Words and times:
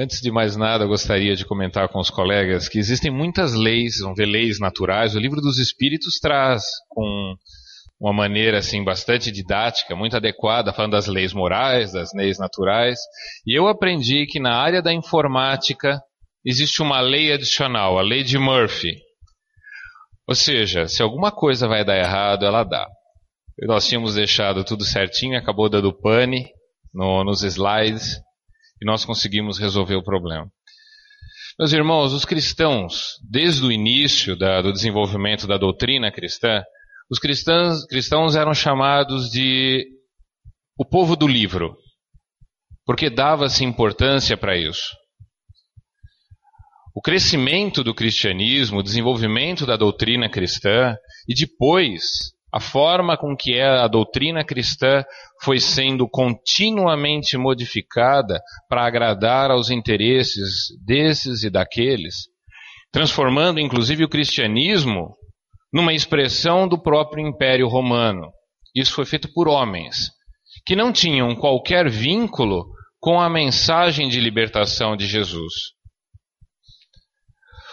Antes 0.00 0.20
de 0.20 0.30
mais 0.30 0.54
nada, 0.54 0.86
gostaria 0.86 1.34
de 1.34 1.44
comentar 1.44 1.88
com 1.88 1.98
os 1.98 2.08
colegas 2.08 2.68
que 2.68 2.78
existem 2.78 3.10
muitas 3.10 3.52
leis, 3.52 3.98
vão 3.98 4.14
ver 4.14 4.26
leis 4.26 4.60
naturais. 4.60 5.16
O 5.16 5.18
livro 5.18 5.40
dos 5.40 5.58
Espíritos 5.58 6.20
traz 6.20 6.62
com 6.88 7.34
uma 8.00 8.12
maneira 8.12 8.58
assim 8.58 8.84
bastante 8.84 9.32
didática, 9.32 9.96
muito 9.96 10.14
adequada, 10.14 10.72
falando 10.72 10.92
das 10.92 11.08
leis 11.08 11.32
morais, 11.32 11.90
das 11.90 12.10
leis 12.14 12.38
naturais. 12.38 12.96
E 13.44 13.58
eu 13.58 13.66
aprendi 13.66 14.24
que 14.26 14.38
na 14.38 14.54
área 14.54 14.80
da 14.80 14.92
informática 14.92 16.00
existe 16.44 16.80
uma 16.80 17.00
lei 17.00 17.32
adicional, 17.32 17.98
a 17.98 18.02
lei 18.02 18.22
de 18.22 18.38
Murphy. 18.38 18.94
Ou 20.28 20.34
seja, 20.36 20.86
se 20.86 21.02
alguma 21.02 21.32
coisa 21.32 21.66
vai 21.66 21.84
dar 21.84 21.98
errado, 21.98 22.46
ela 22.46 22.62
dá. 22.62 22.86
Nós 23.62 23.84
tínhamos 23.88 24.14
deixado 24.14 24.62
tudo 24.62 24.84
certinho, 24.84 25.36
acabou 25.36 25.68
dando 25.68 25.92
pane 25.92 26.46
no, 26.94 27.24
nos 27.24 27.42
slides 27.42 28.22
e 28.80 28.86
nós 28.86 29.04
conseguimos 29.04 29.58
resolver 29.58 29.96
o 29.96 30.02
problema. 30.02 30.50
Meus 31.58 31.72
irmãos, 31.72 32.12
os 32.12 32.24
cristãos, 32.24 33.14
desde 33.28 33.64
o 33.64 33.72
início 33.72 34.36
da, 34.36 34.62
do 34.62 34.72
desenvolvimento 34.72 35.46
da 35.46 35.56
doutrina 35.56 36.10
cristã, 36.10 36.62
os 37.10 37.18
cristãos, 37.18 37.84
cristãos 37.86 38.36
eram 38.36 38.54
chamados 38.54 39.28
de 39.30 39.84
o 40.78 40.84
povo 40.84 41.16
do 41.16 41.26
livro, 41.26 41.76
porque 42.86 43.10
dava-se 43.10 43.64
importância 43.64 44.36
para 44.36 44.56
isso. 44.56 44.96
O 46.94 47.00
crescimento 47.00 47.82
do 47.82 47.94
cristianismo, 47.94 48.78
o 48.78 48.82
desenvolvimento 48.82 49.66
da 49.66 49.76
doutrina 49.76 50.28
cristã 50.28 50.96
e 51.28 51.34
depois 51.34 52.32
a 52.58 52.60
forma 52.60 53.16
com 53.16 53.36
que 53.36 53.60
a 53.60 53.86
doutrina 53.86 54.44
cristã 54.44 55.04
foi 55.44 55.60
sendo 55.60 56.08
continuamente 56.08 57.38
modificada 57.38 58.40
para 58.68 58.84
agradar 58.84 59.52
aos 59.52 59.70
interesses 59.70 60.66
desses 60.84 61.44
e 61.44 61.50
daqueles, 61.50 62.26
transformando 62.92 63.60
inclusive 63.60 64.02
o 64.02 64.08
cristianismo 64.08 65.14
numa 65.72 65.92
expressão 65.92 66.66
do 66.66 66.76
próprio 66.76 67.24
Império 67.24 67.68
Romano. 67.68 68.32
Isso 68.74 68.92
foi 68.92 69.06
feito 69.06 69.32
por 69.32 69.46
homens 69.46 70.10
que 70.66 70.74
não 70.74 70.92
tinham 70.92 71.36
qualquer 71.36 71.88
vínculo 71.88 72.64
com 72.98 73.20
a 73.20 73.30
mensagem 73.30 74.08
de 74.08 74.18
libertação 74.18 74.96
de 74.96 75.06
Jesus. 75.06 75.52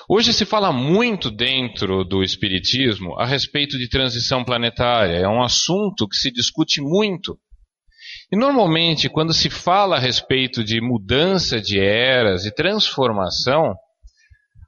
Hoje 0.07 0.33
se 0.33 0.45
fala 0.45 0.71
muito 0.71 1.31
dentro 1.31 2.03
do 2.03 2.21
Espiritismo 2.21 3.19
a 3.19 3.25
respeito 3.25 3.75
de 3.75 3.89
transição 3.89 4.43
planetária. 4.43 5.17
É 5.17 5.27
um 5.27 5.41
assunto 5.41 6.07
que 6.07 6.15
se 6.15 6.31
discute 6.31 6.79
muito. 6.79 7.39
E 8.31 8.37
normalmente, 8.37 9.09
quando 9.09 9.33
se 9.33 9.49
fala 9.49 9.95
a 9.95 9.99
respeito 9.99 10.63
de 10.63 10.79
mudança 10.79 11.59
de 11.59 11.79
eras 11.79 12.45
e 12.45 12.53
transformação, 12.53 13.73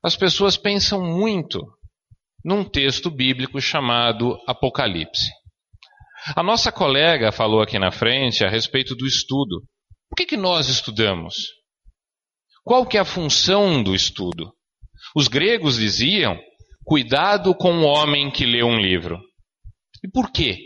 as 0.03 0.15
pessoas 0.15 0.58
pensam 0.58 1.03
muito 1.03 1.61
num 2.43 2.63
texto 2.63 3.11
bíblico 3.11 3.61
chamado 3.61 4.39
Apocalipse. 4.47 5.30
A 6.35 6.41
nossa 6.41 6.71
colega 6.71 7.31
falou 7.31 7.61
aqui 7.61 7.77
na 7.77 7.91
frente 7.91 8.43
a 8.43 8.49
respeito 8.49 8.95
do 8.95 9.05
estudo. 9.05 9.61
Por 10.09 10.15
que, 10.17 10.25
que 10.25 10.38
nós 10.38 10.67
estudamos? 10.67 11.35
Qual 12.63 12.88
que 12.88 12.97
é 12.97 13.02
a 13.02 13.05
função 13.05 13.83
do 13.83 13.93
estudo? 13.93 14.56
Os 15.16 15.28
gregos 15.28 15.78
diziam: 15.78 16.40
cuidado 16.84 17.53
com 17.56 17.80
o 17.80 17.84
homem 17.84 18.31
que 18.31 18.45
lê 18.45 18.64
um 18.64 18.80
livro. 18.80 19.20
E 20.04 20.09
por 20.09 20.31
quê? 20.31 20.58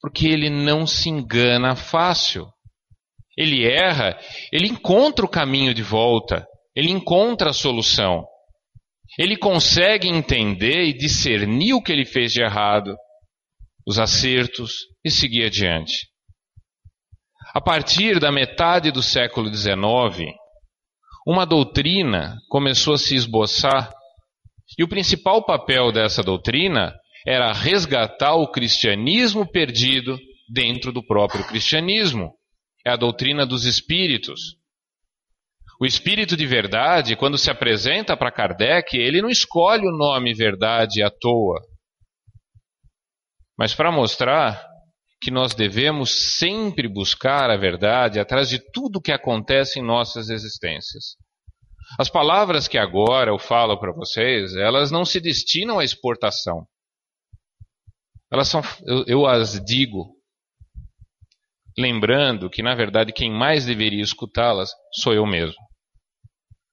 Porque 0.00 0.26
ele 0.26 0.50
não 0.50 0.86
se 0.86 1.08
engana 1.08 1.74
fácil. 1.74 2.46
Ele 3.36 3.66
erra, 3.66 4.18
ele 4.50 4.68
encontra 4.68 5.24
o 5.24 5.28
caminho 5.28 5.74
de 5.74 5.82
volta, 5.82 6.46
ele 6.74 6.90
encontra 6.90 7.50
a 7.50 7.54
solução. 7.54 8.24
Ele 9.18 9.36
consegue 9.36 10.08
entender 10.08 10.84
e 10.84 10.96
discernir 10.96 11.74
o 11.74 11.82
que 11.82 11.92
ele 11.92 12.04
fez 12.04 12.32
de 12.32 12.42
errado, 12.42 12.96
os 13.86 13.98
acertos 13.98 14.86
e 15.04 15.10
seguir 15.10 15.44
adiante. 15.44 16.08
A 17.54 17.60
partir 17.60 18.18
da 18.18 18.32
metade 18.32 18.90
do 18.90 19.02
século 19.02 19.52
XIX, 19.54 20.34
uma 21.26 21.44
doutrina 21.44 22.38
começou 22.48 22.94
a 22.94 22.98
se 22.98 23.16
esboçar, 23.16 23.92
e 24.78 24.84
o 24.84 24.88
principal 24.88 25.44
papel 25.44 25.90
dessa 25.90 26.22
doutrina 26.22 26.94
era 27.26 27.52
resgatar 27.52 28.34
o 28.36 28.50
cristianismo 28.50 29.50
perdido 29.50 30.16
dentro 30.48 30.92
do 30.92 31.04
próprio 31.04 31.44
cristianismo. 31.44 32.32
É 32.86 32.90
a 32.90 32.96
doutrina 32.96 33.44
dos 33.44 33.64
espíritos. 33.64 34.40
O 35.80 35.84
espírito 35.84 36.36
de 36.36 36.46
verdade, 36.46 37.16
quando 37.16 37.36
se 37.36 37.50
apresenta 37.50 38.16
para 38.16 38.30
Kardec, 38.30 38.96
ele 38.96 39.20
não 39.20 39.28
escolhe 39.28 39.86
o 39.86 39.96
nome 39.96 40.32
verdade 40.32 41.02
à 41.02 41.10
toa. 41.10 41.60
Mas 43.58 43.74
para 43.74 43.90
mostrar 43.90 44.64
que 45.26 45.30
nós 45.32 45.56
devemos 45.56 46.36
sempre 46.38 46.86
buscar 46.86 47.50
a 47.50 47.56
verdade 47.56 48.20
atrás 48.20 48.48
de 48.48 48.60
tudo 48.72 49.00
que 49.00 49.10
acontece 49.10 49.80
em 49.80 49.82
nossas 49.82 50.28
existências. 50.28 51.16
As 51.98 52.08
palavras 52.08 52.68
que 52.68 52.78
agora 52.78 53.32
eu 53.32 53.36
falo 53.36 53.76
para 53.76 53.92
vocês, 53.92 54.54
elas 54.54 54.92
não 54.92 55.04
se 55.04 55.20
destinam 55.20 55.80
à 55.80 55.84
exportação. 55.84 56.64
Elas 58.32 58.46
são, 58.46 58.62
eu, 58.86 59.04
eu 59.08 59.26
as 59.26 59.60
digo, 59.64 60.14
lembrando 61.76 62.48
que 62.48 62.62
na 62.62 62.76
verdade 62.76 63.12
quem 63.12 63.28
mais 63.28 63.66
deveria 63.66 64.04
escutá-las 64.04 64.70
sou 64.92 65.12
eu 65.12 65.26
mesmo. 65.26 65.60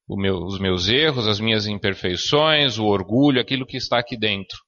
Meu, 0.07 0.43
os 0.43 0.59
meus 0.59 0.89
erros, 0.89 1.27
as 1.27 1.39
minhas 1.39 1.65
imperfeições, 1.65 2.77
o 2.77 2.85
orgulho, 2.85 3.41
aquilo 3.41 3.65
que 3.65 3.77
está 3.77 3.97
aqui 3.97 4.15
dentro. 4.15 4.59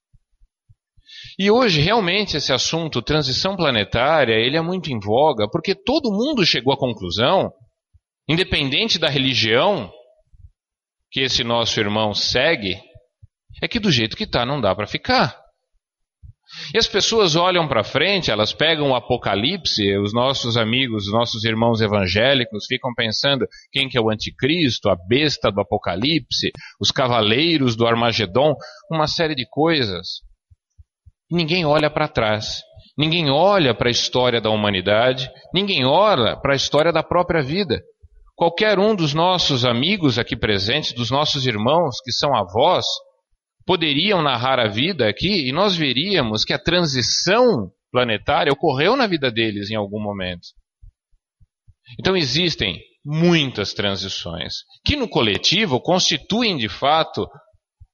E 1.38 1.50
hoje, 1.50 1.80
realmente, 1.80 2.36
esse 2.36 2.52
assunto, 2.52 3.02
transição 3.02 3.56
planetária, 3.56 4.34
ele 4.34 4.56
é 4.56 4.60
muito 4.60 4.90
em 4.90 4.98
voga, 4.98 5.48
porque 5.50 5.74
todo 5.74 6.12
mundo 6.12 6.46
chegou 6.46 6.72
à 6.72 6.76
conclusão, 6.76 7.52
independente 8.28 8.98
da 8.98 9.08
religião 9.08 9.90
que 11.10 11.20
esse 11.20 11.44
nosso 11.44 11.78
irmão 11.78 12.14
segue, 12.14 12.80
é 13.62 13.68
que 13.68 13.80
do 13.80 13.90
jeito 13.90 14.16
que 14.16 14.24
está 14.24 14.44
não 14.44 14.60
dá 14.60 14.74
para 14.74 14.86
ficar. 14.86 15.46
E 16.72 16.78
as 16.78 16.86
pessoas 16.86 17.34
olham 17.34 17.66
para 17.66 17.82
frente, 17.82 18.30
elas 18.30 18.52
pegam 18.52 18.90
o 18.90 18.94
Apocalipse, 18.94 19.96
os 19.98 20.12
nossos 20.14 20.56
amigos, 20.56 21.06
os 21.06 21.12
nossos 21.12 21.44
irmãos 21.44 21.80
evangélicos 21.80 22.66
ficam 22.66 22.94
pensando 22.94 23.46
quem 23.72 23.88
que 23.88 23.98
é 23.98 24.00
o 24.00 24.10
anticristo, 24.10 24.88
a 24.88 24.96
besta 25.08 25.50
do 25.50 25.60
Apocalipse, 25.60 26.52
os 26.80 26.92
cavaleiros 26.92 27.74
do 27.74 27.86
Armagedon, 27.86 28.54
uma 28.90 29.08
série 29.08 29.34
de 29.34 29.44
coisas. 29.48 30.20
Ninguém 31.30 31.64
olha 31.64 31.90
para 31.90 32.08
trás. 32.08 32.62
Ninguém 32.96 33.30
olha 33.30 33.74
para 33.74 33.88
a 33.88 33.90
história 33.90 34.40
da 34.40 34.48
humanidade, 34.48 35.30
ninguém 35.52 35.84
olha 35.84 36.34
para 36.36 36.54
a 36.54 36.56
história 36.56 36.90
da 36.90 37.02
própria 37.02 37.42
vida. 37.42 37.82
Qualquer 38.34 38.78
um 38.78 38.94
dos 38.94 39.12
nossos 39.12 39.64
amigos 39.66 40.18
aqui 40.18 40.34
presentes, 40.34 40.92
dos 40.92 41.10
nossos 41.10 41.46
irmãos 41.46 42.00
que 42.02 42.10
são 42.10 42.34
avós, 42.34 42.86
poderiam 43.66 44.22
narrar 44.22 44.58
a 44.58 44.68
vida 44.68 45.08
aqui 45.08 45.48
e 45.48 45.52
nós 45.52 45.76
veríamos 45.76 46.44
que 46.44 46.54
a 46.54 46.58
transição 46.58 47.70
planetária 47.92 48.52
ocorreu 48.52 48.96
na 48.96 49.06
vida 49.06 49.30
deles 49.30 49.70
em 49.70 49.74
algum 49.74 50.00
momento. 50.00 50.48
Então 51.98 52.16
existem 52.16 52.80
muitas 53.04 53.74
transições 53.74 54.54
que 54.84 54.96
no 54.96 55.08
coletivo 55.08 55.80
constituem 55.80 56.56
de 56.56 56.68
fato 56.68 57.28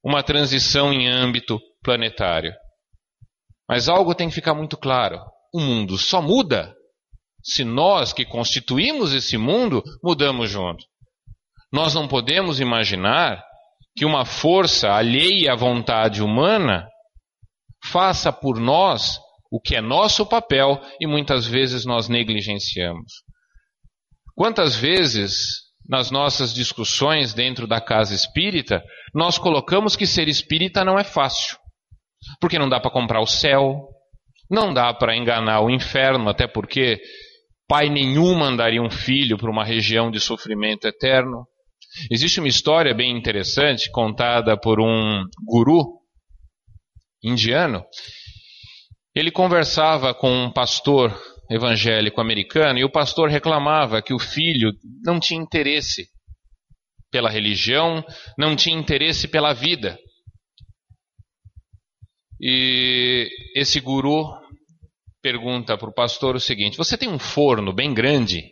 uma 0.02 0.22
transição 0.22 0.92
em 0.92 1.08
âmbito 1.08 1.58
planetário. 1.82 2.52
Mas 3.72 3.88
algo 3.88 4.14
tem 4.14 4.28
que 4.28 4.34
ficar 4.34 4.52
muito 4.52 4.76
claro: 4.76 5.18
o 5.50 5.58
mundo 5.58 5.96
só 5.96 6.20
muda 6.20 6.74
se 7.42 7.64
nós 7.64 8.12
que 8.12 8.22
constituímos 8.22 9.14
esse 9.14 9.38
mundo 9.38 9.82
mudamos 10.04 10.50
junto. 10.50 10.84
Nós 11.72 11.94
não 11.94 12.06
podemos 12.06 12.60
imaginar 12.60 13.42
que 13.96 14.04
uma 14.04 14.26
força 14.26 14.92
alheia 14.92 15.54
à 15.54 15.56
vontade 15.56 16.22
humana 16.22 16.86
faça 17.82 18.30
por 18.30 18.60
nós 18.60 19.18
o 19.50 19.58
que 19.58 19.74
é 19.74 19.80
nosso 19.80 20.26
papel 20.26 20.78
e 21.00 21.06
muitas 21.06 21.46
vezes 21.46 21.86
nós 21.86 22.10
negligenciamos. 22.10 23.10
Quantas 24.34 24.76
vezes 24.76 25.62
nas 25.88 26.10
nossas 26.10 26.52
discussões 26.52 27.32
dentro 27.32 27.66
da 27.66 27.80
casa 27.80 28.14
espírita 28.14 28.84
nós 29.14 29.38
colocamos 29.38 29.96
que 29.96 30.06
ser 30.06 30.28
espírita 30.28 30.84
não 30.84 30.98
é 30.98 31.04
fácil? 31.04 31.61
Porque 32.40 32.58
não 32.58 32.68
dá 32.68 32.80
para 32.80 32.90
comprar 32.90 33.20
o 33.20 33.26
céu, 33.26 33.88
não 34.50 34.72
dá 34.72 34.92
para 34.92 35.16
enganar 35.16 35.60
o 35.60 35.70
inferno, 35.70 36.28
até 36.28 36.46
porque 36.46 37.00
pai 37.66 37.88
nenhum 37.88 38.34
mandaria 38.34 38.82
um 38.82 38.90
filho 38.90 39.38
para 39.38 39.50
uma 39.50 39.64
região 39.64 40.10
de 40.10 40.20
sofrimento 40.20 40.86
eterno. 40.86 41.46
Existe 42.10 42.38
uma 42.38 42.48
história 42.48 42.94
bem 42.94 43.16
interessante 43.16 43.90
contada 43.90 44.56
por 44.56 44.80
um 44.80 45.24
guru 45.46 46.00
indiano. 47.22 47.84
Ele 49.14 49.30
conversava 49.30 50.14
com 50.14 50.30
um 50.30 50.52
pastor 50.52 51.18
evangélico 51.50 52.20
americano 52.20 52.78
e 52.78 52.84
o 52.84 52.90
pastor 52.90 53.28
reclamava 53.28 54.00
que 54.00 54.14
o 54.14 54.18
filho 54.18 54.72
não 55.04 55.20
tinha 55.20 55.40
interesse 55.40 56.08
pela 57.10 57.28
religião, 57.28 58.02
não 58.38 58.56
tinha 58.56 58.76
interesse 58.76 59.28
pela 59.28 59.52
vida. 59.52 59.98
E 62.42 63.28
esse 63.54 63.78
guru 63.78 64.24
pergunta 65.22 65.78
para 65.78 65.88
o 65.88 65.94
pastor 65.94 66.34
o 66.34 66.40
seguinte: 66.40 66.76
Você 66.76 66.98
tem 66.98 67.08
um 67.08 67.18
forno 67.18 67.72
bem 67.72 67.94
grande? 67.94 68.42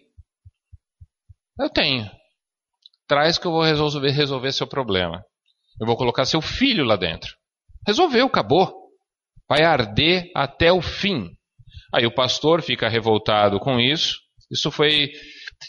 Eu 1.58 1.68
tenho. 1.68 2.08
Traz 3.08 3.36
que 3.36 3.46
eu 3.46 3.50
vou 3.50 3.64
resolver, 3.64 4.10
resolver 4.10 4.52
seu 4.52 4.68
problema. 4.68 5.20
Eu 5.80 5.86
vou 5.86 5.96
colocar 5.96 6.24
seu 6.24 6.40
filho 6.40 6.84
lá 6.84 6.94
dentro. 6.94 7.34
Resolveu, 7.84 8.26
acabou. 8.26 8.72
Vai 9.48 9.64
arder 9.64 10.30
até 10.36 10.72
o 10.72 10.80
fim. 10.80 11.28
Aí 11.92 12.06
o 12.06 12.14
pastor 12.14 12.62
fica 12.62 12.88
revoltado 12.88 13.58
com 13.58 13.80
isso. 13.80 14.16
Isso 14.48 14.70
foi 14.70 15.10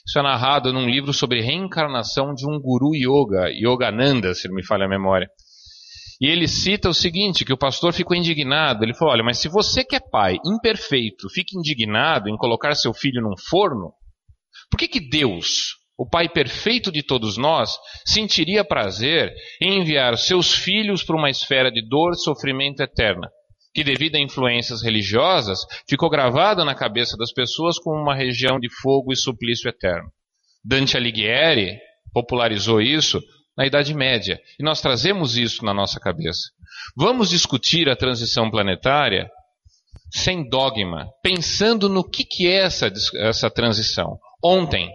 isso 0.07 0.19
é 0.19 0.21
narrado 0.21 0.71
num 0.71 0.87
livro 0.87 1.11
sobre 1.11 1.41
reencarnação 1.41 2.33
de 2.33 2.49
um 2.49 2.59
guru 2.59 2.95
yoga, 2.95 3.49
Yogananda, 3.51 4.33
se 4.33 4.47
não 4.47 4.55
me 4.55 4.65
falha 4.65 4.85
a 4.85 4.89
memória. 4.89 5.27
E 6.21 6.27
ele 6.27 6.47
cita 6.47 6.87
o 6.87 6.93
seguinte, 6.93 7.43
que 7.43 7.51
o 7.51 7.57
pastor 7.57 7.91
ficou 7.93 8.15
indignado. 8.15 8.85
Ele 8.85 8.93
falou, 8.93 9.13
olha, 9.13 9.23
mas 9.23 9.39
se 9.39 9.49
você 9.49 9.83
que 9.83 9.95
é 9.95 9.99
pai, 9.99 10.37
imperfeito, 10.45 11.27
fica 11.33 11.57
indignado 11.57 12.29
em 12.29 12.37
colocar 12.37 12.75
seu 12.75 12.93
filho 12.93 13.23
num 13.23 13.35
forno, 13.49 13.91
por 14.69 14.77
que 14.77 14.87
que 14.87 14.99
Deus, 14.99 15.77
o 15.97 16.07
pai 16.07 16.29
perfeito 16.29 16.91
de 16.91 17.01
todos 17.01 17.37
nós, 17.37 17.75
sentiria 18.05 18.63
prazer 18.63 19.33
em 19.59 19.79
enviar 19.79 20.15
seus 20.15 20.53
filhos 20.53 21.03
para 21.03 21.17
uma 21.17 21.29
esfera 21.29 21.71
de 21.71 21.81
dor 21.81 22.11
e 22.11 22.19
sofrimento 22.19 22.81
eterna? 22.81 23.27
que 23.73 23.83
devido 23.83 24.15
a 24.15 24.19
influências 24.19 24.83
religiosas 24.83 25.59
ficou 25.87 26.09
gravado 26.09 26.65
na 26.65 26.75
cabeça 26.75 27.15
das 27.17 27.31
pessoas 27.31 27.79
como 27.79 28.01
uma 28.01 28.15
região 28.15 28.59
de 28.59 28.69
fogo 28.81 29.13
e 29.13 29.15
suplício 29.15 29.69
eterno. 29.69 30.11
Dante 30.63 30.97
Alighieri 30.97 31.79
popularizou 32.13 32.81
isso 32.81 33.21
na 33.57 33.65
Idade 33.65 33.93
Média 33.93 34.39
e 34.59 34.63
nós 34.63 34.81
trazemos 34.81 35.37
isso 35.37 35.63
na 35.65 35.73
nossa 35.73 35.99
cabeça. 35.99 36.49
Vamos 36.95 37.29
discutir 37.29 37.89
a 37.89 37.95
transição 37.95 38.49
planetária 38.49 39.29
sem 40.13 40.47
dogma, 40.47 41.07
pensando 41.23 41.87
no 41.87 42.03
que, 42.03 42.23
que 42.23 42.47
é 42.47 42.63
essa, 42.63 42.91
essa 43.15 43.49
transição. 43.49 44.17
Ontem 44.43 44.89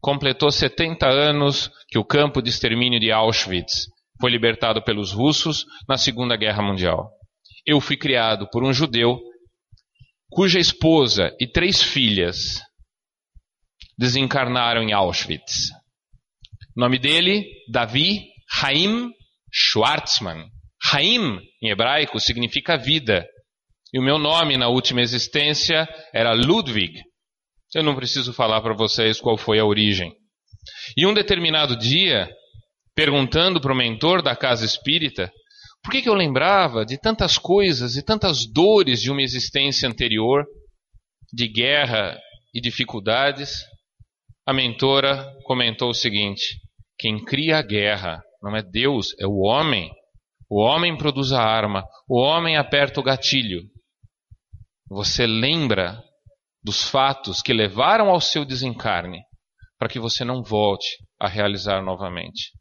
completou 0.00 0.50
70 0.50 1.06
anos 1.06 1.70
que 1.88 1.98
o 1.98 2.04
campo 2.04 2.40
de 2.40 2.50
extermínio 2.50 3.00
de 3.00 3.10
Auschwitz 3.10 3.86
foi 4.20 4.30
libertado 4.30 4.82
pelos 4.82 5.12
russos 5.12 5.64
na 5.88 5.96
Segunda 5.96 6.36
Guerra 6.36 6.62
Mundial 6.62 7.10
eu 7.68 7.82
fui 7.82 7.98
criado 7.98 8.48
por 8.48 8.64
um 8.64 8.72
judeu 8.72 9.20
cuja 10.30 10.58
esposa 10.58 11.36
e 11.38 11.46
três 11.46 11.82
filhas 11.82 12.62
desencarnaram 13.98 14.82
em 14.82 14.94
Auschwitz. 14.94 15.68
Nome 16.78 16.96
dele, 16.96 17.44
Davi 17.68 18.28
Haim 18.62 19.10
Schwartzman. 19.52 20.46
Haim, 20.92 21.40
em 21.60 21.70
hebraico, 21.70 22.20
significa 22.20 22.78
vida. 22.78 23.26
E 23.92 23.98
o 23.98 24.02
meu 24.02 24.16
nome 24.16 24.56
na 24.56 24.68
última 24.68 25.00
existência 25.00 25.88
era 26.14 26.32
Ludwig. 26.32 27.02
Eu 27.74 27.82
não 27.82 27.96
preciso 27.96 28.32
falar 28.32 28.60
para 28.60 28.74
vocês 28.74 29.20
qual 29.20 29.36
foi 29.36 29.58
a 29.58 29.64
origem. 29.64 30.14
E 30.96 31.04
um 31.04 31.12
determinado 31.12 31.76
dia, 31.76 32.30
perguntando 32.94 33.60
para 33.60 33.72
o 33.72 33.76
mentor 33.76 34.22
da 34.22 34.36
casa 34.36 34.64
espírita 34.64 35.32
por 35.82 35.90
que, 35.90 36.02
que 36.02 36.08
eu 36.08 36.14
lembrava 36.14 36.84
de 36.84 36.96
tantas 36.96 37.38
coisas 37.38 37.96
e 37.96 38.04
tantas 38.04 38.46
dores 38.46 39.00
de 39.00 39.10
uma 39.10 39.22
existência 39.22 39.88
anterior, 39.88 40.44
de 41.32 41.48
guerra 41.48 42.16
e 42.54 42.60
dificuldades? 42.60 43.64
A 44.46 44.52
mentora 44.52 45.26
comentou 45.44 45.90
o 45.90 45.94
seguinte: 45.94 46.56
quem 46.98 47.24
cria 47.24 47.58
a 47.58 47.62
guerra 47.62 48.22
não 48.42 48.56
é 48.56 48.62
Deus, 48.62 49.14
é 49.20 49.26
o 49.26 49.38
homem. 49.38 49.90
O 50.50 50.60
homem 50.60 50.96
produz 50.96 51.32
a 51.32 51.42
arma, 51.42 51.84
o 52.08 52.18
homem 52.18 52.56
aperta 52.56 53.00
o 53.00 53.02
gatilho. 53.02 53.62
Você 54.88 55.26
lembra 55.26 56.02
dos 56.62 56.88
fatos 56.88 57.42
que 57.42 57.52
levaram 57.52 58.08
ao 58.08 58.20
seu 58.20 58.44
desencarne, 58.44 59.20
para 59.78 59.88
que 59.88 60.00
você 60.00 60.24
não 60.24 60.42
volte 60.42 60.88
a 61.20 61.28
realizar 61.28 61.82
novamente. 61.82 62.52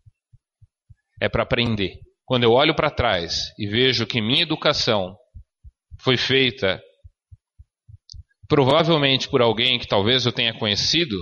É 1.21 1.29
para 1.29 1.43
aprender. 1.43 1.99
Quando 2.25 2.43
eu 2.43 2.51
olho 2.51 2.75
para 2.75 2.91
trás 2.91 3.53
e 3.57 3.67
vejo 3.67 4.05
que 4.05 4.21
minha 4.21 4.43
educação 4.43 5.15
foi 6.01 6.17
feita 6.17 6.81
provavelmente 8.49 9.29
por 9.29 9.41
alguém 9.41 9.79
que 9.79 9.87
talvez 9.87 10.25
eu 10.25 10.31
tenha 10.31 10.57
conhecido 10.57 11.15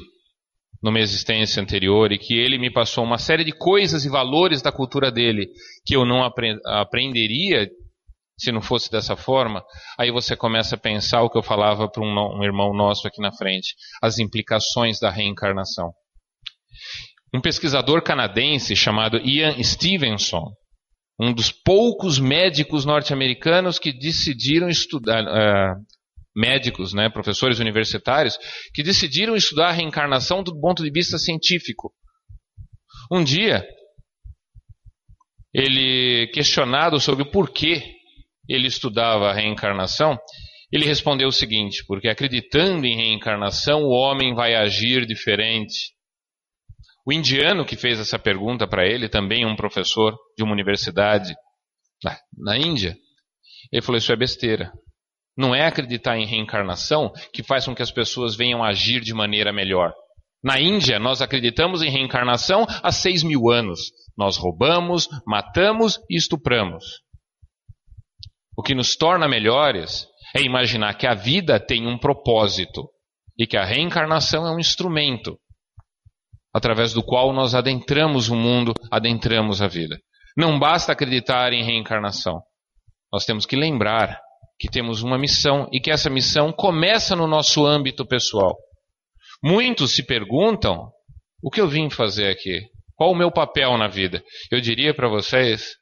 numa 0.86 1.00
existência 1.00 1.60
anterior 1.60 2.12
e 2.12 2.20
que 2.20 2.38
ele 2.38 2.60
me 2.60 2.72
passou 2.72 3.04
uma 3.04 3.18
série 3.18 3.44
de 3.44 3.52
coisas 3.52 4.06
e 4.06 4.10
valores 4.10 4.62
da 4.62 4.72
cultura 4.72 5.12
dele 5.12 5.50
que 5.84 5.96
eu 5.96 6.06
não 6.06 6.24
aprenderia 6.24 7.68
se 8.38 8.52
não 8.52 8.62
fosse 8.62 8.92
dessa 8.92 9.16
forma, 9.16 9.64
aí 9.98 10.12
você 10.12 10.36
começa 10.36 10.76
a 10.76 10.80
pensar 10.80 11.24
o 11.24 11.30
que 11.30 11.40
eu 11.40 11.42
falava 11.42 11.90
para 11.90 12.04
um, 12.04 12.38
um 12.38 12.44
irmão 12.44 12.72
nosso 12.72 13.08
aqui 13.08 13.20
na 13.20 13.32
frente, 13.32 13.74
as 14.00 14.20
implicações 14.20 15.00
da 15.00 15.10
reencarnação. 15.10 15.92
Um 17.34 17.42
pesquisador 17.42 18.04
canadense 18.04 18.76
chamado 18.76 19.18
Ian 19.18 19.56
Stevenson, 19.64 20.52
um 21.20 21.34
dos 21.34 21.52
poucos 21.52 22.20
médicos 22.20 22.86
norte-americanos 22.86 23.80
que 23.80 23.92
decidiram 23.92 24.70
estudar, 24.70 25.24
uh, 25.24 25.82
médicos, 26.36 26.94
né, 26.94 27.10
professores 27.10 27.60
universitários, 27.60 28.38
que 28.74 28.84
decidiram 28.84 29.36
estudar 29.36 29.70
a 29.70 29.72
reencarnação 29.72 30.44
do 30.44 30.60
ponto 30.60 30.84
de 30.84 30.92
vista 30.92 31.18
científico. 31.18 31.94
Um 33.12 33.24
dia, 33.24 33.66
ele, 35.54 36.28
questionado 36.34 37.00
sobre 37.00 37.24
o 37.24 37.32
porquê 37.32 37.96
ele 38.48 38.68
estudava 38.68 39.30
a 39.30 39.34
reencarnação, 39.34 40.18
ele 40.72 40.86
respondeu 40.86 41.28
o 41.28 41.32
seguinte: 41.32 41.84
porque 41.88 42.10
acreditando 42.10 42.86
em 42.86 42.96
reencarnação, 42.96 43.84
o 43.84 43.92
homem 43.92 44.34
vai 44.36 44.56
agir 44.56 45.06
diferente, 45.06 45.96
o 47.06 47.14
indiano 47.14 47.66
que 47.66 47.78
fez 47.78 48.00
essa 48.00 48.18
pergunta 48.18 48.68
para 48.68 48.86
ele, 48.86 49.08
também 49.08 49.46
um 49.46 49.56
professor 49.56 50.16
de 50.36 50.44
uma 50.44 50.54
universidade 50.54 51.34
na 52.36 52.58
Índia, 52.58 52.98
ele 53.72 53.82
falou: 53.82 53.98
Isso 53.98 54.12
é 54.12 54.16
besteira. 54.16 54.72
Não 55.38 55.54
é 55.54 55.66
acreditar 55.66 56.18
em 56.18 56.26
reencarnação 56.26 57.12
que 57.34 57.44
faz 57.44 57.66
com 57.66 57.76
que 57.76 57.82
as 57.82 57.92
pessoas 57.92 58.36
venham 58.36 58.64
agir 58.64 59.02
de 59.02 59.14
maneira 59.14 59.52
melhor. 59.52 59.94
Na 60.44 60.60
Índia, 60.60 61.00
nós 61.00 61.22
acreditamos 61.22 61.82
em 61.82 61.90
reencarnação 61.90 62.66
há 62.84 62.92
seis 62.92 63.24
mil 63.24 63.50
anos. 63.50 63.80
Nós 64.18 64.38
roubamos, 64.38 65.10
matamos 65.26 66.00
e 66.10 66.16
estupramos. 66.16 66.86
O 68.58 68.64
que 68.64 68.74
nos 68.74 68.96
torna 68.96 69.28
melhores 69.28 70.08
é 70.34 70.42
imaginar 70.42 70.94
que 70.94 71.08
a 71.08 71.14
vida 71.14 71.60
tem 71.60 71.88
um 71.88 71.98
propósito 71.98 72.90
e 73.38 73.46
que 73.46 73.58
a 73.58 73.66
reencarnação 73.66 74.48
é 74.48 74.52
um 74.52 74.60
instrumento 74.60 75.38
através 76.54 76.94
do 76.94 77.04
qual 77.04 77.34
nós 77.34 77.54
adentramos 77.54 78.30
o 78.30 78.36
mundo, 78.36 78.74
adentramos 78.90 79.62
a 79.62 79.68
vida. 79.68 80.00
Não 80.38 80.58
basta 80.58 80.94
acreditar 80.94 81.52
em 81.52 81.64
reencarnação. 81.64 82.42
Nós 83.12 83.26
temos 83.26 83.46
que 83.46 83.58
lembrar 83.58 84.22
que 84.58 84.70
temos 84.70 85.04
uma 85.04 85.18
missão 85.18 85.68
e 85.72 85.80
que 85.80 85.92
essa 85.92 86.10
missão 86.10 86.52
começa 86.52 87.16
no 87.16 87.28
nosso 87.28 87.66
âmbito 87.66 88.06
pessoal. 88.06 88.56
Muitos 89.44 89.96
se 89.96 90.04
perguntam: 90.04 90.90
o 91.42 91.50
que 91.50 91.62
eu 91.62 91.68
vim 91.68 91.90
fazer 91.90 92.30
aqui? 92.30 92.62
Qual 92.96 93.12
o 93.12 93.16
meu 93.16 93.32
papel 93.32 93.78
na 93.78 93.88
vida? 93.88 94.24
Eu 94.50 94.62
diria 94.62 94.94
para 94.94 95.10
vocês 95.10 95.76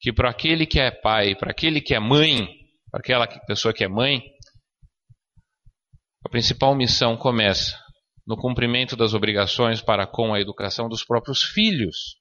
que 0.00 0.12
para 0.12 0.30
aquele 0.30 0.66
que 0.66 0.80
é 0.80 0.90
pai, 0.90 1.34
para 1.34 1.50
aquele 1.50 1.80
que 1.80 1.94
é 1.94 2.00
mãe, 2.00 2.48
para 2.90 3.00
aquela 3.00 3.26
pessoa 3.46 3.74
que 3.74 3.84
é 3.84 3.88
mãe, 3.88 4.22
a 6.24 6.28
principal 6.28 6.74
missão 6.74 7.16
começa 7.16 7.78
no 8.26 8.36
cumprimento 8.36 8.96
das 8.96 9.12
obrigações 9.12 9.82
para 9.82 10.06
com 10.06 10.32
a 10.32 10.40
educação 10.40 10.88
dos 10.88 11.04
próprios 11.04 11.42
filhos. 11.42 12.16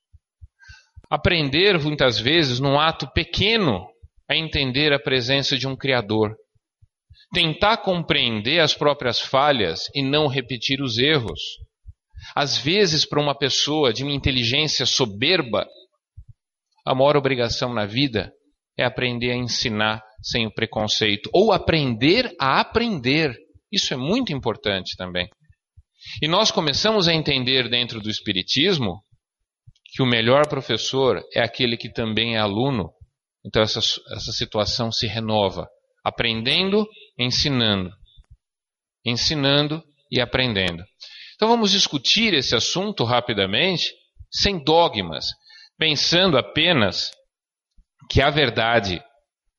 Aprender, 1.09 1.79
muitas 1.79 2.19
vezes, 2.19 2.59
num 2.59 2.77
ato 2.77 3.07
pequeno, 3.13 3.87
a 4.29 4.35
entender 4.35 4.93
a 4.93 4.99
presença 4.99 5.57
de 5.57 5.67
um 5.67 5.75
Criador. 5.75 6.35
Tentar 7.33 7.77
compreender 7.77 8.59
as 8.59 8.73
próprias 8.73 9.19
falhas 9.19 9.89
e 9.93 10.01
não 10.01 10.27
repetir 10.27 10.81
os 10.81 10.97
erros. 10.97 11.39
Às 12.35 12.57
vezes, 12.57 13.05
para 13.05 13.21
uma 13.21 13.37
pessoa 13.37 13.91
de 13.91 14.03
uma 14.03 14.13
inteligência 14.13 14.85
soberba, 14.85 15.67
a 16.85 16.93
maior 16.93 17.17
obrigação 17.17 17.73
na 17.73 17.85
vida 17.85 18.31
é 18.77 18.83
aprender 18.83 19.31
a 19.31 19.35
ensinar 19.35 20.01
sem 20.21 20.47
o 20.47 20.53
preconceito, 20.53 21.29
ou 21.33 21.51
aprender 21.51 22.33
a 22.39 22.59
aprender. 22.59 23.35
Isso 23.71 23.93
é 23.93 23.97
muito 23.97 24.31
importante 24.31 24.95
também. 24.95 25.27
E 26.21 26.27
nós 26.27 26.51
começamos 26.51 27.07
a 27.07 27.13
entender 27.13 27.69
dentro 27.69 27.99
do 27.99 28.09
Espiritismo 28.09 29.01
que 29.93 30.01
o 30.01 30.05
melhor 30.05 30.47
professor 30.47 31.21
é 31.33 31.41
aquele 31.41 31.77
que 31.77 31.91
também 31.91 32.35
é 32.35 32.39
aluno. 32.39 32.91
Então 33.45 33.61
essa, 33.61 33.79
essa 33.79 34.31
situação 34.31 34.91
se 34.91 35.07
renova, 35.07 35.67
aprendendo, 36.03 36.87
ensinando. 37.17 37.91
Ensinando 39.05 39.83
e 40.11 40.21
aprendendo. 40.21 40.83
Então 41.35 41.47
vamos 41.49 41.71
discutir 41.71 42.33
esse 42.33 42.55
assunto 42.55 43.03
rapidamente, 43.03 43.91
sem 44.31 44.63
dogmas, 44.63 45.25
pensando 45.77 46.37
apenas 46.37 47.11
que 48.09 48.21
a 48.21 48.29
verdade 48.29 49.03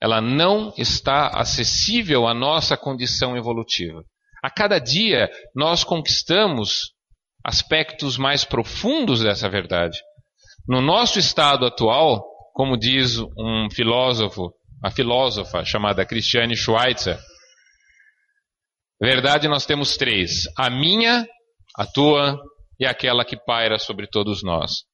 ela 0.01 0.21
não 0.21 0.73
está 0.77 1.29
acessível 1.29 2.27
à 2.27 2.35
nossa 2.35 2.77
condição 2.77 3.37
evolutiva. 3.37 4.03
A 4.43 4.51
cada 4.51 4.79
dia 4.79 5.31
nós 5.55 5.83
conquistamos 5.83 6.93
aspectos 7.45 8.17
mais 8.17 8.45
profundos 8.45 9.21
dessa 9.21 9.49
verdade. 9.49 9.99
No 10.69 10.81
nosso 10.81 11.19
estado 11.19 11.67
atual, 11.67 12.23
como 12.55 12.79
diz 12.79 13.19
um 13.19 13.69
filósofo, 13.69 14.55
a 14.83 14.89
filósofa 14.89 15.65
chamada 15.65 16.07
Christiane 16.07 16.57
Schweitzer, 16.57 17.19
verdade 19.03 19.49
nós 19.49 19.67
temos 19.67 19.97
três: 19.97 20.45
a 20.57 20.71
minha, 20.71 21.27
a 21.77 21.85
tua 21.85 22.41
e 22.79 22.87
aquela 22.87 23.25
que 23.25 23.37
paira 23.37 23.77
sobre 23.77 24.07
todos 24.07 24.43
nós. 24.45 24.85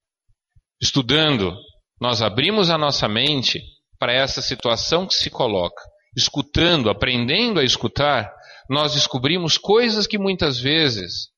Estudando, 0.80 1.54
nós 2.00 2.22
abrimos 2.22 2.70
a 2.70 2.78
nossa 2.78 3.06
mente 3.06 3.60
para 3.98 4.14
essa 4.14 4.40
situação 4.40 5.06
que 5.06 5.14
se 5.14 5.28
coloca. 5.28 5.82
Escutando, 6.16 6.88
aprendendo 6.88 7.60
a 7.60 7.64
escutar, 7.64 8.32
nós 8.70 8.94
descobrimos 8.94 9.58
coisas 9.58 10.06
que 10.06 10.18
muitas 10.18 10.58
vezes 10.58 11.28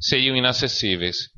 seriam 0.00 0.36
inacessíveis. 0.36 1.28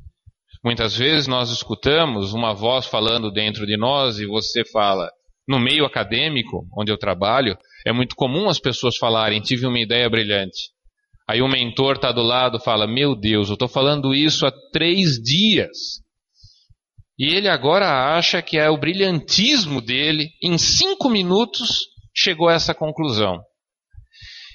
Muitas 0.63 0.95
vezes 0.95 1.27
nós 1.27 1.49
escutamos 1.49 2.33
uma 2.33 2.53
voz 2.53 2.85
falando 2.85 3.29
dentro 3.29 3.65
de 3.65 3.75
nós 3.75 4.19
e 4.19 4.25
você 4.25 4.63
fala, 4.63 5.11
no 5.47 5.59
meio 5.59 5.85
acadêmico, 5.85 6.65
onde 6.77 6.89
eu 6.89 6.97
trabalho, 6.97 7.57
é 7.85 7.91
muito 7.91 8.15
comum 8.15 8.47
as 8.47 8.59
pessoas 8.59 8.95
falarem, 8.95 9.41
tive 9.41 9.65
uma 9.65 9.79
ideia 9.79 10.09
brilhante. 10.09 10.71
Aí 11.29 11.41
o 11.41 11.49
mentor 11.49 11.95
está 11.95 12.11
do 12.11 12.21
lado 12.21 12.59
fala, 12.59 12.87
meu 12.87 13.13
Deus, 13.13 13.49
eu 13.49 13.53
estou 13.53 13.67
falando 13.67 14.13
isso 14.13 14.45
há 14.45 14.53
três 14.71 15.21
dias. 15.21 16.01
E 17.19 17.33
ele 17.33 17.49
agora 17.49 18.15
acha 18.15 18.41
que 18.41 18.57
é 18.57 18.69
o 18.69 18.77
brilhantismo 18.77 19.81
dele, 19.81 20.29
em 20.41 20.57
cinco 20.57 21.09
minutos, 21.09 21.87
chegou 22.15 22.47
a 22.47 22.53
essa 22.53 22.73
conclusão. 22.73 23.39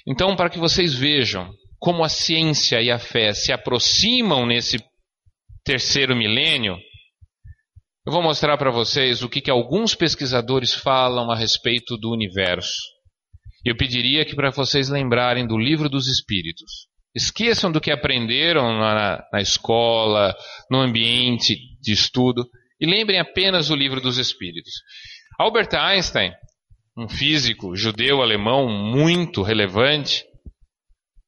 Então, 0.07 0.35
para 0.35 0.49
que 0.49 0.57
vocês 0.57 0.93
vejam 0.93 1.51
como 1.79 2.03
a 2.03 2.09
ciência 2.09 2.81
e 2.81 2.91
a 2.91 2.99
fé 2.99 3.31
se 3.33 3.53
aproximam 3.53 4.45
nesse 4.45 4.77
terceiro 5.69 6.15
milênio, 6.15 6.79
eu 8.03 8.11
vou 8.11 8.23
mostrar 8.23 8.57
para 8.57 8.71
vocês 8.71 9.21
o 9.21 9.29
que, 9.29 9.39
que 9.39 9.51
alguns 9.51 9.93
pesquisadores 9.93 10.73
falam 10.73 11.29
a 11.29 11.35
respeito 11.35 11.95
do 11.95 12.11
universo. 12.11 12.73
Eu 13.63 13.77
pediria 13.77 14.25
que 14.25 14.35
para 14.35 14.49
vocês 14.49 14.89
lembrarem 14.89 15.45
do 15.45 15.59
livro 15.59 15.87
dos 15.87 16.07
Espíritos. 16.07 16.87
Esqueçam 17.13 17.71
do 17.71 17.79
que 17.79 17.91
aprenderam 17.91 18.79
na, 18.79 19.23
na 19.31 19.41
escola, 19.41 20.35
no 20.71 20.79
ambiente 20.79 21.55
de 21.79 21.93
estudo, 21.93 22.49
e 22.81 22.87
lembrem 22.87 23.19
apenas 23.19 23.69
o 23.69 23.75
livro 23.75 24.01
dos 24.01 24.17
Espíritos. 24.17 24.73
Albert 25.37 25.75
Einstein, 25.75 26.31
um 26.97 27.07
físico 27.07 27.75
judeu-alemão 27.75 28.67
muito 28.67 29.43
relevante, 29.43 30.25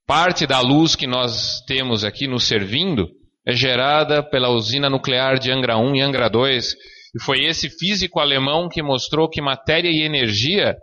parte 0.08 0.48
da 0.48 0.60
luz 0.62 0.96
que 0.96 1.06
nós 1.06 1.64
temos 1.68 2.04
aqui 2.04 2.26
nos 2.26 2.46
servindo 2.46 3.08
é 3.46 3.54
gerada 3.54 4.24
pela 4.24 4.50
usina 4.50 4.90
nuclear 4.90 5.40
de 5.40 5.52
Angra 5.52 5.78
1 5.78 5.96
e 5.96 6.02
Angra 6.02 6.30
2, 6.30 6.74
e 7.16 7.24
foi 7.24 7.46
esse 7.46 7.70
físico 7.70 8.20
alemão 8.20 8.70
que 8.70 8.82
mostrou 8.82 9.30
que 9.30 9.42
matéria 9.42 9.90
e 9.90 10.04
energia 10.04 10.78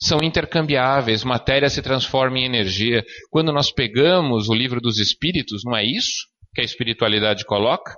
são 0.00 0.18
intercambiáveis, 0.22 1.24
matéria 1.24 1.68
se 1.70 1.80
transforma 1.80 2.38
em 2.38 2.44
energia. 2.44 3.02
Quando 3.30 3.52
nós 3.52 3.72
pegamos 3.72 4.48
o 4.48 4.54
livro 4.54 4.80
dos 4.80 4.98
Espíritos, 4.98 5.62
não 5.64 5.76
é 5.76 5.84
isso 5.84 6.26
que 6.54 6.60
a 6.60 6.64
espiritualidade 6.64 7.44
coloca? 7.44 7.94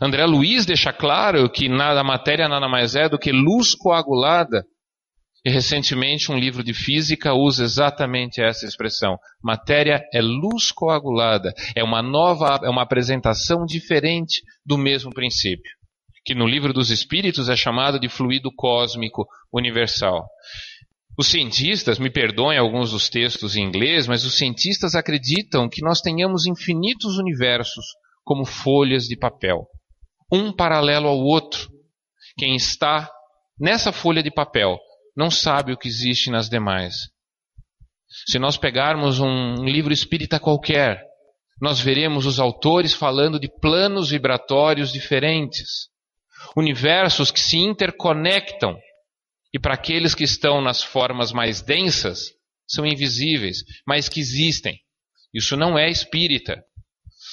André 0.00 0.24
Luiz 0.24 0.64
deixa 0.64 0.92
claro 0.92 1.50
que 1.50 1.68
nada, 1.68 2.02
matéria 2.02 2.48
nada 2.48 2.66
mais 2.68 2.94
é 2.94 3.08
do 3.08 3.18
que 3.18 3.30
luz 3.30 3.74
coagulada. 3.74 4.64
E 5.44 5.50
recentemente 5.50 6.30
um 6.30 6.38
livro 6.38 6.62
de 6.62 6.72
física 6.72 7.34
usa 7.34 7.64
exatamente 7.64 8.40
essa 8.40 8.64
expressão. 8.64 9.18
Matéria 9.42 10.00
é 10.14 10.20
luz 10.20 10.70
coagulada. 10.70 11.52
É 11.74 11.82
uma 11.82 12.00
nova, 12.00 12.60
é 12.62 12.70
uma 12.70 12.82
apresentação 12.82 13.64
diferente 13.66 14.42
do 14.64 14.78
mesmo 14.78 15.10
princípio. 15.12 15.72
Que 16.24 16.34
no 16.34 16.46
livro 16.46 16.72
dos 16.72 16.90
Espíritos 16.90 17.48
é 17.48 17.56
chamado 17.56 17.98
de 17.98 18.08
fluido 18.08 18.52
cósmico 18.54 19.26
universal. 19.52 20.24
Os 21.18 21.26
cientistas, 21.26 21.98
me 21.98 22.08
perdoem 22.08 22.56
alguns 22.56 22.92
dos 22.92 23.10
textos 23.10 23.56
em 23.56 23.64
inglês, 23.64 24.06
mas 24.06 24.24
os 24.24 24.38
cientistas 24.38 24.94
acreditam 24.94 25.68
que 25.68 25.82
nós 25.82 26.00
tenhamos 26.00 26.46
infinitos 26.46 27.18
universos 27.18 27.84
como 28.24 28.46
folhas 28.46 29.04
de 29.04 29.16
papel, 29.16 29.66
um 30.32 30.54
paralelo 30.54 31.08
ao 31.08 31.18
outro. 31.18 31.68
Quem 32.38 32.54
está 32.54 33.10
nessa 33.58 33.92
folha 33.92 34.22
de 34.22 34.30
papel 34.30 34.78
não 35.16 35.30
sabe 35.30 35.72
o 35.72 35.76
que 35.76 35.88
existe 35.88 36.30
nas 36.30 36.48
demais. 36.48 37.10
Se 38.26 38.38
nós 38.38 38.56
pegarmos 38.56 39.20
um 39.20 39.64
livro 39.64 39.92
espírita 39.92 40.38
qualquer, 40.38 41.02
nós 41.60 41.80
veremos 41.80 42.26
os 42.26 42.38
autores 42.38 42.92
falando 42.92 43.38
de 43.38 43.48
planos 43.60 44.10
vibratórios 44.10 44.92
diferentes, 44.92 45.88
universos 46.56 47.30
que 47.30 47.40
se 47.40 47.56
interconectam 47.56 48.76
e 49.54 49.58
para 49.58 49.74
aqueles 49.74 50.14
que 50.14 50.24
estão 50.24 50.62
nas 50.62 50.82
formas 50.82 51.30
mais 51.30 51.60
densas, 51.60 52.30
são 52.66 52.86
invisíveis, 52.86 53.58
mas 53.86 54.08
que 54.08 54.18
existem. 54.18 54.78
Isso 55.32 55.56
não 55.56 55.78
é 55.78 55.90
espírita. 55.90 56.62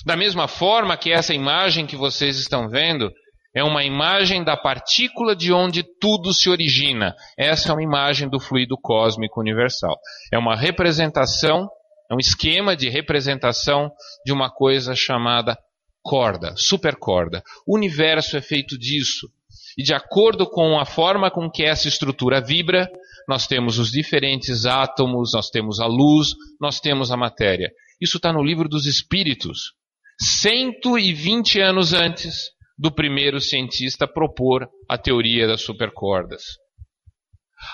Da 0.05 0.15
mesma 0.15 0.47
forma 0.47 0.97
que 0.97 1.11
essa 1.11 1.33
imagem 1.33 1.85
que 1.87 1.95
vocês 1.95 2.37
estão 2.37 2.69
vendo 2.69 3.11
é 3.59 3.63
uma 3.63 3.83
imagem 3.83 4.41
da 4.41 4.55
partícula 4.55 5.35
de 5.35 5.51
onde 5.51 5.83
tudo 5.83 6.33
se 6.33 6.49
origina. 6.49 7.13
Essa 7.37 7.69
é 7.69 7.73
uma 7.73 7.83
imagem 7.83 8.29
do 8.29 8.39
fluido 8.39 8.77
cósmico 8.77 9.39
universal. 9.41 9.99
É 10.31 10.37
uma 10.37 10.55
representação, 10.55 11.69
é 12.09 12.15
um 12.15 12.19
esquema 12.19 12.73
de 12.75 12.87
representação 12.89 13.91
de 14.25 14.31
uma 14.31 14.49
coisa 14.49 14.95
chamada 14.95 15.57
corda, 16.01 16.53
supercorda. 16.55 17.43
O 17.67 17.75
universo 17.75 18.37
é 18.37 18.41
feito 18.41 18.77
disso. 18.77 19.29
E 19.77 19.83
de 19.83 19.93
acordo 19.93 20.49
com 20.49 20.79
a 20.79 20.85
forma 20.85 21.29
com 21.29 21.49
que 21.51 21.63
essa 21.63 21.89
estrutura 21.89 22.39
vibra, 22.39 22.89
nós 23.27 23.45
temos 23.45 23.77
os 23.77 23.91
diferentes 23.91 24.65
átomos, 24.65 25.33
nós 25.33 25.49
temos 25.49 25.81
a 25.81 25.85
luz, 25.85 26.29
nós 26.61 26.79
temos 26.79 27.11
a 27.11 27.17
matéria. 27.17 27.69
Isso 27.99 28.17
está 28.17 28.31
no 28.31 28.41
livro 28.41 28.69
dos 28.69 28.85
Espíritos. 28.85 29.73
120 30.17 31.59
anos 31.59 31.93
antes 31.93 32.57
do 32.79 32.89
primeiro 32.89 33.41
cientista 33.41 34.07
propor 34.07 34.69
a 34.87 34.97
teoria 34.97 35.45
das 35.45 35.61
supercordas. 35.61 36.43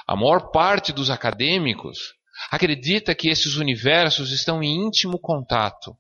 A 0.08 0.16
maior 0.16 0.50
parte 0.50 0.92
dos 0.92 1.12
acadêmicos 1.12 2.16
acredita 2.52 3.14
que 3.14 3.30
esses 3.30 3.56
universos 3.56 4.32
estão 4.32 4.64
em 4.64 4.88
íntimo 4.88 5.20
contato 5.20 5.96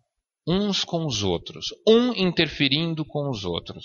uns 0.47 0.83
com 0.83 1.05
os 1.05 1.23
outros, 1.23 1.67
um 1.87 2.13
interferindo 2.13 3.05
com 3.05 3.29
os 3.29 3.45
outros, 3.45 3.83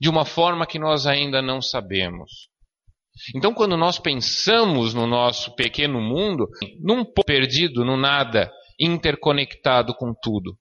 de 0.00 0.08
uma 0.08 0.24
forma 0.24 0.66
que 0.66 0.78
nós 0.78 1.06
ainda 1.06 1.42
não 1.42 1.60
sabemos. 1.60 2.48
Então, 3.34 3.52
quando 3.52 3.76
nós 3.76 3.98
pensamos 3.98 4.94
no 4.94 5.06
nosso 5.06 5.54
pequeno 5.54 6.00
mundo, 6.00 6.46
num 6.80 7.04
perdido, 7.26 7.84
no 7.84 7.96
nada, 7.96 8.50
interconectado 8.78 9.94
com 9.94 10.14
tudo, 10.22 10.56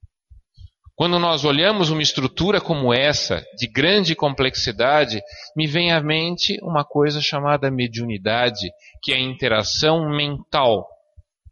quando 0.97 1.19
nós 1.19 1.45
olhamos 1.45 1.91
uma 1.91 2.01
estrutura 2.01 2.59
como 2.59 2.91
essa, 2.91 3.45
de 3.55 3.67
grande 3.67 4.15
complexidade, 4.15 5.21
me 5.55 5.67
vem 5.67 5.91
à 5.91 6.01
mente 6.01 6.57
uma 6.63 6.83
coisa 6.83 7.21
chamada 7.21 7.69
mediunidade, 7.69 8.71
que 9.03 9.13
é 9.13 9.15
a 9.15 9.21
interação 9.21 10.09
mental 10.09 10.87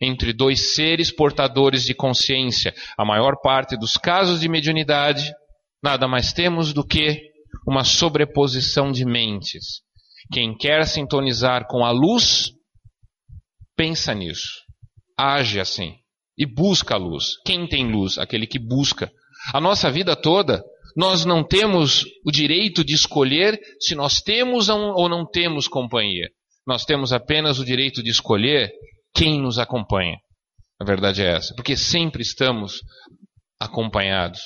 entre 0.02 0.34
dois 0.34 0.74
seres 0.74 1.12
portadores 1.12 1.84
de 1.84 1.94
consciência. 1.94 2.74
A 2.98 3.06
maior 3.06 3.40
parte 3.40 3.78
dos 3.78 3.98
casos 3.98 4.40
de 4.40 4.50
mediunidade, 4.50 5.32
nada 5.82 6.08
mais 6.08 6.34
temos 6.34 6.74
do 6.74 6.84
que 6.84 7.22
uma 7.68 7.84
sobreposição 7.84 8.92
de 8.92 9.06
mentes. 9.06 9.82
Quem 10.34 10.58
quer 10.58 10.88
sintonizar 10.88 11.68
com 11.68 11.86
a 11.86 11.92
luz, 11.92 12.52
pensa 13.78 14.12
nisso, 14.16 14.64
age 15.16 15.60
assim 15.60 15.94
e 16.36 16.48
busca 16.48 16.96
a 16.96 16.98
luz. 16.98 17.38
Quem 17.46 17.68
tem 17.68 17.92
luz? 17.92 18.18
Aquele 18.18 18.48
que 18.48 18.58
busca. 18.58 19.12
A 19.54 19.62
nossa 19.62 19.92
vida 19.92 20.16
toda, 20.16 20.64
nós 20.96 21.25
não 21.25 21.44
temos 21.44 22.06
o 22.25 22.32
direito 22.32 22.84
de 22.84 22.94
escolher 22.94 23.60
se 23.80 23.96
nós 23.96 24.22
temos 24.22 24.70
ou 24.70 25.10
não 25.10 25.25
temos 25.25 25.68
companhia. 25.68 26.30
Nós 26.66 26.86
temos 26.86 27.14
apenas 27.14 27.60
o 27.60 27.66
direito 27.66 28.02
de 28.02 28.10
escolher 28.10 28.72
quem 29.14 29.40
nos 29.40 29.60
acompanha. 29.60 30.18
A 30.80 30.86
verdade 30.86 31.22
é 31.22 31.36
essa, 31.36 31.54
porque 31.56 31.75
sempre 31.78 32.22
estamos 32.22 32.82
acompanhados. 33.60 34.42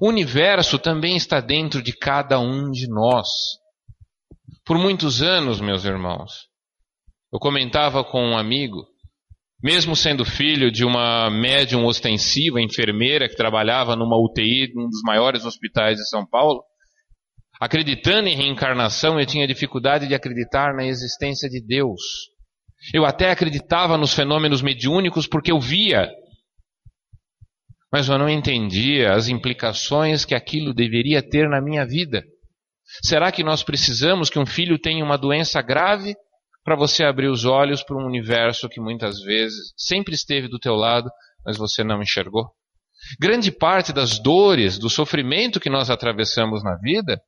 O 0.00 0.08
universo 0.08 0.78
também 0.78 1.16
está 1.16 1.40
dentro 1.40 1.82
de 1.82 1.92
cada 1.92 2.38
um 2.38 2.70
de 2.70 2.88
nós. 2.88 3.28
Por 4.64 4.78
muitos 4.78 5.22
anos, 5.22 5.60
meus 5.60 5.84
irmãos, 5.84 6.32
eu 7.32 7.38
comentava 7.38 8.04
com 8.04 8.22
um 8.22 8.38
amigo, 8.38 8.86
mesmo 9.62 9.94
sendo 9.94 10.24
filho 10.24 10.70
de 10.70 10.84
uma 10.84 11.30
médium 11.30 11.84
ostensiva, 11.84 12.60
enfermeira 12.60 13.28
que 13.28 13.36
trabalhava 13.36 13.94
numa 13.94 14.18
UTI, 14.18 14.72
num 14.74 14.88
dos 14.88 15.02
maiores 15.04 15.44
hospitais 15.44 15.98
de 15.98 16.08
São 16.08 16.26
Paulo, 16.26 16.62
Acreditando 17.62 18.26
em 18.26 18.34
reencarnação, 18.34 19.20
eu 19.20 19.24
tinha 19.24 19.46
dificuldade 19.46 20.08
de 20.08 20.16
acreditar 20.16 20.74
na 20.74 20.84
existência 20.84 21.48
de 21.48 21.64
Deus. 21.64 22.00
Eu 22.92 23.06
até 23.06 23.30
acreditava 23.30 23.96
nos 23.96 24.12
fenômenos 24.12 24.60
mediúnicos 24.60 25.28
porque 25.28 25.52
eu 25.52 25.60
via, 25.60 26.10
mas 27.92 28.08
eu 28.08 28.18
não 28.18 28.28
entendia 28.28 29.12
as 29.12 29.28
implicações 29.28 30.24
que 30.24 30.34
aquilo 30.34 30.74
deveria 30.74 31.22
ter 31.22 31.48
na 31.48 31.62
minha 31.62 31.86
vida. 31.86 32.24
Será 33.04 33.30
que 33.30 33.44
nós 33.44 33.62
precisamos 33.62 34.28
que 34.28 34.40
um 34.40 34.46
filho 34.46 34.76
tenha 34.76 35.04
uma 35.04 35.16
doença 35.16 35.62
grave 35.62 36.16
para 36.64 36.76
você 36.76 37.04
abrir 37.04 37.28
os 37.28 37.44
olhos 37.44 37.82
para 37.82 37.96
um 37.96 38.06
universo 38.06 38.68
que 38.68 38.80
muitas 38.80 39.20
vezes 39.20 39.72
sempre 39.76 40.14
esteve 40.14 40.48
do 40.48 40.58
teu 40.58 40.74
lado, 40.74 41.10
mas 41.44 41.56
você 41.56 41.82
não 41.82 42.02
enxergou? 42.02 42.50
Grande 43.20 43.50
parte 43.50 43.92
das 43.92 44.18
dores, 44.18 44.78
do 44.78 44.88
sofrimento 44.88 45.58
que 45.58 45.70
nós 45.70 45.90
atravessamos 45.90 46.62
na 46.62 46.76
vida, 46.76 47.20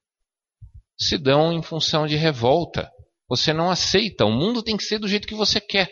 se 0.97 1.19
dão 1.19 1.53
em 1.53 1.63
função 1.63 2.07
de 2.07 2.17
revolta. 2.17 2.89
Você 3.29 3.53
não 3.53 3.71
aceita, 3.71 4.25
o 4.25 4.31
mundo 4.31 4.63
tem 4.63 4.77
que 4.77 4.85
ser 4.85 4.99
do 4.99 5.09
jeito 5.09 5.27
que 5.27 5.35
você 5.35 5.61
quer. 5.61 5.91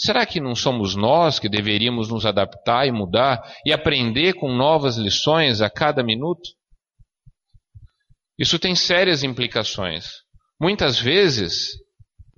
Será 0.00 0.24
que 0.24 0.40
não 0.40 0.54
somos 0.54 0.94
nós 0.94 1.38
que 1.38 1.48
deveríamos 1.48 2.08
nos 2.08 2.24
adaptar 2.24 2.86
e 2.86 2.92
mudar 2.92 3.42
e 3.66 3.72
aprender 3.72 4.34
com 4.34 4.54
novas 4.54 4.96
lições 4.96 5.60
a 5.60 5.68
cada 5.68 6.04
minuto? 6.04 6.48
Isso 8.38 8.58
tem 8.58 8.76
sérias 8.76 9.24
implicações. 9.24 10.06
Muitas 10.60 11.00
vezes, 11.00 11.70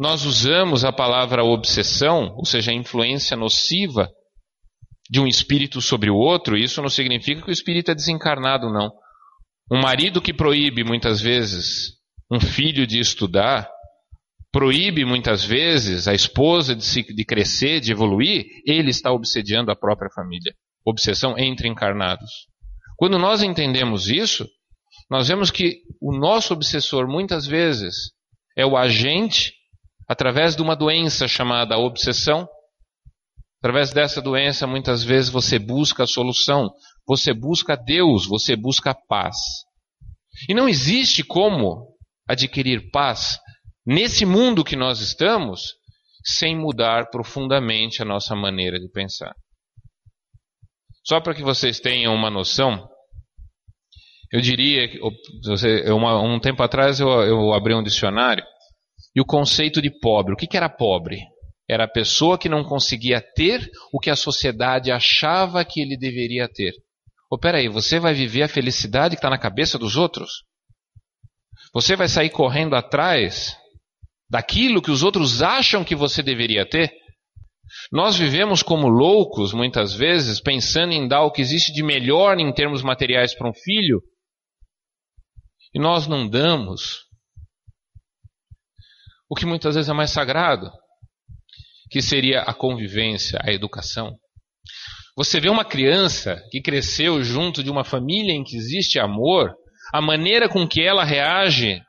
nós 0.01 0.25
usamos 0.25 0.83
a 0.83 0.91
palavra 0.91 1.45
obsessão, 1.45 2.35
ou 2.35 2.47
seja, 2.47 2.71
a 2.71 2.75
influência 2.75 3.37
nociva 3.37 4.11
de 5.11 5.21
um 5.21 5.27
espírito 5.27 5.83
sobre 5.83 6.09
o 6.09 6.17
outro, 6.17 6.57
isso 6.57 6.81
não 6.81 6.89
significa 6.89 7.43
que 7.43 7.51
o 7.51 7.53
espírito 7.53 7.91
é 7.91 7.95
desencarnado, 7.95 8.73
não. 8.73 8.91
Um 9.71 9.79
marido 9.79 10.23
que 10.23 10.33
proíbe 10.33 10.83
muitas 10.83 11.21
vezes 11.21 11.99
um 12.33 12.41
filho 12.41 12.87
de 12.87 12.99
estudar, 12.99 13.69
proíbe 14.51 15.05
muitas 15.05 15.45
vezes 15.45 16.09
a 16.09 16.15
esposa 16.15 16.75
de, 16.75 16.83
se, 16.83 17.03
de 17.03 17.25
crescer, 17.27 17.79
de 17.81 17.93
evoluir, 17.93 18.47
ele 18.65 18.89
está 18.89 19.13
obsediando 19.13 19.71
a 19.71 19.77
própria 19.77 20.09
família. 20.09 20.55
Obsessão 20.83 21.37
entre 21.37 21.69
encarnados. 21.69 22.31
Quando 22.97 23.19
nós 23.19 23.43
entendemos 23.43 24.09
isso, 24.09 24.49
nós 25.11 25.29
vemos 25.29 25.51
que 25.51 25.83
o 26.01 26.17
nosso 26.17 26.55
obsessor 26.55 27.07
muitas 27.07 27.47
vezes 27.47 28.13
é 28.57 28.65
o 28.65 28.79
agente 28.79 29.60
através 30.11 30.57
de 30.57 30.63
uma 30.63 30.75
doença 30.75 31.29
chamada 31.29 31.79
obsessão. 31.79 32.49
Através 33.63 33.93
dessa 33.93 34.21
doença, 34.21 34.67
muitas 34.67 35.05
vezes 35.05 35.31
você 35.31 35.57
busca 35.57 36.03
a 36.03 36.07
solução, 36.07 36.69
você 37.07 37.33
busca 37.33 37.77
Deus, 37.77 38.27
você 38.27 38.57
busca 38.57 38.93
paz. 38.93 39.37
E 40.49 40.55
não 40.55 40.69
existe 40.69 41.23
como 41.23 41.95
adquirir 42.29 42.91
paz 42.91 43.39
nesse 43.87 44.27
mundo 44.27 44.65
que 44.65 44.75
nós 44.75 44.99
estamos 45.01 45.61
sem 46.25 46.57
mudar 46.57 47.09
profundamente 47.11 48.03
a 48.03 48.05
nossa 48.05 48.35
maneira 48.35 48.81
de 48.81 48.91
pensar. 48.91 49.33
Só 51.07 51.21
para 51.21 51.35
que 51.35 51.43
vocês 51.43 51.79
tenham 51.79 52.13
uma 52.13 52.31
noção, 52.31 52.89
eu 54.33 54.41
diria 54.41 54.89
que 54.89 54.99
um 55.01 56.41
tempo 56.41 56.65
atrás 56.65 56.99
eu, 56.99 57.09
eu 57.09 57.53
abri 57.53 57.75
um 57.75 57.83
dicionário 57.83 58.45
e 59.15 59.21
o 59.21 59.25
conceito 59.25 59.81
de 59.83 59.91
pobre. 59.91 60.35
O 60.35 60.37
que, 60.37 60.47
que 60.47 60.57
era 60.57 60.69
pobre? 60.69 61.21
Era 61.69 61.85
a 61.85 61.89
pessoa 61.89 62.39
que 62.39 62.49
não 62.49 62.65
conseguia 62.65 63.21
ter 63.21 63.71
o 63.93 63.99
que 63.99 64.11
a 64.11 64.17
sociedade 64.17 64.91
achava 64.91 65.65
que 65.65 65.81
ele 65.81 65.97
deveria 65.97 66.49
ter. 66.49 66.73
Oh, 67.31 67.39
peraí, 67.39 67.69
você 67.69 68.01
vai 68.01 68.13
viver 68.13 68.43
a 68.43 68.49
felicidade 68.49 69.15
que 69.15 69.19
está 69.19 69.31
na 69.31 69.39
cabeça 69.39 69.79
dos 69.79 69.97
outros? 69.97 70.45
Você 71.73 71.95
vai 71.95 72.09
sair 72.09 72.31
correndo 72.31 72.75
atrás 72.75 73.57
daquilo 74.29 74.83
que 74.83 74.91
os 74.91 75.03
outros 75.03 75.43
acham 75.43 75.85
que 75.85 75.95
você 75.95 76.23
deveria 76.23 76.69
ter? 76.69 76.93
Nós 77.93 78.17
vivemos 78.17 78.65
como 78.65 78.89
loucos, 78.89 79.53
muitas 79.53 79.95
vezes, 79.95 80.41
pensando 80.41 80.93
em 80.93 81.07
dar 81.07 81.23
o 81.23 81.31
que 81.31 81.41
existe 81.41 81.73
de 81.73 81.85
melhor 81.85 82.39
em 82.41 82.53
termos 82.53 82.83
materiais 82.83 83.33
para 83.33 83.49
um 83.49 83.55
filho, 83.55 84.03
e 85.73 85.79
nós 85.79 86.09
não 86.09 86.29
damos 86.29 87.05
o 89.31 89.37
que 89.37 89.47
muitas 89.47 89.77
vezes 89.77 89.89
é 89.89 89.95
mais 89.95 90.11
sagrado, 90.11 90.73
que 91.89 92.03
seria 92.03 92.43
a 92.43 92.53
convivência, 92.53 93.39
a 93.43 93.53
educação. 93.53 94.17
Você 95.17 95.39
vê 95.41 95.49
uma 95.49 95.65
criança 95.65 96.43
que 96.51 96.61
cresceu 96.61 97.23
junto 97.23 97.63
de 97.63 97.71
uma 97.71 97.85
família 97.85 98.33
em 98.33 98.43
que 98.43 98.57
existe 98.57 98.99
amor, 98.99 99.55
a 99.93 100.01
maneira 100.01 100.49
com 100.49 100.67
que 100.67 100.83
ela 100.83 101.05
reage 101.05 101.81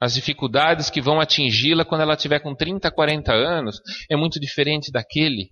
às 0.00 0.14
dificuldades 0.14 0.90
que 0.90 1.00
vão 1.00 1.20
atingi-la 1.20 1.84
quando 1.84 2.02
ela 2.02 2.16
tiver 2.16 2.40
com 2.40 2.54
30, 2.54 2.90
40 2.90 3.32
anos 3.32 3.80
é 4.10 4.16
muito 4.16 4.38
diferente 4.38 4.92
daquele 4.92 5.50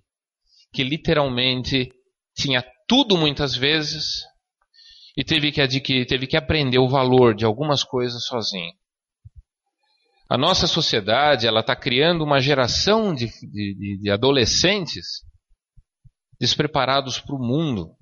que 0.71 0.83
literalmente 0.83 1.89
tinha 2.35 2.63
tudo 2.87 3.17
muitas 3.17 3.55
vezes 3.55 4.21
e 5.17 5.23
teve 5.23 5.51
que 5.51 5.61
adquirir, 5.61 6.05
teve 6.05 6.27
que 6.27 6.37
aprender 6.37 6.77
o 6.77 6.87
valor 6.87 7.35
de 7.35 7.43
algumas 7.43 7.83
coisas 7.83 8.25
sozinho. 8.25 8.71
A 10.29 10.37
nossa 10.37 10.67
sociedade 10.67 11.47
ela 11.47 11.61
está 11.61 11.75
criando 11.75 12.23
uma 12.23 12.39
geração 12.39 13.13
de, 13.15 13.27
de, 13.27 13.99
de 14.01 14.11
adolescentes 14.11 15.23
despreparados 16.39 17.19
para 17.19 17.35
o 17.35 17.39
mundo, 17.39 17.95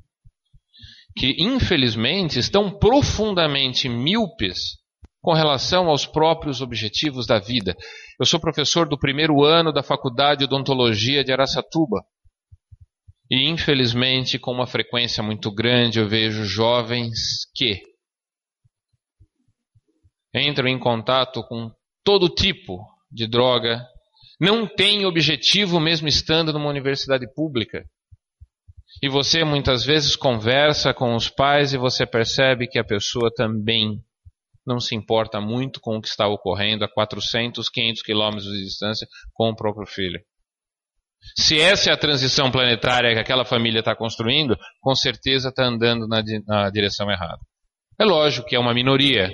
que 1.16 1.36
infelizmente 1.38 2.40
estão 2.40 2.78
profundamente 2.78 3.88
míopes 3.88 4.78
com 5.22 5.34
relação 5.34 5.88
aos 5.88 6.06
próprios 6.06 6.62
objetivos 6.62 7.28
da 7.28 7.40
vida. 7.40 7.76
Eu 8.20 8.26
sou 8.26 8.40
professor 8.40 8.88
do 8.88 8.98
primeiro 8.98 9.44
ano 9.44 9.72
da 9.72 9.84
Faculdade 9.84 10.40
de 10.40 10.46
Odontologia 10.46 11.24
de 11.24 11.32
Araçatuba. 11.32 12.04
E 13.30 13.50
infelizmente, 13.50 14.38
com 14.38 14.52
uma 14.52 14.68
frequência 14.68 15.24
muito 15.24 15.52
grande, 15.52 16.00
eu 16.00 16.08
vejo 16.08 16.44
jovens 16.44 17.50
que 17.56 17.82
entram 20.34 20.68
em 20.68 20.78
contato 20.78 21.42
com 21.44 21.72
todo 22.06 22.30
tipo 22.30 22.80
de 23.12 23.28
droga, 23.28 23.86
não 24.40 24.68
têm 24.68 25.06
objetivo 25.06 25.80
mesmo 25.80 26.08
estando 26.08 26.54
numa 26.54 26.70
universidade 26.70 27.26
pública. 27.34 27.84
E 29.02 29.10
você 29.10 29.44
muitas 29.44 29.84
vezes 29.84 30.16
conversa 30.16 30.94
com 30.94 31.16
os 31.16 31.28
pais 31.28 31.74
e 31.74 31.78
você 31.78 32.06
percebe 32.06 32.68
que 32.68 32.80
a 32.80 32.84
pessoa 32.84 33.30
também 33.36 34.00
não 34.66 34.80
se 34.80 34.96
importa 34.96 35.42
muito 35.42 35.80
com 35.82 35.98
o 35.98 36.02
que 36.02 36.08
está 36.08 36.28
ocorrendo 36.28 36.86
a 36.86 36.88
400, 36.88 37.70
500 37.70 38.02
quilômetros 38.02 38.52
de 38.52 38.64
distância 38.64 39.08
com 39.34 39.50
o 39.50 39.56
próprio 39.56 39.86
filho. 39.86 40.20
Se 41.38 41.60
essa 41.60 41.90
é 41.90 41.94
a 41.94 41.98
transição 41.98 42.52
planetária 42.52 43.14
que 43.14 43.20
aquela 43.20 43.46
família 43.46 43.80
está 43.80 43.96
construindo, 43.96 44.58
com 44.80 44.96
certeza 44.96 45.50
está 45.50 45.66
andando 45.66 46.08
na, 46.08 46.24
na 46.48 46.70
direção 46.70 47.10
errada. 47.10 47.40
É 48.00 48.06
lógico 48.06 48.48
que 48.48 48.56
é 48.56 48.60
uma 48.60 48.74
minoria, 48.74 49.32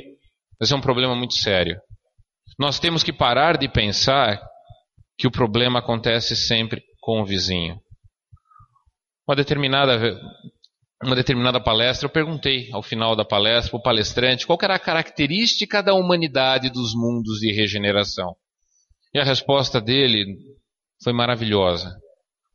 mas 0.59 0.71
é 0.71 0.75
um 0.75 0.81
problema 0.81 1.15
muito 1.15 1.33
sério. 1.33 1.79
Nós 2.57 2.79
temos 2.79 3.03
que 3.03 3.13
parar 3.13 3.57
de 3.57 3.67
pensar 3.67 4.41
que 5.17 5.27
o 5.27 5.31
problema 5.31 5.79
acontece 5.79 6.35
sempre 6.35 6.81
com 6.99 7.21
o 7.21 7.25
vizinho 7.25 7.79
uma 9.31 9.35
determinada, 9.35 10.19
uma 11.03 11.15
determinada 11.15 11.59
palestra, 11.61 12.05
eu 12.05 12.11
perguntei 12.11 12.69
ao 12.73 12.83
final 12.83 13.15
da 13.15 13.23
palestra 13.23 13.71
para 13.71 13.79
o 13.79 13.81
palestrante 13.83 14.45
qual 14.45 14.59
era 14.61 14.75
a 14.75 14.79
característica 14.79 15.81
da 15.81 15.93
humanidade 15.93 16.69
dos 16.69 16.93
mundos 16.93 17.39
de 17.39 17.53
regeneração. 17.53 18.35
E 19.13 19.19
a 19.19 19.23
resposta 19.23 19.79
dele 19.79 20.25
foi 21.01 21.13
maravilhosa. 21.13 21.95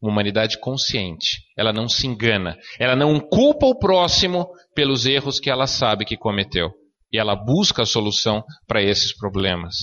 Uma 0.01 0.13
humanidade 0.13 0.59
consciente. 0.61 1.43
Ela 1.57 1.73
não 1.73 1.89
se 1.89 2.07
engana. 2.07 2.59
Ela 2.79 2.95
não 2.95 3.19
culpa 3.19 3.67
o 3.67 3.79
próximo 3.79 4.47
pelos 4.75 5.07
erros 5.07 5.41
que 5.41 5.51
ela 5.51 5.67
sabe 5.67 6.05
que 6.05 6.17
cometeu. 6.17 6.71
E 7.17 7.19
ela 7.19 7.35
busca 7.35 7.83
a 7.83 7.87
solução 7.87 8.45
para 8.69 8.83
esses 8.83 9.17
problemas. 9.17 9.75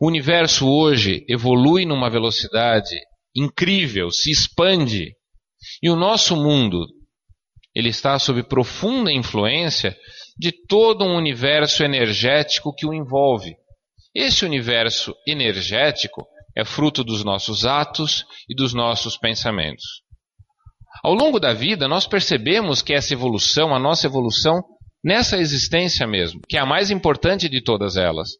O 0.00 0.06
universo 0.06 0.66
hoje 0.66 1.22
evolui 1.28 1.84
numa 1.84 2.08
velocidade 2.08 2.96
incrível, 3.36 4.10
se 4.10 4.30
expande. 4.30 5.12
E 5.82 5.90
o 5.90 5.94
nosso 5.94 6.34
mundo, 6.34 6.86
ele 7.74 7.90
está 7.90 8.18
sob 8.18 8.42
profunda 8.44 9.12
influência 9.12 9.94
de 10.38 10.52
todo 10.66 11.04
um 11.04 11.16
universo 11.16 11.84
energético 11.84 12.74
que 12.74 12.86
o 12.86 12.94
envolve. 12.94 13.54
Esse 14.14 14.46
universo 14.46 15.14
energético 15.28 16.26
é 16.56 16.64
fruto 16.64 17.04
dos 17.04 17.22
nossos 17.22 17.66
atos 17.66 18.24
e 18.48 18.54
dos 18.54 18.72
nossos 18.72 19.18
pensamentos. 19.18 19.84
Ao 21.02 21.12
longo 21.12 21.38
da 21.38 21.52
vida, 21.52 21.86
nós 21.86 22.06
percebemos 22.06 22.80
que 22.80 22.94
essa 22.94 23.12
evolução, 23.12 23.74
a 23.74 23.78
nossa 23.78 24.06
evolução, 24.06 24.62
nessa 25.04 25.36
existência 25.36 26.06
mesmo, 26.06 26.40
que 26.48 26.56
é 26.56 26.60
a 26.60 26.66
mais 26.66 26.90
importante 26.90 27.48
de 27.48 27.62
todas 27.62 27.96
elas, 27.96 28.30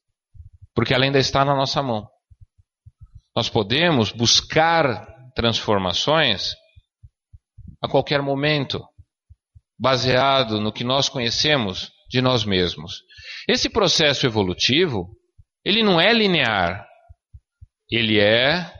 porque 0.74 0.94
ela 0.94 1.04
ainda 1.04 1.18
está 1.18 1.44
na 1.44 1.54
nossa 1.54 1.82
mão. 1.82 2.08
Nós 3.36 3.50
podemos 3.50 4.10
buscar 4.10 5.06
transformações 5.34 6.54
a 7.82 7.88
qualquer 7.88 8.22
momento, 8.22 8.82
baseado 9.78 10.60
no 10.60 10.72
que 10.72 10.84
nós 10.84 11.08
conhecemos 11.08 11.90
de 12.08 12.22
nós 12.22 12.44
mesmos. 12.44 13.02
Esse 13.48 13.68
processo 13.68 14.24
evolutivo, 14.24 15.08
ele 15.64 15.82
não 15.82 16.00
é 16.00 16.12
linear, 16.12 16.86
ele 17.90 18.18
é 18.18 18.72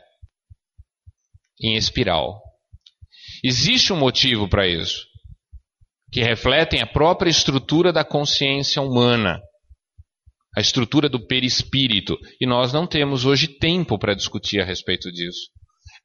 em 1.61 1.75
espiral. 1.75 2.41
Existe 3.43 3.93
um 3.93 3.97
motivo 3.97 4.49
para 4.49 4.67
isso, 4.67 5.05
que 6.15 6.23
refletem 6.23 6.81
a 6.81 6.87
própria 6.87 7.29
estrutura 7.29 7.91
da 7.91 8.01
consciência 8.01 8.81
humana, 8.81 9.41
a 10.55 10.61
estrutura 10.61 11.09
do 11.09 11.19
perispírito, 11.27 12.17
e 12.39 12.47
nós 12.47 12.71
não 12.71 12.87
temos 12.87 13.25
hoje 13.25 13.49
tempo 13.49 13.99
para 13.99 14.15
discutir 14.15 14.61
a 14.61 14.65
respeito 14.65 15.11
disso. 15.11 15.49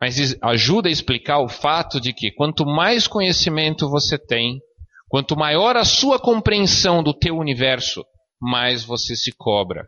Mas 0.01 0.37
ajuda 0.42 0.88
a 0.88 0.90
explicar 0.90 1.38
o 1.38 1.49
fato 1.49 2.01
de 2.01 2.12
que 2.12 2.33
quanto 2.33 2.66
mais 2.66 3.07
conhecimento 3.07 3.88
você 3.88 4.18
tem, 4.18 4.59
quanto 5.07 5.37
maior 5.37 5.77
a 5.77 5.85
sua 5.85 6.18
compreensão 6.18 7.05
do 7.05 7.14
teu 7.14 7.37
universo, 7.37 8.05
mais 8.42 8.83
você 8.83 9.14
se 9.14 9.31
cobra. 9.38 9.87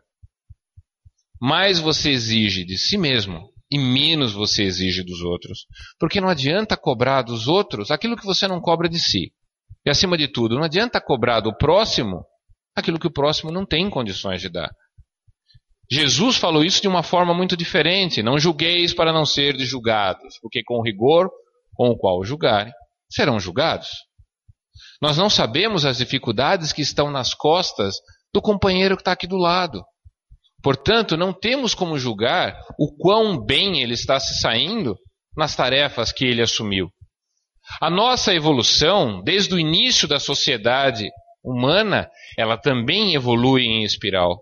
Mais 1.37 1.81
você 1.81 2.11
exige 2.11 2.63
de 2.63 2.77
si 2.77 2.97
mesmo 2.97 3.49
e 3.69 3.77
menos 3.77 4.31
você 4.31 4.63
exige 4.63 5.03
dos 5.03 5.19
outros. 5.19 5.65
Porque 5.99 6.21
não 6.21 6.29
adianta 6.29 6.77
cobrar 6.77 7.23
dos 7.23 7.49
outros 7.49 7.91
aquilo 7.91 8.15
que 8.15 8.25
você 8.25 8.47
não 8.47 8.61
cobra 8.61 8.87
de 8.87 9.01
si. 9.01 9.33
E 9.85 9.89
acima 9.89 10.17
de 10.17 10.27
tudo, 10.27 10.55
não 10.55 10.63
adianta 10.63 11.01
cobrar 11.01 11.39
do 11.39 11.55
próximo 11.55 12.23
aquilo 12.75 12.99
que 12.99 13.07
o 13.07 13.13
próximo 13.13 13.51
não 13.51 13.65
tem 13.65 13.89
condições 13.89 14.41
de 14.41 14.49
dar. 14.49 14.71
Jesus 15.91 16.37
falou 16.37 16.63
isso 16.63 16.81
de 16.81 16.87
uma 16.87 17.03
forma 17.03 17.33
muito 17.33 17.55
diferente. 17.57 18.23
Não 18.23 18.39
julgueis 18.39 18.93
para 18.93 19.13
não 19.13 19.25
ser 19.25 19.57
julgados, 19.59 20.39
porque 20.41 20.63
com 20.63 20.75
o 20.79 20.83
rigor 20.83 21.29
com 21.75 21.89
o 21.89 21.97
qual 21.97 22.23
julgarem, 22.23 22.71
serão 23.09 23.39
julgados. 23.39 23.89
Nós 25.01 25.17
não 25.17 25.29
sabemos 25.29 25.85
as 25.85 25.97
dificuldades 25.97 26.71
que 26.71 26.81
estão 26.81 27.11
nas 27.11 27.33
costas 27.33 27.95
do 28.33 28.41
companheiro 28.41 28.95
que 28.95 29.01
está 29.01 29.11
aqui 29.11 29.27
do 29.27 29.37
lado. 29.37 29.83
Portanto, 30.61 31.17
não 31.17 31.33
temos 31.33 31.73
como 31.75 31.99
julgar 31.99 32.57
o 32.79 32.95
quão 32.95 33.43
bem 33.43 33.81
ele 33.81 33.93
está 33.93 34.19
se 34.19 34.39
saindo 34.39 34.95
nas 35.35 35.55
tarefas 35.55 36.11
que 36.11 36.25
ele 36.25 36.41
assumiu. 36.41 36.89
A 37.81 37.89
nossa 37.89 38.33
evolução, 38.33 39.21
desde 39.23 39.53
o 39.53 39.59
início 39.59 40.07
da 40.07 40.19
sociedade 40.19 41.09
humana, 41.43 42.09
ela 42.37 42.57
também 42.57 43.15
evolui 43.15 43.63
em 43.63 43.83
espiral. 43.83 44.39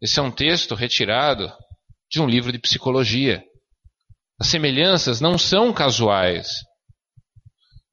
Esse 0.00 0.18
é 0.18 0.22
um 0.22 0.30
texto 0.30 0.74
retirado 0.74 1.50
de 2.10 2.20
um 2.20 2.26
livro 2.26 2.52
de 2.52 2.58
psicologia. 2.58 3.42
As 4.38 4.48
semelhanças 4.48 5.20
não 5.20 5.38
são 5.38 5.72
casuais. 5.72 6.48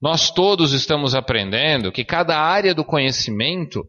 Nós 0.02 0.32
todos 0.32 0.74
estamos 0.74 1.14
aprendendo 1.14 1.92
que 1.92 2.04
cada 2.04 2.38
área 2.38 2.74
do 2.74 2.84
conhecimento 2.84 3.84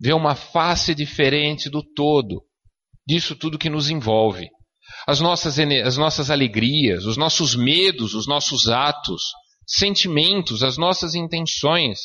vê 0.00 0.12
uma 0.12 0.34
face 0.34 0.94
diferente 0.94 1.68
do 1.68 1.82
todo, 1.82 2.42
disso 3.06 3.34
tudo 3.36 3.58
que 3.58 3.68
nos 3.68 3.90
envolve. 3.90 4.48
As 5.06 5.20
nossas, 5.20 5.58
as 5.58 5.96
nossas 5.96 6.30
alegrias, 6.30 7.04
os 7.04 7.16
nossos 7.16 7.54
medos, 7.54 8.14
os 8.14 8.26
nossos 8.26 8.68
atos, 8.68 9.22
sentimentos, 9.66 10.62
as 10.62 10.76
nossas 10.76 11.14
intenções 11.14 11.98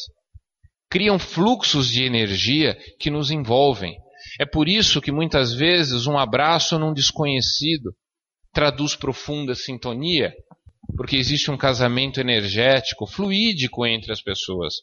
criam 0.90 1.20
fluxos 1.20 1.88
de 1.90 2.04
energia 2.04 2.78
que 3.00 3.10
nos 3.10 3.32
envolvem. 3.32 3.96
É 4.40 4.46
por 4.46 4.68
isso 4.68 5.02
que 5.02 5.12
muitas 5.12 5.54
vezes 5.54 6.08
um 6.08 6.18
abraço 6.18 6.78
num 6.80 6.94
desconhecido 6.94 7.94
traduz 8.52 8.96
profunda 8.96 9.54
sintonia, 9.54 10.34
porque 10.98 11.16
existe 11.16 11.52
um 11.52 11.58
casamento 11.58 12.20
energético, 12.20 13.06
fluídico 13.06 13.86
entre 13.86 14.12
as 14.12 14.22
pessoas. 14.22 14.74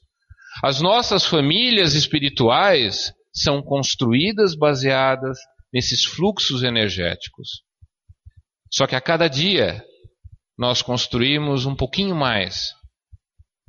As 0.63 0.81
nossas 0.81 1.27
famílias 1.27 1.95
espirituais 1.95 3.13
são 3.35 3.61
construídas 3.61 4.57
baseadas 4.57 5.37
nesses 5.73 6.05
fluxos 6.05 6.63
energéticos. 6.63 7.63
Só 8.73 8.87
que 8.87 8.97
a 8.97 9.01
cada 9.01 9.29
dia 9.29 9.83
nós 10.59 10.83
construímos 10.83 11.67
um 11.67 11.75
pouquinho 11.75 12.15
mais 12.15 12.73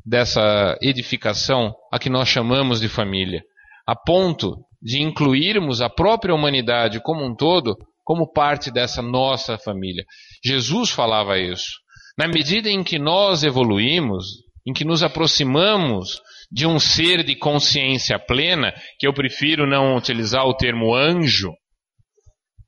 dessa 0.05 0.77
edificação 0.81 1.75
a 1.91 1.99
que 1.99 2.09
nós 2.09 2.29
chamamos 2.29 2.79
de 2.79 2.87
família, 2.87 3.43
a 3.85 3.95
ponto 3.95 4.55
de 4.81 5.01
incluirmos 5.01 5.81
a 5.81 5.89
própria 5.89 6.33
humanidade 6.33 7.01
como 7.01 7.25
um 7.25 7.35
todo 7.35 7.75
como 8.05 8.31
parte 8.31 8.71
dessa 8.71 9.01
nossa 9.01 9.57
família. 9.57 10.05
Jesus 10.43 10.89
falava 10.91 11.37
isso. 11.37 11.73
Na 12.17 12.25
medida 12.25 12.69
em 12.69 12.81
que 12.81 12.97
nós 12.97 13.43
evoluímos, 13.43 14.25
em 14.65 14.71
que 14.71 14.85
nos 14.85 15.03
aproximamos 15.03 16.21
de 16.49 16.65
um 16.65 16.79
ser 16.79 17.21
de 17.21 17.35
consciência 17.35 18.17
plena, 18.17 18.73
que 18.97 19.05
eu 19.05 19.13
prefiro 19.13 19.67
não 19.67 19.97
utilizar 19.97 20.45
o 20.45 20.55
termo 20.55 20.95
anjo, 20.95 21.51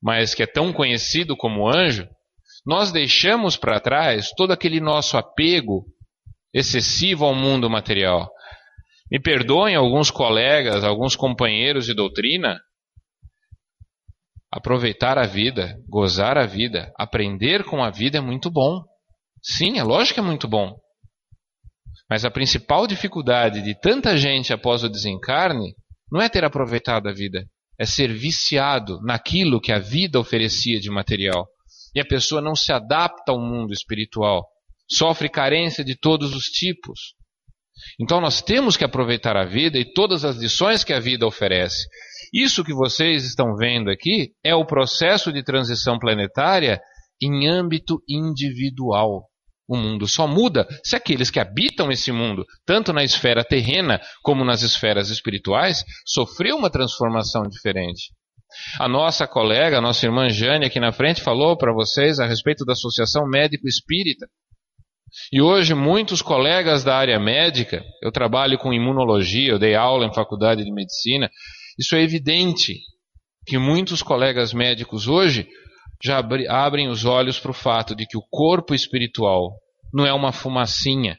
mas 0.04 0.36
que 0.36 0.44
é 0.44 0.46
tão 0.46 0.74
conhecido 0.74 1.38
como 1.38 1.70
anjo, 1.70 2.06
nós 2.70 2.92
deixamos 2.92 3.58
para 3.58 3.80
trás 3.80 4.30
todo 4.38 4.52
aquele 4.52 4.80
nosso 4.80 5.18
apego 5.18 5.88
excessivo 6.54 7.26
ao 7.26 7.34
mundo 7.34 7.68
material. 7.68 8.32
Me 9.12 9.20
perdoem 9.20 9.76
alguns 9.76 10.12
colegas, 10.12 10.84
alguns 10.84 11.16
companheiros 11.16 11.88
de 11.88 11.96
doutrina, 11.96 12.60
aproveitar 14.52 15.18
a 15.18 15.26
vida, 15.26 15.80
gozar 15.90 16.38
a 16.38 16.46
vida, 16.46 16.94
aprender 16.96 17.64
com 17.64 17.84
a 17.84 17.90
vida 17.90 18.20
é 18.20 18.22
muito 18.22 18.52
bom. 18.52 18.84
Sim, 19.42 19.80
é 19.80 19.84
lógico 19.84 20.14
que 20.14 20.20
é 20.20 20.24
muito 20.24 20.48
bom. 20.48 20.76
Mas 22.08 22.24
a 22.24 22.30
principal 22.30 22.86
dificuldade 22.86 23.64
de 23.64 23.74
tanta 23.80 24.16
gente 24.16 24.54
após 24.54 24.84
o 24.84 24.90
desencarne 24.90 25.74
não 26.12 26.22
é 26.22 26.30
ter 26.30 26.46
aproveitado 26.46 27.10
a 27.10 27.12
vida, 27.12 27.48
é 27.80 27.86
ser 27.86 28.14
viciado 28.14 29.02
naquilo 29.02 29.60
que 29.60 29.72
a 29.72 29.80
vida 29.80 30.20
oferecia 30.20 30.80
de 30.80 30.92
material. 30.92 31.48
E 31.96 32.00
a 32.00 32.06
pessoa 32.06 32.42
não 32.42 32.56
se 32.56 32.72
adapta 32.72 33.32
ao 33.32 33.40
mundo 33.40 33.74
espiritual, 33.74 34.48
sofre 34.90 35.30
carência 35.30 35.84
de 35.84 35.96
todos 35.98 36.36
os 36.36 36.46
tipos. 36.46 37.14
Então 38.00 38.20
nós 38.20 38.42
temos 38.42 38.76
que 38.76 38.84
aproveitar 38.84 39.38
a 39.38 39.46
vida 39.46 39.78
e 39.78 39.94
todas 39.94 40.26
as 40.26 40.38
lições 40.38 40.84
que 40.84 40.94
a 40.94 41.00
vida 41.00 41.26
oferece. 41.26 41.88
Isso 42.34 42.64
que 42.64 42.74
vocês 42.74 43.26
estão 43.26 43.56
vendo 43.56 43.90
aqui 43.90 44.32
é 44.44 44.54
o 44.54 44.66
processo 44.66 45.32
de 45.32 45.44
transição 45.44 45.98
planetária 45.98 46.80
em 47.22 47.48
âmbito 47.48 48.02
individual. 48.08 49.28
O 49.68 49.78
mundo 49.78 50.08
só 50.08 50.28
muda 50.28 50.68
se 50.84 50.96
aqueles 50.96 51.30
que 51.30 51.40
habitam 51.40 51.92
esse 51.92 52.12
mundo, 52.12 52.44
tanto 52.66 52.92
na 52.92 53.04
esfera 53.04 53.44
terrena 53.44 54.02
como 54.24 54.44
nas 54.44 54.64
esferas 54.64 55.10
espirituais, 55.10 55.84
sofreu 56.06 56.58
uma 56.58 56.72
transformação 56.72 57.44
diferente. 57.44 58.12
A 58.80 58.88
nossa 58.88 59.28
colega, 59.28 59.78
a 59.78 59.82
nossa 59.82 60.06
irmã 60.06 60.30
Jane 60.30 60.66
aqui 60.66 60.80
na 60.80 60.92
frente 60.92 61.22
falou 61.22 61.58
para 61.58 61.74
vocês 61.74 62.20
a 62.20 62.26
respeito 62.26 62.66
da 62.66 62.74
Associação 62.74 63.28
Médico 63.28 63.68
Espírita. 63.68 64.28
E 65.32 65.42
hoje 65.42 65.74
muitos 65.74 66.22
colegas 66.22 66.84
da 66.84 66.96
área 66.96 67.20
médica, 67.20 67.84
eu 68.02 68.12
trabalho 68.12 68.58
com 68.58 68.74
imunologia, 68.74 69.52
eu 69.52 69.60
dei 69.60 69.76
aula 69.76 70.06
em 70.06 70.14
faculdade 70.14 70.64
de 70.64 70.72
medicina, 70.72 71.30
isso 71.78 71.96
é 71.96 72.02
evidente 72.02 72.76
que 73.46 73.58
muitos 73.58 74.04
colegas 74.04 74.54
médicos 74.54 75.08
hoje 75.08 75.48
já 76.04 76.22
abrem 76.50 76.88
os 76.88 77.06
olhos 77.06 77.40
para 77.40 77.52
o 77.52 77.54
fato 77.54 77.96
de 77.96 78.06
que 78.06 78.18
o 78.18 78.24
corpo 78.30 78.74
espiritual 78.74 79.52
não 79.94 80.06
é 80.06 80.14
uma 80.14 80.32
fumacinha, 80.32 81.18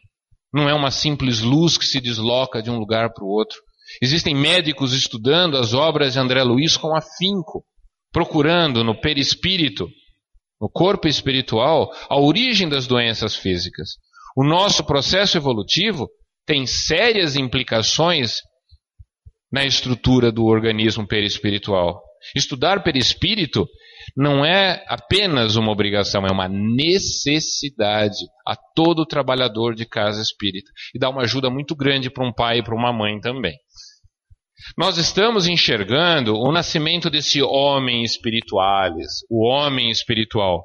não 0.53 0.69
é 0.69 0.75
uma 0.75 0.91
simples 0.91 1.41
luz 1.41 1.77
que 1.77 1.85
se 1.85 2.01
desloca 2.01 2.63
de 2.63 2.71
um 2.71 2.79
lugar 2.79 3.13
para 3.13 3.25
o 3.25 3.29
outro. 3.29 3.59
Existem 4.03 4.35
médicos 4.35 4.93
estudando 4.93 5.57
as 5.57 5.75
obras 5.75 6.15
de 6.15 6.19
André 6.19 6.43
Luiz 6.43 6.77
com 6.77 6.97
afinco, 6.97 7.65
procurando 8.13 8.83
no 8.85 9.01
perispírito 9.01 9.89
no 10.61 10.69
corpo 10.69 11.09
espiritual, 11.09 11.91
a 12.09 12.21
origem 12.21 12.69
das 12.69 12.87
doenças 12.87 13.35
físicas. 13.35 13.93
O 14.37 14.45
nosso 14.45 14.85
processo 14.85 15.39
evolutivo 15.39 16.09
tem 16.47 16.67
sérias 16.67 17.35
implicações 17.35 18.37
na 19.51 19.65
estrutura 19.65 20.31
do 20.31 20.45
organismo 20.45 21.07
perispiritual. 21.07 22.03
Estudar 22.37 22.83
perispírito 22.83 23.67
não 24.17 24.45
é 24.45 24.85
apenas 24.89 25.57
uma 25.57 25.71
obrigação, 25.71 26.27
é 26.27 26.33
uma 26.33 26.49
necessidade 26.49 28.27
a 28.47 28.57
todo 28.75 29.07
trabalhador 29.07 29.75
de 29.75 29.87
casa 29.87 30.21
espírita. 30.21 30.71
E 30.95 30.99
dá 30.99 31.09
uma 31.09 31.23
ajuda 31.23 31.51
muito 31.51 31.75
grande 31.75 32.11
para 32.11 32.27
um 32.27 32.33
pai 32.33 32.59
e 32.59 32.63
para 32.63 32.75
uma 32.75 32.93
mãe 32.93 33.21
também. 33.21 33.57
Nós 34.77 34.99
estamos 34.99 35.47
enxergando 35.49 36.37
o 36.37 36.53
nascimento 36.53 37.09
desse 37.09 37.43
homem 37.43 38.03
espiritualis, 38.03 39.25
o 39.31 39.47
homem 39.47 39.91
espiritual. 39.91 40.63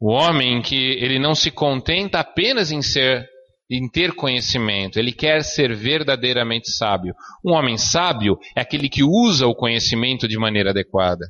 O 0.00 0.10
homem 0.12 0.60
que 0.62 0.92
ele 0.98 1.18
não 1.18 1.34
se 1.34 1.50
contenta 1.50 2.20
apenas 2.20 2.72
em 2.72 2.82
ser 2.82 3.28
em 3.70 3.88
ter 3.88 4.12
conhecimento, 4.16 4.98
ele 4.98 5.12
quer 5.12 5.44
ser 5.44 5.76
verdadeiramente 5.76 6.72
sábio. 6.72 7.14
Um 7.44 7.52
homem 7.52 7.78
sábio 7.78 8.36
é 8.56 8.62
aquele 8.62 8.88
que 8.88 9.04
usa 9.04 9.46
o 9.46 9.54
conhecimento 9.54 10.26
de 10.26 10.36
maneira 10.36 10.70
adequada. 10.70 11.24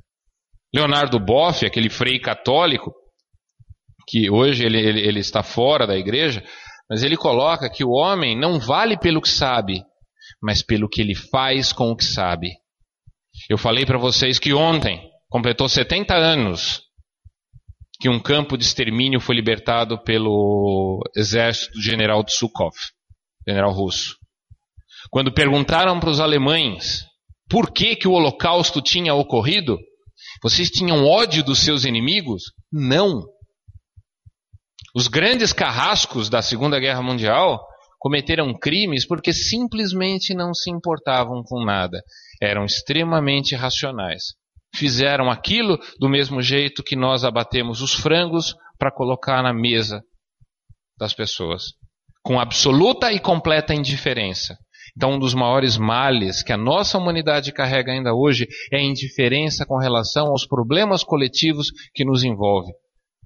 Leonardo 0.74 1.18
Boff, 1.18 1.66
aquele 1.66 1.90
frei 1.90 2.18
católico, 2.18 2.92
que 4.06 4.30
hoje 4.30 4.64
ele, 4.64 4.78
ele, 4.78 5.00
ele 5.00 5.20
está 5.20 5.42
fora 5.42 5.86
da 5.86 5.96
igreja, 5.96 6.42
mas 6.88 7.02
ele 7.02 7.16
coloca 7.16 7.70
que 7.70 7.84
o 7.84 7.90
homem 7.90 8.38
não 8.38 8.58
vale 8.58 8.98
pelo 8.98 9.20
que 9.20 9.28
sabe, 9.28 9.82
mas 10.42 10.62
pelo 10.62 10.88
que 10.88 11.00
ele 11.00 11.14
faz 11.14 11.72
com 11.72 11.90
o 11.90 11.96
que 11.96 12.04
sabe. 12.04 12.50
Eu 13.48 13.56
falei 13.56 13.86
para 13.86 13.98
vocês 13.98 14.38
que 14.38 14.52
ontem 14.52 15.00
completou 15.28 15.68
70 15.68 16.14
anos 16.14 16.82
que 18.00 18.08
um 18.08 18.18
campo 18.18 18.56
de 18.56 18.64
extermínio 18.64 19.20
foi 19.20 19.36
libertado 19.36 20.02
pelo 20.02 21.00
exército 21.14 21.72
do 21.74 21.82
general 21.82 22.24
Tsukov, 22.24 22.74
general 23.46 23.72
russo. 23.72 24.16
Quando 25.10 25.32
perguntaram 25.32 26.00
para 26.00 26.10
os 26.10 26.18
alemães 26.18 27.04
por 27.48 27.70
que, 27.72 27.94
que 27.94 28.08
o 28.08 28.12
holocausto 28.12 28.80
tinha 28.80 29.14
ocorrido, 29.14 29.78
vocês 30.42 30.70
tinham 30.70 31.06
ódio 31.06 31.44
dos 31.44 31.60
seus 31.60 31.84
inimigos? 31.84 32.52
Não. 32.72 33.24
Os 34.94 35.06
grandes 35.06 35.52
carrascos 35.52 36.28
da 36.28 36.42
Segunda 36.42 36.78
Guerra 36.80 37.02
Mundial 37.02 37.60
cometeram 37.98 38.52
crimes 38.58 39.06
porque 39.06 39.32
simplesmente 39.32 40.34
não 40.34 40.54
se 40.54 40.70
importavam 40.70 41.42
com 41.44 41.64
nada. 41.64 42.02
Eram 42.40 42.64
extremamente 42.64 43.54
racionais 43.54 44.40
fizeram 44.74 45.30
aquilo 45.30 45.78
do 45.98 46.08
mesmo 46.08 46.40
jeito 46.40 46.82
que 46.82 46.96
nós 46.96 47.24
abatemos 47.24 47.80
os 47.82 47.94
frangos 47.94 48.54
para 48.78 48.92
colocar 48.92 49.42
na 49.42 49.52
mesa 49.52 50.02
das 50.98 51.12
pessoas, 51.12 51.74
com 52.22 52.38
absoluta 52.38 53.12
e 53.12 53.18
completa 53.18 53.74
indiferença. 53.74 54.56
Então, 55.00 55.14
um 55.14 55.18
dos 55.18 55.32
maiores 55.32 55.78
males 55.78 56.42
que 56.42 56.52
a 56.52 56.58
nossa 56.58 56.98
humanidade 56.98 57.54
carrega 57.54 57.90
ainda 57.90 58.12
hoje 58.12 58.46
é 58.70 58.76
a 58.76 58.82
indiferença 58.82 59.64
com 59.64 59.78
relação 59.78 60.26
aos 60.26 60.46
problemas 60.46 61.02
coletivos 61.02 61.68
que 61.94 62.04
nos 62.04 62.22
envolvem. 62.22 62.74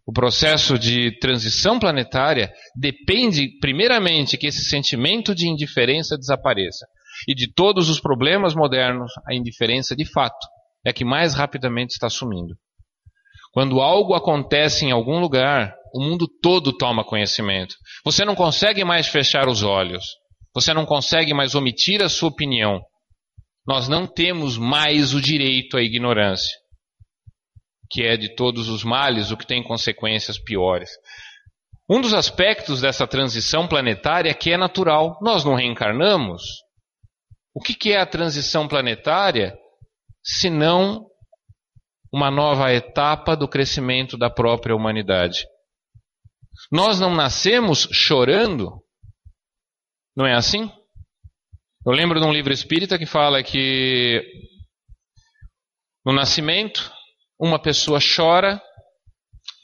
O 0.07 0.13
processo 0.13 0.79
de 0.79 1.19
transição 1.19 1.81
planetária 1.81 2.53
depende, 2.77 3.59
primeiramente, 3.59 4.37
que 4.37 4.47
esse 4.47 4.63
sentimento 4.63 5.35
de 5.35 5.49
indiferença 5.49 6.17
desapareça. 6.17 6.87
E 7.27 7.35
de 7.35 7.53
todos 7.53 7.91
os 7.91 7.99
problemas 7.99 8.55
modernos, 8.55 9.11
a 9.27 9.35
indiferença 9.35 9.97
de 9.97 10.05
fato 10.05 10.47
é 10.87 10.93
que 10.93 11.05
mais 11.05 11.35
rapidamente 11.35 11.95
está 11.95 12.09
sumindo. 12.09 12.55
Quando 13.53 13.81
algo 13.81 14.15
acontece 14.15 14.87
em 14.87 14.93
algum 14.93 15.19
lugar, 15.19 15.75
o 15.93 16.01
mundo 16.01 16.29
todo 16.41 16.73
toma 16.73 17.05
conhecimento. 17.05 17.75
Você 18.05 18.25
não 18.25 18.37
consegue 18.37 18.85
mais 18.85 19.09
fechar 19.09 19.49
os 19.49 19.65
olhos. 19.65 20.05
Você 20.55 20.73
não 20.73 20.87
consegue 20.87 21.35
mais 21.35 21.55
omitir 21.55 22.03
a 22.03 22.09
sua 22.09 22.29
opinião. 22.29 22.81
Nós 23.67 23.89
não 23.89 24.07
temos 24.07 24.57
mais 24.57 25.15
o 25.15 25.21
direito 25.21 25.77
à 25.77 25.83
ignorância, 25.83 26.57
que 27.91 28.03
é 28.03 28.17
de 28.17 28.35
todos 28.35 28.69
os 28.69 28.85
males 28.85 29.31
o 29.31 29.37
que 29.37 29.47
tem 29.47 29.63
consequências 29.63 30.39
piores. 30.39 30.91
Um 31.91 32.01
dos 32.01 32.15
aspectos 32.15 32.81
dessa 32.81 33.07
transição 33.07 33.67
planetária 33.67 34.31
é 34.31 34.35
que 34.35 34.53
é 34.53 34.57
natural. 34.57 35.19
Nós 35.21 35.45
não 35.45 35.55
reencarnamos. 35.55 36.43
O 37.55 37.61
que 37.61 37.93
é 37.93 38.01
a 38.01 38.07
transição 38.07 38.67
planetária? 38.69 39.59
senão 40.25 41.07
uma 42.11 42.31
nova 42.31 42.73
etapa 42.73 43.37
do 43.37 43.47
crescimento 43.47 44.17
da 44.17 44.31
própria 44.31 44.75
humanidade. 44.75 45.45
Nós 46.73 46.99
não 46.99 47.15
nascemos 47.15 47.89
chorando, 47.93 48.81
não 50.17 50.27
é 50.27 50.35
assim? 50.35 50.71
Eu 51.87 51.93
lembro 51.93 52.21
de 52.21 52.27
um 52.27 52.33
livro 52.33 52.53
espírita 52.53 52.99
que 52.99 53.07
fala 53.07 53.43
que 53.43 54.23
no 56.05 56.13
nascimento 56.13 56.93
uma 57.39 57.59
pessoa 57.59 57.99
chora 58.01 58.63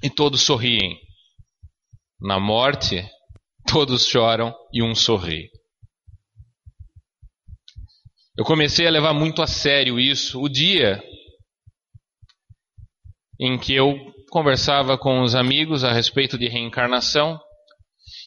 e 0.02 0.10
todos 0.10 0.42
sorriem. 0.42 0.98
Na 2.20 2.38
morte, 2.38 3.08
todos 3.66 4.06
choram 4.06 4.54
e 4.72 4.82
um 4.82 4.94
sorri. 4.94 5.50
Eu 8.36 8.44
comecei 8.44 8.86
a 8.86 8.90
levar 8.90 9.14
muito 9.14 9.42
a 9.42 9.46
sério 9.46 9.98
isso. 9.98 10.40
O 10.40 10.48
dia 10.48 11.02
em 13.38 13.58
que 13.58 13.74
eu 13.74 13.94
conversava 14.30 14.98
com 14.98 15.22
os 15.22 15.34
amigos 15.34 15.84
a 15.84 15.92
respeito 15.92 16.36
de 16.38 16.48
reencarnação, 16.48 17.40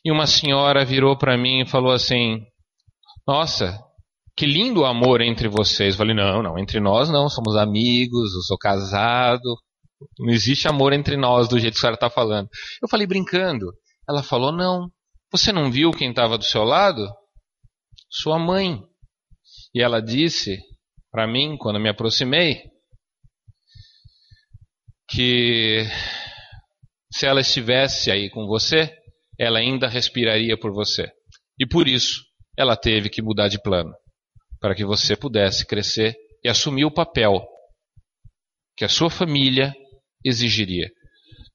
e 0.04 0.12
uma 0.12 0.28
senhora 0.28 0.84
virou 0.84 1.18
para 1.18 1.38
mim 1.38 1.62
e 1.62 1.68
falou 1.68 1.92
assim: 1.92 2.46
Nossa, 3.28 3.80
que 4.36 4.46
lindo 4.46 4.82
o 4.82 4.86
amor 4.86 5.22
entre 5.22 5.48
vocês. 5.48 5.94
Eu 5.94 5.98
falei: 5.98 6.16
Não, 6.16 6.44
não, 6.44 6.60
entre 6.60 6.80
nós 6.80 7.10
não, 7.10 7.30
somos 7.30 7.56
amigos, 7.56 8.34
eu 8.34 8.42
sou 8.42 8.58
casado, 8.58 9.56
não 10.20 10.34
existe 10.34 10.68
amor 10.68 10.94
entre 10.94 11.16
nós 11.16 11.48
do 11.48 11.60
jeito 11.60 11.74
que 11.74 11.80
a 11.80 11.82
senhora 11.82 11.96
está 11.96 12.10
falando. 12.10 12.50
Eu 12.82 12.89
falei 12.89 13.08
brincando. 13.08 13.72
Ela 14.08 14.22
falou: 14.22 14.52
Não, 14.52 14.89
você 15.32 15.52
não 15.52 15.72
viu 15.72 15.92
quem 15.92 16.10
estava 16.10 16.38
do 16.38 16.44
seu 16.44 16.63
lado? 16.63 17.08
Sua 18.10 18.38
mãe. 18.38 18.82
E 19.74 19.82
ela 19.82 20.02
disse 20.02 20.60
para 21.12 21.28
mim, 21.28 21.58
quando 21.58 21.80
me 21.80 21.89
aproximei, 21.89 22.63
que 25.08 25.86
se 27.12 27.28
ela 27.28 27.42
estivesse 27.42 28.10
aí 28.10 28.32
com 28.32 28.48
você, 28.48 28.92
ela 29.39 29.60
ainda 29.60 29.88
respiraria 29.88 30.58
por 30.58 30.72
você. 30.72 31.12
E 31.60 31.67
por 31.67 31.88
isso, 31.88 32.24
ela 32.58 32.76
teve 32.76 33.10
que 33.10 33.22
mudar 33.22 33.48
de 33.48 33.62
plano, 33.62 33.93
para 34.60 34.76
que 34.76 34.86
você 34.86 35.15
pudesse 35.15 35.65
crescer 35.65 36.15
e 36.43 36.50
assumir 36.50 36.86
o 36.86 36.93
papel 36.93 37.46
que 38.76 38.86
a 38.86 38.89
sua 38.89 39.10
família 39.10 39.74
exigiria. 40.24 40.89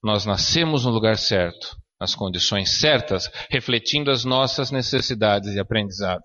Nós 0.03 0.25
nascemos 0.25 0.85
no 0.85 0.91
lugar 0.91 1.17
certo, 1.17 1.75
nas 1.99 2.15
condições 2.15 2.79
certas, 2.79 3.29
refletindo 3.49 4.09
as 4.09 4.23
nossas 4.23 4.71
necessidades 4.71 5.53
e 5.53 5.59
aprendizado. 5.59 6.21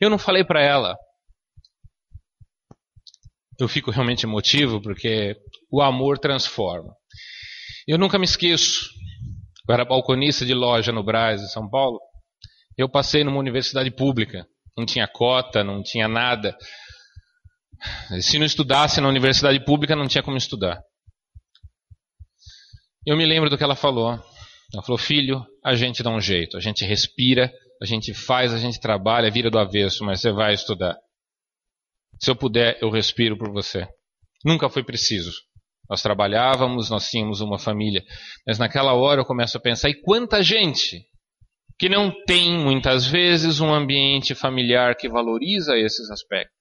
Eu 0.00 0.10
não 0.10 0.18
falei 0.18 0.44
para 0.44 0.62
ela, 0.62 0.96
eu 3.58 3.68
fico 3.68 3.90
realmente 3.90 4.26
emotivo 4.26 4.80
porque 4.82 5.36
o 5.70 5.80
amor 5.80 6.18
transforma. 6.18 6.92
Eu 7.86 7.98
nunca 7.98 8.18
me 8.18 8.24
esqueço, 8.24 8.88
eu 9.68 9.74
era 9.74 9.84
balconista 9.84 10.44
de 10.44 10.54
loja 10.54 10.92
no 10.92 11.02
Brás, 11.02 11.42
em 11.42 11.48
São 11.48 11.68
Paulo. 11.68 12.00
Eu 12.76 12.88
passei 12.88 13.24
numa 13.24 13.38
universidade 13.38 13.90
pública, 13.90 14.46
não 14.76 14.84
tinha 14.84 15.08
cota, 15.08 15.64
não 15.64 15.82
tinha 15.82 16.08
nada. 16.08 16.56
Se 18.20 18.38
não 18.38 18.46
estudasse 18.46 19.00
na 19.00 19.08
universidade 19.08 19.62
pública, 19.64 19.96
não 19.96 20.08
tinha 20.08 20.22
como 20.22 20.36
estudar. 20.36 20.82
Eu 23.06 23.16
me 23.16 23.26
lembro 23.26 23.50
do 23.50 23.56
que 23.56 23.64
ela 23.64 23.76
falou. 23.76 24.12
Ela 24.72 24.82
falou: 24.82 24.98
Filho, 24.98 25.44
a 25.64 25.74
gente 25.74 26.02
dá 26.02 26.10
um 26.10 26.20
jeito, 26.20 26.56
a 26.56 26.60
gente 26.60 26.84
respira, 26.84 27.52
a 27.80 27.86
gente 27.86 28.12
faz, 28.14 28.52
a 28.52 28.58
gente 28.58 28.80
trabalha, 28.80 29.30
vira 29.30 29.50
do 29.50 29.58
avesso, 29.58 30.04
mas 30.04 30.20
você 30.20 30.32
vai 30.32 30.54
estudar. 30.54 30.96
Se 32.20 32.30
eu 32.30 32.36
puder, 32.36 32.78
eu 32.80 32.90
respiro 32.90 33.36
por 33.36 33.50
você. 33.52 33.86
Nunca 34.44 34.68
foi 34.68 34.82
preciso. 34.82 35.32
Nós 35.88 36.02
trabalhávamos, 36.02 36.88
nós 36.90 37.08
tínhamos 37.08 37.40
uma 37.40 37.58
família. 37.58 38.02
Mas 38.46 38.58
naquela 38.58 38.94
hora 38.94 39.20
eu 39.20 39.24
começo 39.24 39.56
a 39.56 39.60
pensar: 39.60 39.90
e 39.90 40.00
quanta 40.00 40.42
gente 40.42 41.04
que 41.78 41.88
não 41.88 42.12
tem, 42.26 42.58
muitas 42.58 43.06
vezes, 43.06 43.60
um 43.60 43.72
ambiente 43.72 44.34
familiar 44.34 44.94
que 44.96 45.08
valoriza 45.08 45.76
esses 45.76 46.10
aspectos? 46.10 46.54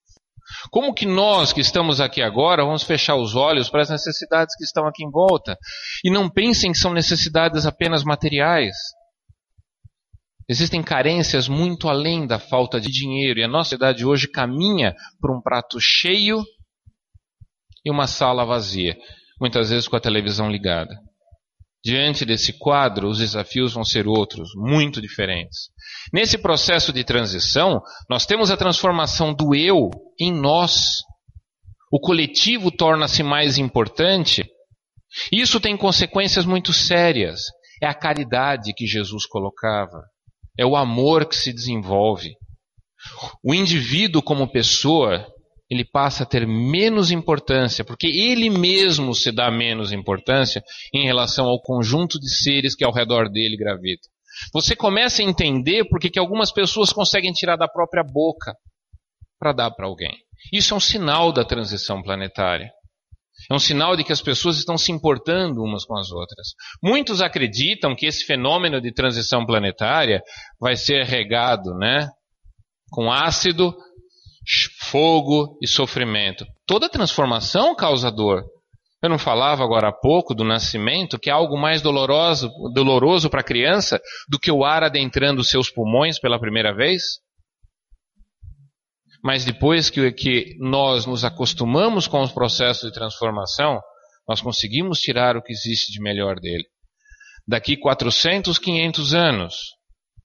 Como 0.69 0.93
que 0.93 1.05
nós 1.05 1.53
que 1.53 1.61
estamos 1.61 2.01
aqui 2.01 2.21
agora 2.21 2.65
vamos 2.65 2.83
fechar 2.83 3.15
os 3.15 3.35
olhos 3.35 3.69
para 3.69 3.81
as 3.81 3.89
necessidades 3.89 4.55
que 4.57 4.63
estão 4.63 4.85
aqui 4.85 5.03
em 5.03 5.09
volta? 5.09 5.57
E 6.03 6.11
não 6.11 6.29
pensem 6.29 6.71
que 6.71 6.77
são 6.77 6.93
necessidades 6.93 7.65
apenas 7.65 8.03
materiais. 8.03 8.75
Existem 10.49 10.83
carências 10.83 11.47
muito 11.47 11.87
além 11.87 12.27
da 12.27 12.37
falta 12.37 12.79
de 12.79 12.89
dinheiro 12.89 13.39
e 13.39 13.43
a 13.43 13.47
nossa 13.47 13.71
cidade 13.71 14.05
hoje 14.05 14.27
caminha 14.27 14.93
por 15.21 15.31
um 15.31 15.41
prato 15.41 15.77
cheio 15.79 16.43
e 17.85 17.91
uma 17.91 18.07
sala 18.07 18.45
vazia, 18.45 18.97
muitas 19.39 19.69
vezes 19.69 19.87
com 19.87 19.95
a 19.95 19.99
televisão 19.99 20.49
ligada. 20.49 20.95
Diante 21.83 22.23
desse 22.23 22.53
quadro, 22.53 23.09
os 23.09 23.17
desafios 23.17 23.73
vão 23.73 23.83
ser 23.83 24.07
outros, 24.07 24.51
muito 24.55 25.01
diferentes. 25.01 25.69
Nesse 26.13 26.37
processo 26.37 26.93
de 26.93 27.03
transição, 27.03 27.81
nós 28.09 28.25
temos 28.25 28.49
a 28.49 28.57
transformação 28.57 29.33
do 29.33 29.53
eu 29.53 29.89
em 30.19 30.31
nós. 30.31 31.01
O 31.91 31.99
coletivo 31.99 32.71
torna-se 32.71 33.21
mais 33.21 33.57
importante. 33.57 34.45
Isso 35.31 35.59
tem 35.59 35.75
consequências 35.75 36.45
muito 36.45 36.71
sérias. 36.71 37.41
É 37.81 37.85
a 37.85 37.93
caridade 37.93 38.73
que 38.73 38.87
Jesus 38.87 39.25
colocava 39.25 40.03
é 40.57 40.65
o 40.65 40.75
amor 40.75 41.27
que 41.27 41.35
se 41.35 41.51
desenvolve. 41.51 42.35
O 43.43 43.53
indivíduo, 43.53 44.21
como 44.21 44.51
pessoa, 44.51 45.27
ele 45.73 45.83
passa 45.83 46.23
a 46.23 46.25
ter 46.25 46.47
menos 46.47 47.11
importância, 47.11 47.83
porque 47.83 48.07
ele 48.07 48.49
mesmo 48.49 49.13
se 49.13 49.31
dá 49.31 49.51
menos 49.51 49.91
importância 49.91 50.63
em 50.93 51.03
relação 51.05 51.47
ao 51.47 51.61
conjunto 51.61 52.19
de 52.19 52.29
seres 52.29 52.75
que 52.75 52.83
ao 52.83 52.93
redor 52.93 53.29
dele 53.29 53.57
gravita. 53.57 54.07
Você 54.53 54.75
começa 54.75 55.21
a 55.21 55.25
entender 55.25 55.85
porque 55.89 56.09
que 56.09 56.19
algumas 56.19 56.51
pessoas 56.51 56.91
conseguem 56.91 57.31
tirar 57.31 57.55
da 57.55 57.67
própria 57.67 58.03
boca 58.03 58.55
para 59.39 59.51
dar 59.51 59.71
para 59.71 59.85
alguém. 59.85 60.15
Isso 60.51 60.73
é 60.73 60.77
um 60.77 60.79
sinal 60.79 61.31
da 61.31 61.43
transição 61.43 62.01
planetária. 62.01 62.71
É 63.49 63.53
um 63.53 63.59
sinal 63.59 63.95
de 63.95 64.03
que 64.03 64.13
as 64.13 64.21
pessoas 64.21 64.57
estão 64.57 64.77
se 64.77 64.91
importando 64.91 65.61
umas 65.61 65.85
com 65.85 65.97
as 65.97 66.11
outras. 66.11 66.49
Muitos 66.81 67.21
acreditam 67.21 67.95
que 67.95 68.05
esse 68.05 68.23
fenômeno 68.25 68.79
de 68.79 68.93
transição 68.93 69.45
planetária 69.45 70.21
vai 70.59 70.75
ser 70.75 71.03
regado, 71.03 71.73
né, 71.75 72.09
com 72.89 73.11
ácido, 73.11 73.75
fogo 74.89 75.57
e 75.61 75.67
sofrimento. 75.67 76.45
Toda 76.65 76.89
transformação 76.89 77.75
causa 77.75 78.11
dor. 78.11 78.43
Eu 79.01 79.09
não 79.09 79.19
falava 79.19 79.63
agora 79.63 79.89
há 79.89 79.91
pouco 79.91 80.33
do 80.33 80.45
nascimento, 80.45 81.19
que 81.19 81.29
é 81.29 81.33
algo 81.33 81.57
mais 81.57 81.81
doloroso, 81.81 82.49
doloroso 82.73 83.29
para 83.29 83.41
a 83.41 83.43
criança 83.43 83.99
do 84.29 84.39
que 84.39 84.49
o 84.49 84.63
ar 84.63 84.83
adentrando 84.83 85.43
seus 85.43 85.69
pulmões 85.69 86.19
pela 86.19 86.39
primeira 86.39 86.73
vez? 86.73 87.03
Mas 89.21 89.43
depois 89.43 89.89
que, 89.89 90.11
que 90.13 90.55
nós 90.59 91.05
nos 91.05 91.25
acostumamos 91.25 92.07
com 92.07 92.21
os 92.21 92.31
processos 92.31 92.89
de 92.89 92.93
transformação, 92.93 93.81
nós 94.27 94.41
conseguimos 94.41 94.99
tirar 94.99 95.35
o 95.35 95.41
que 95.41 95.51
existe 95.51 95.91
de 95.91 96.01
melhor 96.01 96.39
dele. 96.39 96.65
Daqui 97.45 97.75
400, 97.75 98.57
500 98.57 99.13
anos, 99.13 99.55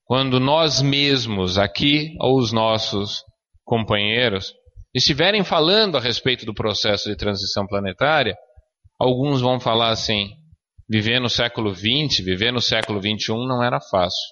quando 0.04 0.38
nós 0.38 0.81
mesmos, 0.81 1.59
aqui, 1.59 2.14
ou 2.20 2.38
os 2.38 2.52
nossos 2.52 3.22
companheiros, 3.68 4.54
estiverem 4.94 5.44
falando 5.44 5.96
a 5.96 6.00
respeito 6.00 6.46
do 6.46 6.54
processo 6.54 7.09
de 7.11 7.16
transição 7.16 7.66
planetária, 7.66 8.35
alguns 8.98 9.42
vão 9.42 9.61
falar 9.61 9.90
assim: 9.90 10.31
viver 10.88 11.20
no 11.20 11.28
século 11.28 11.74
XX, 11.74 12.24
viver 12.24 12.50
no 12.50 12.62
século 12.62 12.98
XXI 12.98 13.35
não 13.46 13.62
era 13.62 13.78
fácil. 13.78 14.26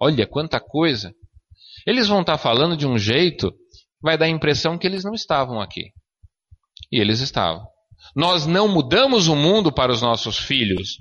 Olha 0.00 0.26
quanta 0.26 0.60
coisa! 0.60 1.14
Eles 1.86 2.08
vão 2.08 2.20
estar 2.20 2.36
falando 2.38 2.76
de 2.76 2.86
um 2.86 2.98
jeito 2.98 3.50
que 3.52 4.02
vai 4.02 4.18
dar 4.18 4.26
a 4.26 4.30
impressão 4.30 4.76
que 4.76 4.86
eles 4.86 5.04
não 5.04 5.14
estavam 5.14 5.60
aqui. 5.60 5.92
E 6.90 7.00
eles 7.00 7.20
estavam. 7.20 7.64
Nós 8.16 8.46
não 8.46 8.66
mudamos 8.66 9.28
o 9.28 9.36
mundo 9.36 9.72
para 9.72 9.92
os 9.92 10.02
nossos 10.02 10.36
filhos. 10.36 10.96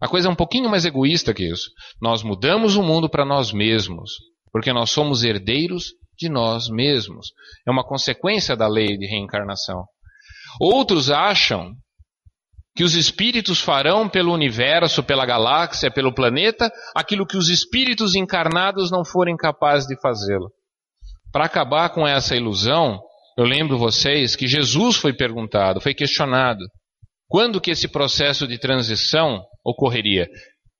A 0.00 0.08
coisa 0.08 0.28
é 0.28 0.30
um 0.30 0.34
pouquinho 0.34 0.70
mais 0.70 0.84
egoísta 0.86 1.34
que 1.34 1.44
isso. 1.44 1.70
Nós 2.00 2.22
mudamos 2.22 2.74
o 2.76 2.82
mundo 2.82 3.08
para 3.08 3.24
nós 3.24 3.52
mesmos, 3.52 4.12
porque 4.50 4.72
nós 4.72 4.90
somos 4.90 5.24
herdeiros 5.24 5.92
de 6.18 6.28
nós 6.28 6.68
mesmos. 6.68 7.28
É 7.66 7.70
uma 7.70 7.84
consequência 7.84 8.56
da 8.56 8.66
lei 8.66 8.96
de 8.96 9.06
reencarnação. 9.06 9.84
Outros 10.60 11.10
acham 11.10 11.72
que 12.74 12.84
os 12.84 12.94
espíritos 12.94 13.60
farão 13.60 14.08
pelo 14.08 14.32
universo, 14.32 15.02
pela 15.02 15.26
galáxia, 15.26 15.90
pelo 15.90 16.14
planeta, 16.14 16.70
aquilo 16.94 17.26
que 17.26 17.36
os 17.36 17.48
espíritos 17.48 18.14
encarnados 18.14 18.90
não 18.90 19.04
forem 19.04 19.36
capazes 19.36 19.86
de 19.86 20.00
fazê-lo. 20.00 20.50
Para 21.32 21.44
acabar 21.44 21.90
com 21.90 22.06
essa 22.06 22.36
ilusão, 22.36 23.00
eu 23.36 23.44
lembro 23.44 23.78
vocês 23.78 24.34
que 24.34 24.46
Jesus 24.46 24.96
foi 24.96 25.12
perguntado, 25.12 25.80
foi 25.80 25.92
questionado, 25.92 26.64
quando 27.28 27.60
que 27.60 27.70
esse 27.70 27.88
processo 27.88 28.46
de 28.46 28.58
transição 28.58 29.42
ocorreria? 29.64 30.26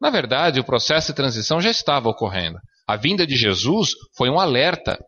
Na 0.01 0.11
verdade, 0.11 0.61
o 0.61 0.65
processo 0.65 1.09
de 1.09 1.17
transição 1.17 1.61
já 1.61 1.71
estava 1.71 2.09
ocorrendo. 2.09 2.59
A 2.89 2.97
vinda 2.97 3.27
de 3.27 3.37
Jesus 3.37 3.91
foi 4.17 4.31
um 4.31 4.41
alerta 4.41 4.99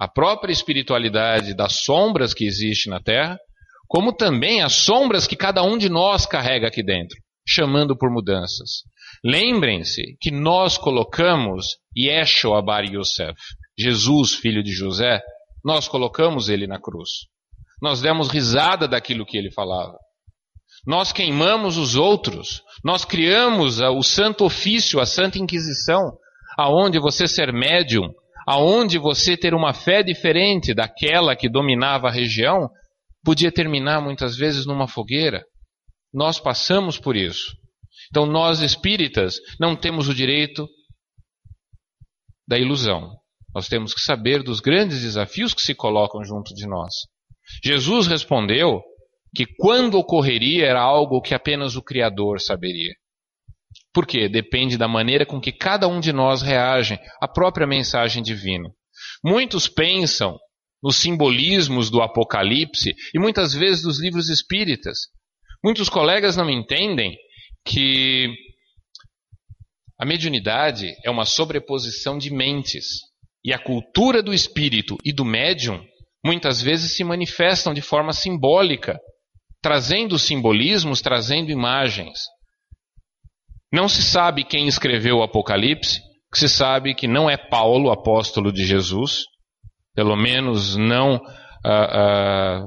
à 0.00 0.08
própria 0.08 0.50
espiritualidade 0.50 1.54
das 1.54 1.84
sombras 1.84 2.32
que 2.32 2.46
existe 2.46 2.88
na 2.88 3.00
Terra, 3.00 3.38
como 3.86 4.14
também 4.14 4.62
as 4.62 4.72
sombras 4.72 5.26
que 5.26 5.36
cada 5.36 5.62
um 5.62 5.76
de 5.76 5.90
nós 5.90 6.24
carrega 6.24 6.68
aqui 6.68 6.82
dentro, 6.82 7.18
chamando 7.46 7.94
por 7.94 8.10
mudanças. 8.10 8.84
Lembrem-se 9.22 10.16
que 10.18 10.30
nós 10.30 10.78
colocamos 10.78 11.76
Yeshua 11.94 12.62
Bar 12.62 12.84
Yosef, 12.84 13.38
Jesus, 13.78 14.34
filho 14.34 14.62
de 14.62 14.72
José, 14.72 15.20
nós 15.62 15.86
colocamos 15.86 16.48
ele 16.48 16.66
na 16.66 16.80
cruz. 16.80 17.10
Nós 17.82 18.00
demos 18.00 18.28
risada 18.30 18.88
daquilo 18.88 19.26
que 19.26 19.36
ele 19.36 19.50
falava. 19.50 19.98
Nós 20.86 21.12
queimamos 21.12 21.76
os 21.76 21.94
outros. 21.94 22.62
Nós 22.82 23.04
criamos 23.04 23.80
o 23.80 24.02
santo 24.02 24.46
ofício, 24.46 24.98
a 24.98 25.04
santa 25.04 25.38
inquisição, 25.38 26.16
aonde 26.56 26.98
você 26.98 27.28
ser 27.28 27.52
médium, 27.52 28.10
aonde 28.50 28.98
você 28.98 29.36
ter 29.36 29.54
uma 29.54 29.72
fé 29.72 30.02
diferente 30.02 30.74
daquela 30.74 31.36
que 31.36 31.48
dominava 31.48 32.08
a 32.08 32.10
região, 32.10 32.68
podia 33.24 33.52
terminar 33.52 34.00
muitas 34.00 34.36
vezes 34.36 34.66
numa 34.66 34.88
fogueira. 34.88 35.44
Nós 36.12 36.40
passamos 36.40 36.98
por 36.98 37.14
isso. 37.14 37.56
Então 38.10 38.26
nós 38.26 38.60
espíritas 38.60 39.36
não 39.60 39.76
temos 39.76 40.08
o 40.08 40.14
direito 40.14 40.68
da 42.44 42.58
ilusão. 42.58 43.12
Nós 43.54 43.68
temos 43.68 43.94
que 43.94 44.00
saber 44.00 44.42
dos 44.42 44.58
grandes 44.58 45.02
desafios 45.02 45.54
que 45.54 45.62
se 45.62 45.72
colocam 45.72 46.24
junto 46.24 46.52
de 46.52 46.66
nós. 46.66 46.92
Jesus 47.62 48.08
respondeu 48.08 48.82
que 49.32 49.46
quando 49.60 49.96
ocorreria 49.96 50.66
era 50.66 50.80
algo 50.80 51.22
que 51.22 51.34
apenas 51.34 51.76
o 51.76 51.82
Criador 51.82 52.40
saberia. 52.40 52.94
Por 53.92 54.06
quê? 54.06 54.28
Depende 54.28 54.78
da 54.78 54.86
maneira 54.86 55.26
com 55.26 55.40
que 55.40 55.52
cada 55.52 55.88
um 55.88 56.00
de 56.00 56.12
nós 56.12 56.42
reage 56.42 56.98
à 57.20 57.26
própria 57.26 57.66
mensagem 57.66 58.22
divina. 58.22 58.68
Muitos 59.24 59.68
pensam 59.68 60.38
nos 60.82 60.96
simbolismos 60.96 61.90
do 61.90 62.00
Apocalipse 62.00 62.94
e 63.14 63.18
muitas 63.18 63.52
vezes 63.52 63.82
dos 63.82 64.00
livros 64.00 64.28
espíritas. 64.28 64.98
Muitos 65.62 65.88
colegas 65.88 66.36
não 66.36 66.48
entendem 66.48 67.16
que 67.64 68.32
a 69.98 70.06
mediunidade 70.06 70.94
é 71.04 71.10
uma 71.10 71.26
sobreposição 71.26 72.16
de 72.16 72.32
mentes. 72.32 72.86
E 73.44 73.52
a 73.52 73.58
cultura 73.58 74.22
do 74.22 74.32
espírito 74.32 74.96
e 75.04 75.12
do 75.12 75.24
médium 75.24 75.84
muitas 76.24 76.62
vezes 76.62 76.96
se 76.96 77.04
manifestam 77.04 77.74
de 77.74 77.82
forma 77.82 78.12
simbólica, 78.12 78.98
trazendo 79.62 80.18
simbolismos, 80.18 81.02
trazendo 81.02 81.50
imagens. 81.50 82.18
Não 83.72 83.88
se 83.88 84.02
sabe 84.02 84.44
quem 84.44 84.66
escreveu 84.66 85.18
o 85.18 85.22
Apocalipse, 85.22 86.00
se 86.34 86.48
sabe 86.48 86.94
que 86.94 87.06
não 87.06 87.28
é 87.28 87.36
Paulo, 87.36 87.90
apóstolo 87.90 88.52
de 88.52 88.64
Jesus, 88.64 89.24
pelo 89.94 90.16
menos 90.16 90.76
não 90.76 91.20
ah, 91.64 92.62
ah, 92.62 92.66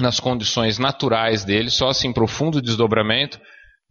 nas 0.00 0.20
condições 0.20 0.78
naturais 0.78 1.44
dele, 1.44 1.70
só 1.70 1.88
assim 1.88 2.12
profundo 2.12 2.62
desdobramento 2.62 3.40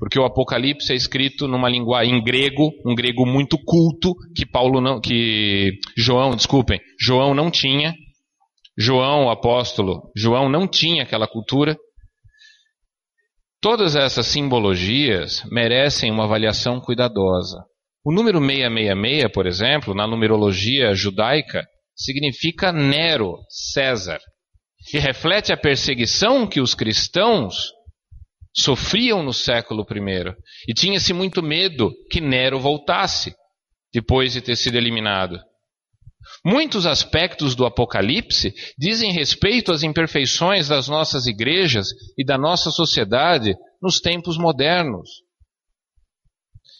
porque 0.03 0.19
o 0.19 0.25
Apocalipse 0.25 0.91
é 0.91 0.95
escrito 0.97 1.47
numa 1.47 1.69
linguagem 1.69 2.17
em 2.17 2.21
grego, 2.21 2.71
um 2.86 2.93
grego 2.93 3.25
muito 3.25 3.57
culto 3.63 4.13
que 4.36 4.45
Paulo 4.45 4.81
não, 4.81 4.99
que 4.99 5.79
João, 5.97 6.36
desculpem, 6.36 6.81
João 6.99 7.33
não 7.33 7.49
tinha. 7.49 7.95
João, 8.77 9.27
o 9.27 9.29
apóstolo, 9.29 10.12
João 10.13 10.49
não 10.49 10.67
tinha 10.67 11.03
aquela 11.03 11.25
cultura. 11.25 11.77
Todas 13.63 13.95
essas 13.95 14.28
simbologias 14.28 15.41
merecem 15.49 16.12
uma 16.12 16.26
avaliação 16.26 16.82
cuidadosa. 16.82 17.63
O 18.04 18.13
número 18.13 18.38
666, 18.39 19.32
por 19.32 19.47
exemplo, 19.47 19.95
na 19.95 20.06
numerologia 20.06 20.93
judaica, 20.93 21.65
significa 21.95 22.73
Nero, 22.73 23.38
César, 23.47 24.19
e 24.93 24.99
reflete 24.99 25.54
a 25.54 25.58
perseguição 25.58 26.45
que 26.45 26.60
os 26.60 26.76
cristãos 26.76 27.71
sofriam 28.54 29.23
no 29.23 29.32
século 29.32 29.88
I 29.89 30.36
e 30.67 30.73
tinha-se 30.73 31.13
muito 31.13 31.41
medo 31.41 31.89
que 32.12 32.19
Nero 32.19 32.60
voltasse 32.60 33.34
depois 33.93 34.34
de 34.34 34.41
ter 34.41 34.58
sido 34.58 34.76
eliminado. 34.76 35.39
Muitos 36.45 36.86
aspectos 36.86 37.55
do 37.55 37.65
Apocalipse 37.65 38.53
dizem 38.77 39.12
respeito 39.12 39.71
às 39.71 39.83
imperfeições 39.83 40.67
das 40.67 40.88
nossas 40.88 41.25
igrejas 41.25 41.88
e 42.17 42.25
da 42.25 42.38
nossa 42.38 42.71
sociedade 42.71 43.55
nos 43.81 43.99
tempos 43.99 44.38
modernos. 44.38 45.09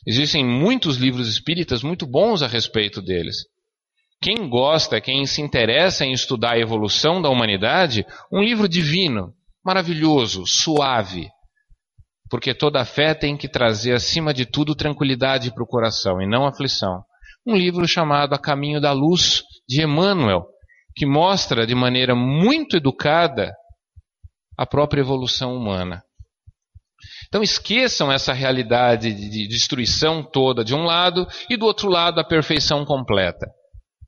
Existem 0.06 0.46
muitos 0.46 0.98
livros 0.98 1.28
espíritas 1.28 1.82
muito 1.82 2.06
bons 2.06 2.42
a 2.42 2.48
respeito 2.48 3.02
deles. 3.02 3.38
Quem 4.22 4.50
gosta, 4.50 5.02
quem 5.02 5.26
se 5.26 5.42
interessa 5.42 6.06
em 6.06 6.14
estudar 6.14 6.54
a 6.54 6.60
evolução 6.60 7.22
da 7.22 7.30
humanidade, 7.30 8.06
um 8.32 8.42
livro 8.42 8.68
divino, 8.68 9.34
maravilhoso, 9.64 10.46
suave, 10.46 11.30
porque 12.30 12.54
toda 12.54 12.84
fé 12.84 13.14
tem 13.14 13.38
que 13.38 13.48
trazer, 13.48 13.94
acima 13.94 14.34
de 14.34 14.46
tudo, 14.46 14.74
tranquilidade 14.74 15.54
para 15.54 15.64
o 15.64 15.68
coração 15.68 16.22
e 16.22 16.28
não 16.28 16.48
aflição. 16.48 17.04
Um 17.46 17.56
livro 17.56 17.88
chamado 17.88 18.34
A 18.34 18.40
Caminho 18.40 18.80
da 18.80 18.92
Luz, 18.92 19.44
de 19.68 19.84
Emmanuel, 19.84 20.46
que 20.96 21.06
mostra 21.06 21.68
de 21.68 21.76
maneira 21.76 22.16
muito 22.16 22.78
educada 22.78 23.54
a 24.58 24.66
própria 24.66 25.02
evolução 25.02 25.56
humana. 25.56 26.02
Então 27.28 27.42
esqueçam 27.42 28.12
essa 28.12 28.32
realidade 28.32 29.14
de 29.14 29.48
destruição 29.48 30.24
toda 30.24 30.64
de 30.64 30.74
um 30.74 30.84
lado 30.84 31.28
e 31.50 31.58
do 31.58 31.66
outro 31.66 31.90
lado 31.90 32.20
a 32.20 32.24
perfeição 32.24 32.86
completa. 32.86 33.48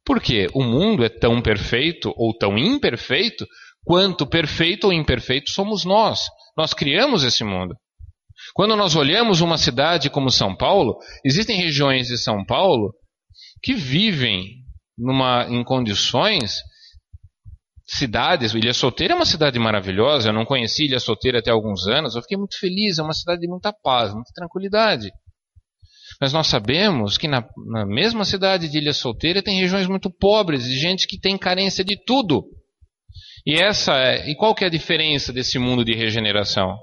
Porque 0.05 0.47
o 0.53 0.63
mundo 0.63 1.03
é 1.03 1.09
tão 1.09 1.41
perfeito 1.41 2.13
ou 2.15 2.37
tão 2.37 2.57
imperfeito 2.57 3.45
quanto 3.83 4.27
perfeito 4.27 4.85
ou 4.85 4.93
imperfeito 4.93 5.51
somos 5.51 5.83
nós. 5.83 6.21
Nós 6.55 6.73
criamos 6.73 7.23
esse 7.23 7.43
mundo. 7.43 7.75
Quando 8.53 8.75
nós 8.75 8.95
olhamos 8.95 9.41
uma 9.41 9.57
cidade 9.57 10.09
como 10.09 10.29
São 10.29 10.55
Paulo, 10.55 10.97
existem 11.25 11.57
regiões 11.57 12.07
de 12.07 12.17
São 12.17 12.45
Paulo 12.45 12.93
que 13.61 13.73
vivem 13.73 14.63
numa, 14.97 15.47
em 15.49 15.63
condições 15.63 16.61
cidades. 17.85 18.53
Ilha 18.53 18.73
Solteira 18.73 19.13
é 19.13 19.15
uma 19.15 19.25
cidade 19.25 19.59
maravilhosa. 19.59 20.29
Eu 20.29 20.33
não 20.33 20.45
conheci 20.45 20.85
Ilha 20.85 20.99
Solteira 20.99 21.39
até 21.39 21.51
alguns 21.51 21.87
anos. 21.87 22.15
Eu 22.15 22.21
fiquei 22.21 22.37
muito 22.37 22.59
feliz. 22.59 22.97
É 22.97 23.03
uma 23.03 23.13
cidade 23.13 23.41
de 23.41 23.47
muita 23.47 23.71
paz, 23.71 24.13
muita 24.13 24.31
tranquilidade. 24.33 25.11
Mas 26.19 26.31
nós 26.31 26.47
sabemos 26.47 27.17
que 27.17 27.27
na, 27.27 27.45
na 27.67 27.85
mesma 27.85 28.23
cidade 28.23 28.69
de 28.69 28.77
Ilha 28.77 28.93
Solteira 28.93 29.43
tem 29.43 29.59
regiões 29.59 29.87
muito 29.87 30.09
pobres, 30.09 30.63
de 30.63 30.77
gente 30.79 31.07
que 31.07 31.19
tem 31.19 31.37
carência 31.37 31.83
de 31.83 31.97
tudo. 32.05 32.43
E 33.45 33.55
essa 33.55 33.93
é, 33.97 34.29
e 34.29 34.35
qual 34.35 34.55
que 34.55 34.63
é 34.63 34.67
a 34.67 34.71
diferença 34.71 35.33
desse 35.33 35.59
mundo 35.59 35.83
de 35.83 35.93
regeneração? 35.93 36.77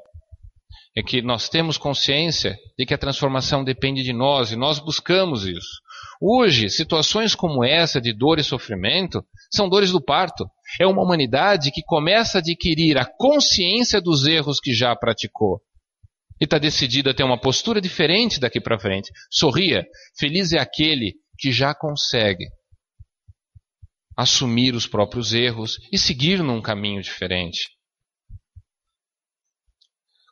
É 0.96 1.02
que 1.02 1.22
nós 1.22 1.48
temos 1.48 1.78
consciência 1.78 2.56
de 2.78 2.84
que 2.84 2.92
a 2.92 2.98
transformação 2.98 3.64
depende 3.64 4.02
de 4.02 4.12
nós 4.12 4.52
e 4.52 4.56
nós 4.56 4.78
buscamos 4.78 5.46
isso. 5.46 5.80
Hoje, 6.24 6.70
situações 6.70 7.34
como 7.34 7.64
essa 7.64 8.00
de 8.00 8.12
dor 8.12 8.38
e 8.38 8.44
sofrimento 8.44 9.26
são 9.52 9.68
dores 9.68 9.90
do 9.90 10.00
parto. 10.00 10.48
É 10.80 10.86
uma 10.86 11.02
humanidade 11.02 11.72
que 11.72 11.82
começa 11.82 12.38
a 12.38 12.40
adquirir 12.40 12.96
a 12.96 13.04
consciência 13.04 14.00
dos 14.00 14.24
erros 14.24 14.60
que 14.60 14.72
já 14.72 14.94
praticou. 14.94 15.60
E 16.40 16.44
está 16.44 16.58
decidida 16.58 17.10
a 17.10 17.14
ter 17.14 17.24
uma 17.24 17.40
postura 17.40 17.80
diferente 17.80 18.38
daqui 18.38 18.60
para 18.60 18.78
frente. 18.78 19.10
Sorria. 19.32 19.84
Feliz 20.16 20.52
é 20.52 20.60
aquele 20.60 21.14
que 21.36 21.50
já 21.50 21.74
consegue 21.74 22.44
assumir 24.16 24.76
os 24.76 24.86
próprios 24.86 25.32
erros 25.32 25.76
e 25.90 25.98
seguir 25.98 26.40
num 26.40 26.62
caminho 26.62 27.02
diferente. 27.02 27.68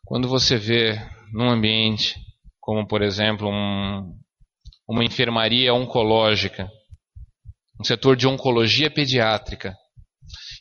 Quando 0.05 0.28
você 0.28 0.57
vê 0.57 1.01
num 1.32 1.51
ambiente 1.51 2.14
como, 2.61 2.86
por 2.86 3.03
exemplo, 3.03 3.49
um, 3.49 4.20
uma 4.91 5.05
enfermaria 5.05 5.72
oncológica, 5.72 6.68
um 7.80 7.84
setor 7.84 8.16
de 8.16 8.26
oncologia 8.26 8.91
pediátrica, 8.91 9.72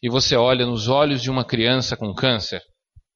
e 0.03 0.07
você 0.07 0.35
olha 0.35 0.67
nos 0.67 0.87
olhos 0.87 1.23
de 1.23 1.31
uma 1.31 1.43
criança 1.43 1.97
com 1.97 2.13
câncer, 2.13 2.61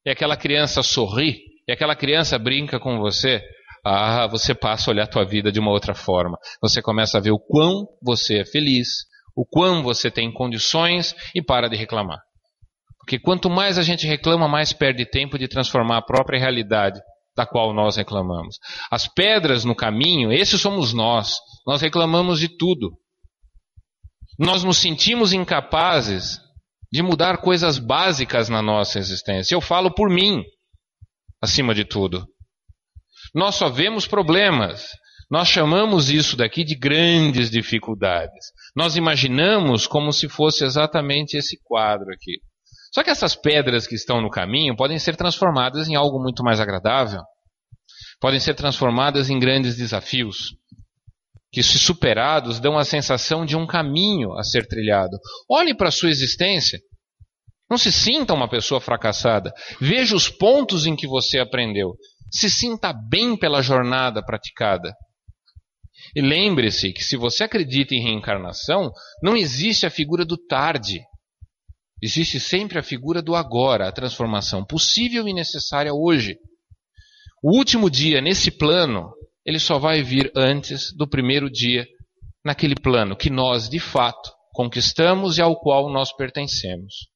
e 0.03 0.09
aquela 0.09 0.36
criança 0.36 0.82
sorri, 0.82 1.38
e 1.68 1.72
aquela 1.72 1.95
criança 1.95 2.39
brinca 2.39 2.80
com 2.80 2.97
você, 2.97 3.43
ah, 3.86 4.26
você 4.26 4.55
passa 4.55 4.89
a 4.89 4.91
olhar 4.91 5.03
a 5.03 5.07
tua 5.07 5.24
vida 5.24 5.51
de 5.51 5.59
uma 5.59 5.70
outra 5.70 5.93
forma. 5.93 6.38
Você 6.61 6.82
começa 6.82 7.18
a 7.18 7.22
ver 7.22 7.32
o 7.32 7.39
quão 7.39 7.86
você 8.01 8.39
é 8.39 8.45
feliz, 8.45 8.88
o 9.36 9.45
quão 9.45 9.84
você 9.84 10.09
tem 10.09 10.34
condições 10.34 11.16
e 11.36 11.43
para 11.43 11.70
de 11.70 11.76
reclamar. 11.76 12.20
Porque 12.97 13.20
quanto 13.20 13.49
mais 13.49 13.78
a 13.78 13.84
gente 13.84 14.07
reclama, 14.07 14.47
mais 14.47 14.74
perde 14.74 15.05
tempo 15.05 15.38
de 15.38 15.47
transformar 15.47 15.97
a 15.97 16.01
própria 16.01 16.39
realidade 16.39 16.99
da 17.36 17.46
qual 17.46 17.74
nós 17.74 17.96
reclamamos. 17.96 18.58
As 18.92 19.08
pedras 19.08 19.66
no 19.66 19.76
caminho, 19.76 20.32
esses 20.32 20.62
somos 20.62 20.94
nós. 20.94 21.38
Nós 21.66 21.82
reclamamos 21.82 22.40
de 22.40 22.50
tudo. 22.50 22.92
Nós 24.38 24.64
nos 24.64 24.78
sentimos 24.78 25.34
incapazes 25.34 26.40
de 26.92 27.02
mudar 27.02 27.38
coisas 27.38 27.78
básicas 27.78 28.50
na 28.50 28.62
nossa 28.62 29.00
existência. 29.00 29.56
Eu 29.56 29.62
falo 29.62 29.94
por 29.94 30.10
mim, 30.10 30.44
acima 31.42 31.74
de 31.74 31.86
tudo. 31.86 32.28
Nós 33.34 33.56
só 33.56 33.70
vemos 33.70 34.08
problemas. 34.08 34.90
Nós 35.30 35.48
chamamos 35.48 36.12
isso 36.12 36.38
daqui 36.38 36.64
de 36.64 36.76
grandes 36.76 37.50
dificuldades. 37.50 38.52
Nós 38.76 38.96
imaginamos 38.96 39.88
como 39.88 40.14
se 40.14 40.30
fosse 40.30 40.64
exatamente 40.64 41.36
esse 41.36 41.58
quadro 41.64 42.14
aqui. 42.14 42.40
Só 42.94 43.04
que 43.04 43.10
essas 43.10 43.36
pedras 43.36 43.88
que 43.88 43.96
estão 43.96 44.22
no 44.22 44.30
caminho 44.30 44.76
podem 44.76 45.00
ser 45.00 45.16
transformadas 45.16 45.88
em 45.88 45.96
algo 45.96 46.22
muito 46.22 46.44
mais 46.44 46.60
agradável. 46.60 47.22
Podem 48.20 48.39
ser 48.39 48.54
transformadas 48.54 49.30
em 49.30 49.39
grandes 49.39 49.76
desafios. 49.76 50.56
Que, 51.52 51.64
se 51.64 51.80
superados, 51.80 52.60
dão 52.60 52.78
a 52.78 52.86
sensação 52.86 53.46
de 53.46 53.56
um 53.56 53.66
caminho 53.66 54.34
a 54.34 54.44
ser 54.44 54.68
trilhado. 54.68 55.18
Olhe 55.50 55.76
para 55.76 55.89
a 55.89 55.91
sua 55.91 56.10
existência. 56.10 56.80
Não 57.70 57.78
se 57.78 57.91
sinta 57.91 58.34
uma 58.34 58.48
pessoa 58.48 58.80
fracassada. 58.80 59.52
Veja 59.82 60.16
os 60.16 60.30
pontos 60.30 60.86
em 60.86 60.96
que 60.96 61.08
você 61.08 61.39
aprendeu. 61.39 61.96
Se 62.32 62.50
sinta 62.50 62.94
bem 62.94 63.36
pela 63.36 63.62
jornada 63.62 64.24
praticada. 64.24 64.96
E 66.16 66.22
lembre-se 66.22 66.94
que 66.94 67.04
se 67.04 67.18
você 67.18 67.44
acredita 67.44 67.96
em 67.96 68.04
reencarnação, 68.04 68.91
não 69.22 69.36
existe 69.36 69.86
a 69.86 69.89
figura 69.89 70.24
do 70.24 70.38
tarde. 70.38 71.02
Existe 72.04 72.38
sempre 72.38 72.78
a 72.78 72.84
figura 72.84 73.22
do 73.22 73.34
agora, 73.34 73.88
a 73.88 73.91
transformação 73.93 74.66
possível 74.66 75.26
e 75.26 75.34
necessária 75.34 75.93
hoje. 75.93 76.36
O 77.41 77.56
último 77.56 77.89
dia 77.89 78.20
nesse 78.20 78.51
plano, 78.51 79.10
ele 79.45 79.58
só 79.58 79.80
vai 79.80 80.04
vir 80.04 80.30
antes 80.36 80.91
do 80.97 81.08
primeiro 81.08 81.49
dia 81.49 81.88
naquele 82.43 82.76
plano 82.76 83.16
que 83.16 83.30
nós, 83.30 83.70
de 83.70 83.80
fato, 83.80 84.30
conquistamos 84.51 85.38
e 85.38 85.41
ao 85.41 85.58
qual 85.58 85.89
nós 85.89 86.14
pertencemos. 86.14 87.08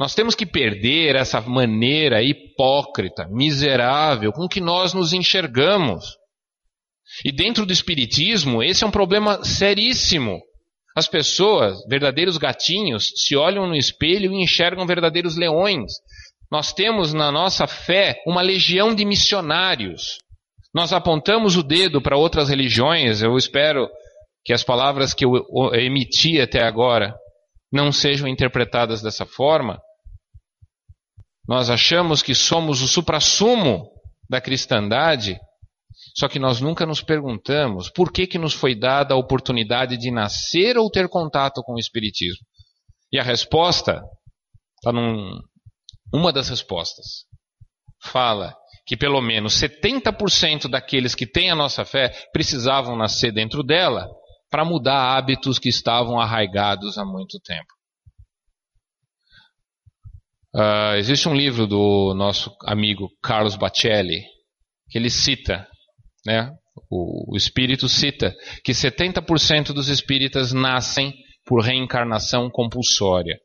Nós 0.00 0.16
temos 0.16 0.34
que 0.34 0.44
perder 0.44 1.14
essa 1.14 1.40
maneira 1.40 2.20
hipócrita, 2.20 3.28
miserável, 3.30 4.32
com 4.32 4.48
que 4.48 4.60
nós 4.60 4.94
nos 4.94 5.12
enxergamos. 5.12 6.16
E 7.24 7.30
dentro 7.30 7.64
do 7.64 7.72
Espiritismo, 7.72 8.64
esse 8.64 8.82
é 8.82 8.86
um 8.86 8.90
problema 8.90 9.44
seríssimo. 9.44 10.40
As 10.96 11.06
pessoas, 11.06 11.84
verdadeiros 11.86 12.38
gatinhos, 12.38 13.12
se 13.16 13.36
olham 13.36 13.66
no 13.66 13.76
espelho 13.76 14.32
e 14.32 14.42
enxergam 14.42 14.86
verdadeiros 14.86 15.36
leões. 15.36 15.92
Nós 16.50 16.72
temos 16.72 17.12
na 17.12 17.30
nossa 17.30 17.66
fé 17.66 18.22
uma 18.26 18.40
legião 18.40 18.94
de 18.94 19.04
missionários. 19.04 20.18
Nós 20.74 20.94
apontamos 20.94 21.54
o 21.54 21.62
dedo 21.62 22.00
para 22.00 22.16
outras 22.16 22.48
religiões. 22.48 23.20
Eu 23.20 23.36
espero 23.36 23.90
que 24.42 24.54
as 24.54 24.64
palavras 24.64 25.12
que 25.12 25.26
eu 25.26 25.34
emiti 25.74 26.40
até 26.40 26.62
agora 26.62 27.14
não 27.70 27.92
sejam 27.92 28.26
interpretadas 28.26 29.02
dessa 29.02 29.26
forma. 29.26 29.78
Nós 31.46 31.68
achamos 31.68 32.22
que 32.22 32.34
somos 32.34 32.80
o 32.80 32.88
suprassumo 32.88 33.90
da 34.30 34.40
cristandade 34.40 35.38
só 36.14 36.28
que 36.28 36.38
nós 36.38 36.60
nunca 36.60 36.86
nos 36.86 37.02
perguntamos 37.02 37.90
por 37.90 38.12
que, 38.12 38.26
que 38.26 38.38
nos 38.38 38.54
foi 38.54 38.74
dada 38.74 39.14
a 39.14 39.18
oportunidade 39.18 39.96
de 39.96 40.10
nascer 40.10 40.76
ou 40.76 40.90
ter 40.90 41.08
contato 41.08 41.62
com 41.62 41.74
o 41.74 41.78
Espiritismo. 41.78 42.44
E 43.12 43.18
a 43.18 43.22
resposta 43.22 44.02
está 44.76 44.92
num. 44.92 45.40
Uma 46.12 46.32
das 46.32 46.48
respostas 46.48 47.24
fala 48.02 48.54
que 48.86 48.96
pelo 48.96 49.20
menos 49.20 49.54
70% 49.54 50.68
daqueles 50.68 51.14
que 51.14 51.26
têm 51.26 51.50
a 51.50 51.56
nossa 51.56 51.84
fé 51.84 52.10
precisavam 52.32 52.96
nascer 52.96 53.32
dentro 53.32 53.62
dela 53.64 54.08
para 54.48 54.64
mudar 54.64 55.16
hábitos 55.16 55.58
que 55.58 55.68
estavam 55.68 56.20
arraigados 56.20 56.96
há 56.96 57.04
muito 57.04 57.40
tempo. 57.40 57.66
Uh, 60.54 60.94
existe 60.96 61.28
um 61.28 61.34
livro 61.34 61.66
do 61.66 62.14
nosso 62.14 62.56
amigo 62.64 63.10
Carlos 63.20 63.56
Bacelli 63.56 64.22
que 64.88 64.96
ele 64.96 65.10
cita 65.10 65.68
né? 66.26 66.50
O, 66.90 67.32
o 67.34 67.36
espírito 67.36 67.88
cita 67.88 68.34
que 68.62 68.72
70% 68.72 69.72
dos 69.72 69.88
espíritas 69.88 70.52
nascem 70.52 71.14
por 71.46 71.62
reencarnação 71.62 72.50
compulsória, 72.50 73.38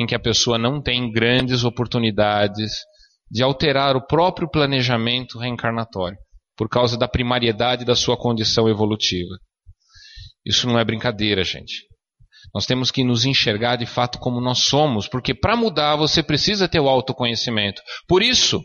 em 0.00 0.06
que 0.06 0.14
a 0.14 0.20
pessoa 0.20 0.56
não 0.56 0.80
tem 0.80 1.10
grandes 1.10 1.64
oportunidades 1.64 2.72
de 3.30 3.42
alterar 3.42 3.96
o 3.96 4.06
próprio 4.06 4.48
planejamento 4.48 5.38
reencarnatório, 5.38 6.16
por 6.56 6.68
causa 6.68 6.96
da 6.96 7.08
primariedade 7.08 7.84
da 7.84 7.94
sua 7.94 8.16
condição 8.16 8.68
evolutiva. 8.68 9.36
Isso 10.46 10.66
não 10.66 10.78
é 10.78 10.84
brincadeira, 10.84 11.44
gente. 11.44 11.86
Nós 12.54 12.64
temos 12.64 12.90
que 12.90 13.04
nos 13.04 13.24
enxergar 13.24 13.76
de 13.76 13.84
fato 13.84 14.18
como 14.18 14.40
nós 14.40 14.60
somos, 14.60 15.08
porque 15.08 15.34
para 15.34 15.56
mudar 15.56 15.96
você 15.96 16.22
precisa 16.22 16.68
ter 16.68 16.80
o 16.80 16.88
autoconhecimento. 16.88 17.82
Por 18.06 18.22
isso, 18.22 18.62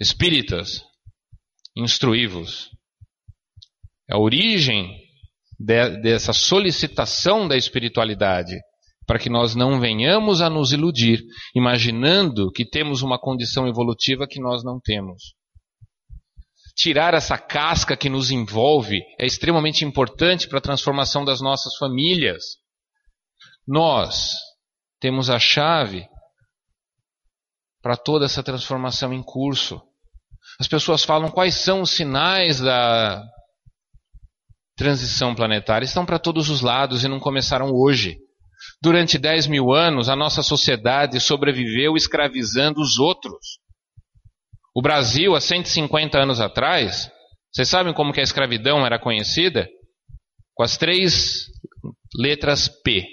espíritas, 0.00 0.82
instruí-vos. 1.76 2.70
A 4.10 4.18
origem 4.18 4.96
de, 5.58 6.00
dessa 6.00 6.32
solicitação 6.32 7.48
da 7.48 7.56
espiritualidade, 7.56 8.54
para 9.06 9.18
que 9.18 9.30
nós 9.30 9.54
não 9.54 9.80
venhamos 9.80 10.40
a 10.40 10.48
nos 10.48 10.72
iludir, 10.72 11.22
imaginando 11.54 12.50
que 12.50 12.64
temos 12.64 13.02
uma 13.02 13.18
condição 13.18 13.66
evolutiva 13.66 14.26
que 14.26 14.40
nós 14.40 14.64
não 14.64 14.80
temos. 14.80 15.34
Tirar 16.76 17.14
essa 17.14 17.38
casca 17.38 17.96
que 17.96 18.08
nos 18.08 18.30
envolve 18.30 19.00
é 19.18 19.26
extremamente 19.26 19.84
importante 19.84 20.48
para 20.48 20.58
a 20.58 20.62
transformação 20.62 21.24
das 21.24 21.40
nossas 21.40 21.76
famílias. 21.76 22.56
Nós 23.66 24.32
temos 24.98 25.30
a 25.30 25.38
chave 25.38 26.06
para 27.80 27.96
toda 27.96 28.24
essa 28.24 28.42
transformação 28.42 29.12
em 29.12 29.22
curso. 29.22 29.80
As 30.60 30.68
pessoas 30.68 31.04
falam 31.04 31.30
quais 31.30 31.54
são 31.56 31.82
os 31.82 31.90
sinais 31.90 32.60
da 32.60 33.22
transição 34.76 35.34
planetária. 35.34 35.84
Estão 35.84 36.04
para 36.04 36.18
todos 36.18 36.48
os 36.48 36.60
lados 36.60 37.04
e 37.04 37.08
não 37.08 37.18
começaram 37.20 37.70
hoje. 37.72 38.16
Durante 38.82 39.18
10 39.18 39.46
mil 39.46 39.72
anos, 39.72 40.08
a 40.08 40.16
nossa 40.16 40.42
sociedade 40.42 41.20
sobreviveu 41.20 41.96
escravizando 41.96 42.80
os 42.80 42.98
outros. 42.98 43.58
O 44.74 44.82
Brasil, 44.82 45.34
há 45.34 45.40
150 45.40 46.18
anos 46.18 46.40
atrás, 46.40 47.10
vocês 47.52 47.68
sabem 47.68 47.94
como 47.94 48.12
que 48.12 48.20
a 48.20 48.24
escravidão 48.24 48.84
era 48.84 48.98
conhecida? 48.98 49.68
Com 50.54 50.62
as 50.62 50.76
três 50.76 51.46
letras 52.16 52.68
P: 52.68 53.06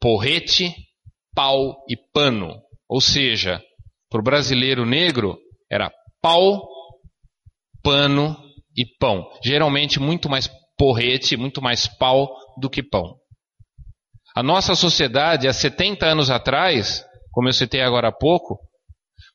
porrete, 0.00 0.74
pau 1.34 1.84
e 1.88 1.96
pano. 2.12 2.60
Ou 2.88 3.00
seja, 3.00 3.62
para 4.08 4.20
o 4.20 4.24
brasileiro 4.24 4.86
negro, 4.86 5.38
era 5.70 5.90
pau, 6.20 6.68
pano 7.82 8.36
e 8.76 8.84
pão. 8.98 9.26
Geralmente 9.42 9.98
muito 9.98 10.28
mais 10.28 10.48
porrete, 10.76 11.36
muito 11.36 11.60
mais 11.60 11.86
pau 11.86 12.28
do 12.58 12.70
que 12.70 12.82
pão. 12.82 13.16
A 14.34 14.42
nossa 14.42 14.74
sociedade, 14.74 15.48
há 15.48 15.52
70 15.52 16.06
anos 16.06 16.30
atrás, 16.30 17.04
como 17.32 17.48
eu 17.48 17.52
citei 17.52 17.82
agora 17.82 18.08
há 18.08 18.12
pouco, 18.12 18.58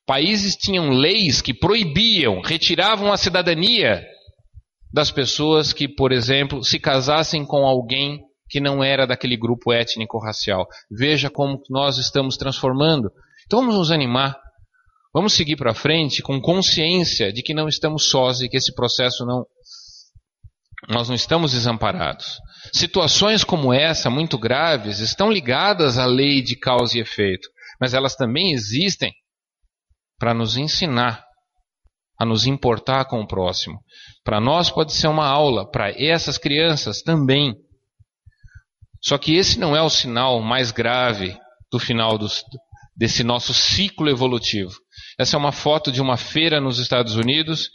países 0.06 0.56
tinham 0.56 0.90
leis 0.90 1.42
que 1.42 1.54
proibiam, 1.54 2.42
retiravam 2.42 3.12
a 3.12 3.18
cidadania 3.18 4.06
das 4.94 5.12
pessoas 5.12 5.74
que, 5.74 5.88
por 5.88 6.12
exemplo, 6.12 6.64
se 6.64 6.80
casassem 6.80 7.46
com 7.46 7.66
alguém 7.66 8.22
que 8.50 8.62
não 8.62 8.84
era 8.84 9.06
daquele 9.06 9.36
grupo 9.36 9.74
étnico-racial. 9.74 10.68
Veja 10.90 11.30
como 11.30 11.62
nós 11.70 11.98
estamos 11.98 12.38
transformando. 12.38 13.12
Então 13.46 13.60
vamos 13.60 13.76
nos 13.76 13.92
animar. 13.92 14.40
Vamos 15.16 15.32
seguir 15.32 15.56
para 15.56 15.74
frente 15.74 16.22
com 16.22 16.42
consciência 16.42 17.32
de 17.32 17.42
que 17.42 17.54
não 17.54 17.70
estamos 17.70 18.10
sós 18.10 18.42
e 18.42 18.50
que 18.50 18.58
esse 18.58 18.76
processo 18.76 19.26
não. 19.26 19.46
Nós 20.90 21.08
não 21.08 21.16
estamos 21.16 21.54
desamparados. 21.54 22.38
Situações 22.74 23.42
como 23.42 23.74
essa, 23.74 24.10
muito 24.10 24.38
graves, 24.38 25.00
estão 25.00 25.32
ligadas 25.32 25.98
à 25.98 26.06
lei 26.06 26.42
de 26.42 26.58
causa 26.58 26.98
e 26.98 27.02
efeito, 27.02 27.48
mas 27.80 27.94
elas 27.94 28.18
também 28.18 28.52
existem 28.52 29.14
para 30.20 30.34
nos 30.34 30.58
ensinar 30.58 31.24
a 32.20 32.26
nos 32.26 32.46
importar 32.46 33.06
com 33.06 33.22
o 33.22 33.28
próximo. 33.28 33.80
Para 34.22 34.42
nós 34.42 34.70
pode 34.70 34.92
ser 34.92 35.08
uma 35.08 35.26
aula, 35.26 35.70
para 35.70 35.92
essas 35.92 36.38
crianças 36.38 37.02
também. 37.02 37.56
Só 39.02 39.18
que 39.18 39.38
esse 39.38 39.58
não 39.58 39.78
é 39.78 39.82
o 39.82 39.90
sinal 39.90 40.42
mais 40.42 40.72
grave 40.72 41.38
do 41.72 41.80
final 41.80 42.18
dos, 42.18 42.44
desse 42.98 43.24
nosso 43.24 43.54
ciclo 43.54 44.10
evolutivo. 44.10 44.76
Essa 45.18 45.38
é 45.38 45.40
uma 45.40 45.52
foto 45.52 45.92
de 45.92 46.02
uma 46.02 46.18
feira 46.18 46.60
nos 46.60 46.78
Estados 46.78 47.16
Unidos 47.16 47.70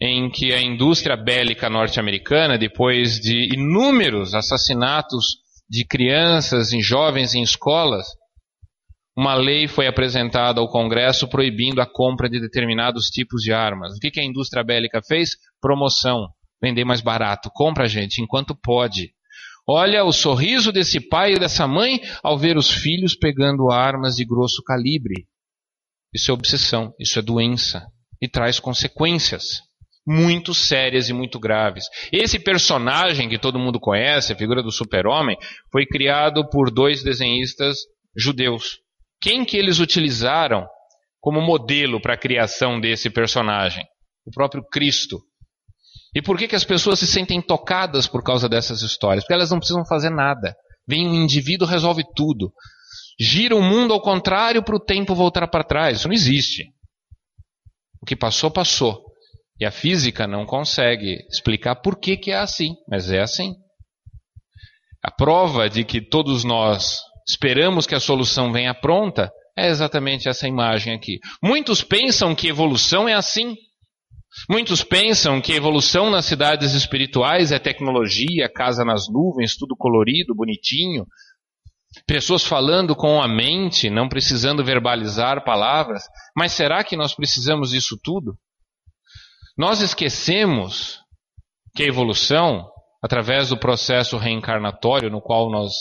em 0.00 0.28
que 0.28 0.52
a 0.52 0.60
indústria 0.60 1.16
bélica 1.16 1.70
norte-americana, 1.70 2.58
depois 2.58 3.18
de 3.18 3.54
inúmeros 3.54 4.34
assassinatos 4.34 5.38
de 5.68 5.86
crianças 5.86 6.72
e 6.72 6.80
jovens 6.80 7.34
em 7.34 7.42
escolas, 7.42 8.06
uma 9.16 9.34
lei 9.34 9.68
foi 9.68 9.86
apresentada 9.86 10.60
ao 10.60 10.68
Congresso 10.68 11.28
proibindo 11.28 11.80
a 11.80 11.86
compra 11.86 12.28
de 12.28 12.40
determinados 12.40 13.06
tipos 13.06 13.42
de 13.42 13.52
armas. 13.52 13.96
O 13.96 14.00
que 14.00 14.20
a 14.20 14.24
indústria 14.24 14.64
bélica 14.64 15.00
fez? 15.06 15.36
Promoção. 15.60 16.28
Vender 16.60 16.84
mais 16.84 17.00
barato. 17.00 17.48
Compra, 17.54 17.86
gente, 17.86 18.20
enquanto 18.20 18.54
pode. 18.54 19.12
Olha 19.66 20.04
o 20.04 20.12
sorriso 20.12 20.72
desse 20.72 21.00
pai 21.00 21.34
e 21.34 21.38
dessa 21.38 21.66
mãe 21.66 22.00
ao 22.22 22.36
ver 22.36 22.56
os 22.56 22.70
filhos 22.70 23.16
pegando 23.16 23.70
armas 23.70 24.16
de 24.16 24.24
grosso 24.24 24.62
calibre. 24.62 25.26
Isso 26.14 26.30
é 26.30 26.34
obsessão, 26.34 26.94
isso 26.98 27.18
é 27.18 27.22
doença 27.22 27.86
e 28.22 28.28
traz 28.28 28.60
consequências 28.60 29.62
muito 30.06 30.54
sérias 30.54 31.08
e 31.08 31.12
muito 31.12 31.40
graves. 31.40 31.84
Esse 32.12 32.38
personagem 32.38 33.28
que 33.28 33.38
todo 33.38 33.58
mundo 33.58 33.80
conhece, 33.80 34.32
a 34.32 34.36
figura 34.36 34.62
do 34.62 34.70
super-homem, 34.70 35.36
foi 35.72 35.86
criado 35.86 36.48
por 36.48 36.70
dois 36.70 37.02
desenhistas 37.02 37.78
judeus. 38.16 38.78
Quem 39.20 39.44
que 39.44 39.56
eles 39.56 39.78
utilizaram 39.78 40.66
como 41.20 41.40
modelo 41.40 42.00
para 42.00 42.14
a 42.14 42.18
criação 42.18 42.78
desse 42.78 43.08
personagem? 43.08 43.84
O 44.26 44.30
próprio 44.30 44.62
Cristo. 44.70 45.20
E 46.14 46.22
por 46.22 46.38
que, 46.38 46.46
que 46.46 46.56
as 46.56 46.64
pessoas 46.64 46.98
se 46.98 47.06
sentem 47.06 47.40
tocadas 47.40 48.06
por 48.06 48.22
causa 48.22 48.48
dessas 48.48 48.82
histórias? 48.82 49.24
Porque 49.24 49.34
elas 49.34 49.50
não 49.50 49.58
precisam 49.58 49.84
fazer 49.86 50.10
nada. 50.10 50.54
Vem 50.86 51.08
um 51.08 51.14
indivíduo, 51.14 51.66
resolve 51.66 52.04
tudo. 52.14 52.52
Gira 53.18 53.54
o 53.54 53.62
mundo 53.62 53.92
ao 53.92 54.00
contrário 54.00 54.62
para 54.62 54.76
o 54.76 54.84
tempo 54.84 55.14
voltar 55.14 55.46
para 55.48 55.64
trás. 55.64 55.98
Isso 55.98 56.08
não 56.08 56.14
existe. 56.14 56.64
O 58.02 58.06
que 58.06 58.16
passou, 58.16 58.50
passou. 58.50 59.04
E 59.58 59.64
a 59.64 59.70
física 59.70 60.26
não 60.26 60.44
consegue 60.44 61.24
explicar 61.30 61.76
por 61.76 61.98
que, 61.98 62.16
que 62.16 62.32
é 62.32 62.38
assim, 62.38 62.74
mas 62.88 63.10
é 63.10 63.20
assim. 63.20 63.54
A 65.02 65.10
prova 65.10 65.68
de 65.68 65.84
que 65.84 66.00
todos 66.00 66.44
nós 66.44 67.00
esperamos 67.28 67.86
que 67.86 67.94
a 67.94 68.00
solução 68.00 68.52
venha 68.52 68.74
pronta 68.74 69.30
é 69.56 69.68
exatamente 69.68 70.28
essa 70.28 70.48
imagem 70.48 70.92
aqui. 70.92 71.20
Muitos 71.42 71.82
pensam 71.82 72.34
que 72.34 72.48
evolução 72.48 73.08
é 73.08 73.14
assim. 73.14 73.54
Muitos 74.50 74.82
pensam 74.82 75.40
que 75.40 75.52
evolução 75.52 76.10
nas 76.10 76.24
cidades 76.24 76.72
espirituais 76.74 77.52
é 77.52 77.58
tecnologia, 77.58 78.52
casa 78.52 78.84
nas 78.84 79.08
nuvens, 79.08 79.56
tudo 79.56 79.76
colorido, 79.76 80.34
bonitinho. 80.34 81.06
Pessoas 82.06 82.44
falando 82.44 82.94
com 82.94 83.22
a 83.22 83.28
mente, 83.28 83.88
não 83.88 84.08
precisando 84.08 84.64
verbalizar 84.64 85.44
palavras. 85.44 86.02
Mas 86.36 86.52
será 86.52 86.82
que 86.82 86.96
nós 86.96 87.14
precisamos 87.14 87.70
disso 87.70 87.98
tudo? 88.02 88.36
Nós 89.56 89.80
esquecemos 89.80 91.00
que 91.74 91.84
a 91.84 91.86
evolução, 91.86 92.68
através 93.02 93.48
do 93.48 93.56
processo 93.56 94.16
reencarnatório 94.16 95.10
no 95.10 95.20
qual 95.20 95.50
nós 95.50 95.72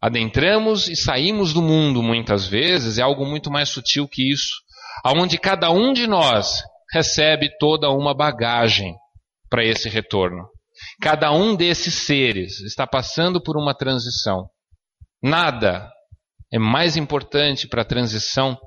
adentramos 0.00 0.88
e 0.88 0.96
saímos 0.96 1.52
do 1.52 1.62
mundo 1.62 2.02
muitas 2.02 2.46
vezes, 2.46 2.98
é 2.98 3.02
algo 3.02 3.24
muito 3.24 3.50
mais 3.50 3.68
sutil 3.68 4.08
que 4.08 4.32
isso, 4.32 4.62
aonde 5.04 5.38
cada 5.38 5.70
um 5.70 5.92
de 5.92 6.08
nós 6.08 6.62
recebe 6.92 7.48
toda 7.58 7.88
uma 7.88 8.12
bagagem 8.12 8.96
para 9.48 9.64
esse 9.64 9.88
retorno. 9.88 10.48
Cada 11.00 11.32
um 11.32 11.54
desses 11.54 11.94
seres 11.94 12.60
está 12.60 12.86
passando 12.86 13.40
por 13.40 13.56
uma 13.56 13.74
transição. 13.74 14.48
Nada 15.22 15.90
é 16.52 16.58
mais 16.58 16.96
importante 16.96 17.68
para 17.68 17.82
a 17.82 17.86
transição 17.86 18.58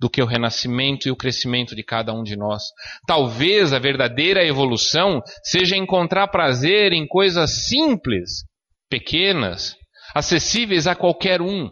do 0.00 0.08
que 0.08 0.22
o 0.22 0.26
renascimento 0.26 1.06
e 1.06 1.10
o 1.10 1.16
crescimento 1.16 1.76
de 1.76 1.84
cada 1.84 2.12
um 2.12 2.22
de 2.22 2.34
nós. 2.36 2.62
Talvez 3.06 3.72
a 3.72 3.78
verdadeira 3.78 4.44
evolução 4.44 5.22
seja 5.44 5.76
encontrar 5.76 6.28
prazer 6.28 6.92
em 6.92 7.06
coisas 7.06 7.68
simples, 7.68 8.44
pequenas, 8.88 9.76
acessíveis 10.14 10.86
a 10.86 10.94
qualquer 10.94 11.42
um. 11.42 11.70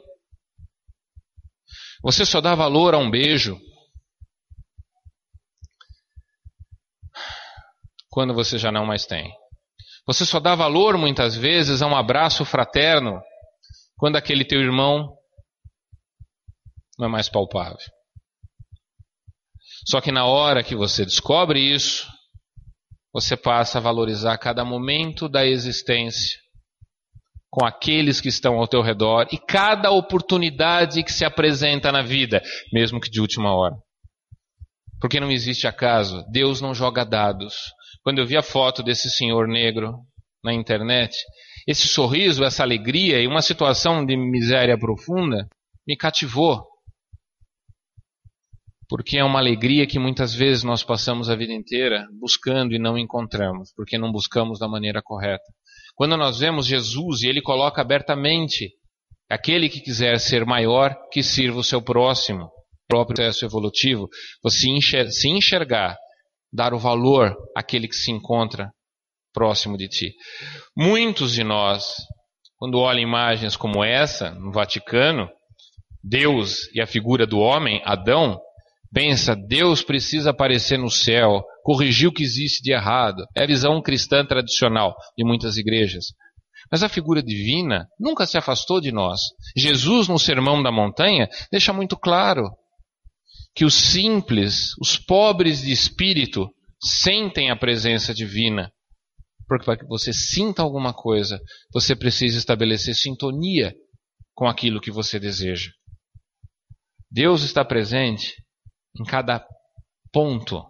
Você 2.02 2.24
só 2.24 2.40
dá 2.40 2.54
valor 2.54 2.94
a 2.94 2.98
um 2.98 3.10
beijo 3.10 3.58
quando 8.10 8.34
você 8.34 8.58
já 8.58 8.70
não 8.70 8.86
mais 8.86 9.06
tem. 9.06 9.32
Você 10.06 10.24
só 10.24 10.38
dá 10.38 10.54
valor 10.54 10.96
muitas 10.96 11.36
vezes 11.36 11.82
a 11.82 11.86
um 11.86 11.96
abraço 11.96 12.44
fraterno 12.44 13.20
quando 13.98 14.16
aquele 14.16 14.44
teu 14.44 14.60
irmão 14.60 15.14
não 16.98 17.06
é 17.06 17.10
mais 17.10 17.28
palpável. 17.28 17.76
Só 19.86 20.00
que 20.00 20.12
na 20.12 20.24
hora 20.24 20.62
que 20.62 20.74
você 20.74 21.04
descobre 21.04 21.60
isso, 21.60 22.06
você 23.12 23.36
passa 23.36 23.78
a 23.78 23.80
valorizar 23.80 24.38
cada 24.38 24.64
momento 24.64 25.28
da 25.28 25.46
existência 25.46 26.38
com 27.50 27.64
aqueles 27.64 28.20
que 28.20 28.28
estão 28.28 28.58
ao 28.58 28.68
teu 28.68 28.82
redor 28.82 29.26
e 29.32 29.38
cada 29.38 29.90
oportunidade 29.90 31.02
que 31.02 31.12
se 31.12 31.24
apresenta 31.24 31.90
na 31.90 32.02
vida, 32.02 32.42
mesmo 32.72 33.00
que 33.00 33.10
de 33.10 33.20
última 33.20 33.54
hora. 33.54 33.74
Porque 35.00 35.18
não 35.18 35.30
existe 35.30 35.66
acaso, 35.66 36.24
Deus 36.30 36.60
não 36.60 36.74
joga 36.74 37.04
dados. 37.04 37.54
Quando 38.02 38.18
eu 38.18 38.26
vi 38.26 38.36
a 38.36 38.42
foto 38.42 38.82
desse 38.82 39.08
senhor 39.10 39.48
negro 39.48 39.94
na 40.44 40.52
internet, 40.52 41.16
esse 41.68 41.86
sorriso, 41.86 42.42
essa 42.42 42.62
alegria 42.62 43.20
e 43.20 43.26
uma 43.26 43.42
situação 43.42 44.02
de 44.02 44.16
miséria 44.16 44.78
profunda 44.78 45.46
me 45.86 45.94
cativou. 45.94 46.66
Porque 48.88 49.18
é 49.18 49.24
uma 49.24 49.38
alegria 49.38 49.86
que 49.86 49.98
muitas 49.98 50.32
vezes 50.32 50.64
nós 50.64 50.82
passamos 50.82 51.28
a 51.28 51.36
vida 51.36 51.52
inteira 51.52 52.06
buscando 52.18 52.74
e 52.74 52.78
não 52.78 52.96
encontramos, 52.96 53.70
porque 53.76 53.98
não 53.98 54.10
buscamos 54.10 54.58
da 54.58 54.66
maneira 54.66 55.02
correta. 55.02 55.44
Quando 55.94 56.16
nós 56.16 56.38
vemos 56.38 56.64
Jesus 56.64 57.20
e 57.20 57.28
ele 57.28 57.42
coloca 57.42 57.82
abertamente 57.82 58.70
aquele 59.28 59.68
que 59.68 59.82
quiser 59.82 60.18
ser 60.18 60.46
maior, 60.46 60.96
que 61.12 61.22
sirva 61.22 61.58
o 61.58 61.64
seu 61.64 61.82
próximo, 61.82 62.50
próprio 62.88 63.16
processo 63.16 63.44
evolutivo, 63.44 64.08
você 64.42 64.68
se 65.10 65.28
enxergar 65.28 65.98
dar 66.50 66.72
o 66.72 66.78
valor 66.78 67.36
àquele 67.54 67.86
que 67.86 67.94
se 67.94 68.10
encontra 68.10 68.72
próximo 69.38 69.78
de 69.78 69.86
ti. 69.86 70.14
Muitos 70.76 71.32
de 71.32 71.44
nós, 71.44 71.94
quando 72.56 72.80
olham 72.80 73.00
imagens 73.00 73.56
como 73.56 73.84
essa, 73.84 74.32
no 74.32 74.50
Vaticano, 74.50 75.28
Deus 76.02 76.68
e 76.74 76.80
a 76.80 76.88
figura 76.88 77.24
do 77.24 77.38
homem, 77.38 77.80
Adão, 77.84 78.40
pensa, 78.92 79.36
Deus 79.36 79.80
precisa 79.80 80.30
aparecer 80.30 80.76
no 80.76 80.90
céu, 80.90 81.44
corrigir 81.62 82.08
o 82.08 82.12
que 82.12 82.24
existe 82.24 82.60
de 82.64 82.72
errado. 82.72 83.24
É 83.36 83.44
a 83.44 83.46
visão 83.46 83.80
cristã 83.80 84.26
tradicional 84.26 84.96
de 85.16 85.24
muitas 85.24 85.56
igrejas. 85.56 86.06
Mas 86.68 86.82
a 86.82 86.88
figura 86.88 87.22
divina 87.22 87.86
nunca 87.98 88.26
se 88.26 88.36
afastou 88.36 88.80
de 88.80 88.90
nós. 88.90 89.20
Jesus, 89.56 90.08
no 90.08 90.18
Sermão 90.18 90.60
da 90.60 90.72
Montanha, 90.72 91.28
deixa 91.52 91.72
muito 91.72 91.96
claro 91.96 92.50
que 93.54 93.64
os 93.64 93.74
simples, 93.74 94.72
os 94.80 94.98
pobres 94.98 95.62
de 95.62 95.70
espírito, 95.70 96.48
sentem 96.80 97.50
a 97.50 97.56
presença 97.56 98.12
divina. 98.12 98.72
Porque 99.48 99.64
para 99.64 99.78
que 99.78 99.86
você 99.86 100.12
sinta 100.12 100.62
alguma 100.62 100.92
coisa, 100.92 101.40
você 101.72 101.96
precisa 101.96 102.38
estabelecer 102.38 102.94
sintonia 102.94 103.74
com 104.34 104.46
aquilo 104.46 104.80
que 104.80 104.90
você 104.90 105.18
deseja. 105.18 105.70
Deus 107.10 107.42
está 107.42 107.64
presente 107.64 108.34
em 109.00 109.04
cada 109.04 109.42
ponto 110.12 110.62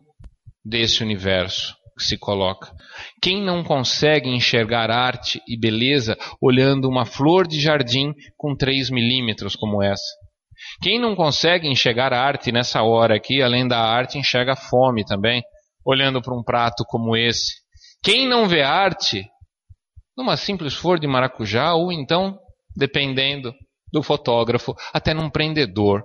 desse 0.65 1.03
universo 1.03 1.75
que 1.99 2.05
se 2.05 2.17
coloca. 2.17 2.73
Quem 3.21 3.43
não 3.43 3.65
consegue 3.65 4.31
enxergar 4.31 4.91
arte 4.91 5.43
e 5.49 5.59
beleza 5.59 6.17
olhando 6.41 6.89
uma 6.89 7.05
flor 7.05 7.49
de 7.49 7.61
jardim 7.61 8.13
com 8.37 8.55
3 8.57 8.91
milímetros 8.91 9.57
como 9.57 9.83
essa? 9.83 10.15
Quem 10.81 11.01
não 11.01 11.17
consegue 11.17 11.69
enxergar 11.69 12.13
arte 12.13 12.53
nessa 12.53 12.83
hora 12.83 13.17
aqui, 13.17 13.43
além 13.43 13.67
da 13.67 13.81
arte, 13.81 14.19
enxerga 14.19 14.55
fome 14.55 15.05
também, 15.05 15.43
olhando 15.85 16.23
para 16.23 16.35
um 16.35 16.43
prato 16.43 16.85
como 16.87 17.17
esse? 17.17 17.55
Quem 18.03 18.29
não 18.29 18.49
vê 18.49 18.63
arte 18.63 19.25
numa 20.17 20.37
simples 20.37 20.75
flor 20.75 20.99
de 20.99 21.07
maracujá 21.07 21.75
ou 21.75 21.93
então, 21.93 22.39
dependendo 22.77 23.53
do 23.93 24.03
fotógrafo, 24.03 24.75
até 24.93 25.15
num 25.15 25.31
prendedor 25.31 26.03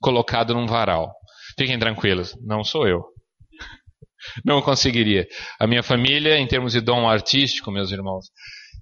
colocado 0.00 0.54
num 0.54 0.66
varal? 0.66 1.12
Fiquem 1.58 1.78
tranquilos, 1.78 2.34
não 2.42 2.64
sou 2.64 2.88
eu. 2.88 3.00
Não 4.44 4.62
conseguiria. 4.62 5.26
A 5.60 5.66
minha 5.66 5.82
família, 5.82 6.38
em 6.38 6.46
termos 6.46 6.72
de 6.72 6.80
dom 6.80 7.06
artístico, 7.06 7.70
meus 7.70 7.92
irmãos, 7.92 8.24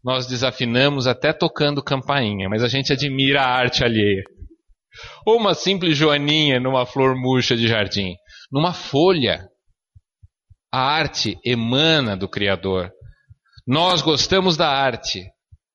nós 0.04 0.26
desafinamos 0.26 1.06
até 1.06 1.32
tocando 1.32 1.82
campainha, 1.82 2.48
mas 2.48 2.62
a 2.62 2.68
gente 2.68 2.92
admira 2.92 3.42
a 3.42 3.48
arte 3.48 3.84
alheia. 3.84 4.22
Ou 5.26 5.38
uma 5.38 5.54
simples 5.54 5.96
joaninha 5.96 6.60
numa 6.60 6.84
flor 6.84 7.14
murcha 7.16 7.56
de 7.56 7.66
jardim. 7.66 8.14
Numa 8.50 8.72
folha. 8.72 9.48
A 10.72 10.80
arte 10.80 11.38
emana 11.44 12.16
do 12.16 12.26
Criador. 12.26 12.90
Nós 13.66 14.00
gostamos 14.00 14.56
da 14.56 14.68
arte, 14.68 15.22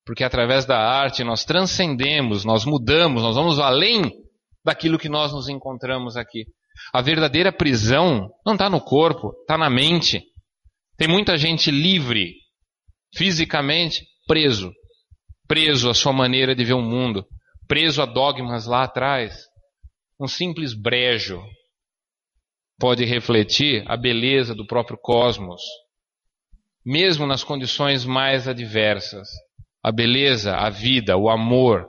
porque 0.04 0.24
através 0.24 0.66
da 0.66 0.76
arte 0.76 1.22
nós 1.22 1.44
transcendemos, 1.44 2.44
nós 2.44 2.64
mudamos, 2.64 3.22
nós 3.22 3.36
vamos 3.36 3.60
além 3.60 4.12
daquilo 4.64 4.98
que 4.98 5.08
nós 5.08 5.32
nos 5.32 5.48
encontramos 5.48 6.16
aqui. 6.16 6.44
A 6.92 7.00
verdadeira 7.00 7.52
prisão 7.52 8.28
não 8.44 8.54
está 8.54 8.68
no 8.68 8.80
corpo, 8.80 9.32
está 9.40 9.56
na 9.56 9.70
mente. 9.70 10.22
Tem 10.96 11.06
muita 11.06 11.38
gente 11.38 11.70
livre, 11.70 12.34
fisicamente, 13.14 14.04
preso. 14.26 14.72
Preso 15.46 15.88
à 15.88 15.94
sua 15.94 16.12
maneira 16.12 16.54
de 16.54 16.64
ver 16.64 16.74
o 16.74 16.82
mundo. 16.82 17.24
Preso 17.68 18.02
a 18.02 18.06
dogmas 18.06 18.66
lá 18.66 18.82
atrás. 18.82 19.44
Um 20.20 20.26
simples 20.26 20.74
brejo 20.74 21.40
pode 22.78 23.04
refletir 23.04 23.84
a 23.86 23.96
beleza 23.96 24.54
do 24.54 24.66
próprio 24.66 24.98
cosmos. 25.00 25.60
Mesmo 26.84 27.26
nas 27.26 27.42
condições 27.42 28.04
mais 28.04 28.46
adversas. 28.46 29.28
A 29.82 29.92
beleza, 29.92 30.54
a 30.56 30.70
vida, 30.70 31.16
o 31.16 31.28
amor, 31.28 31.86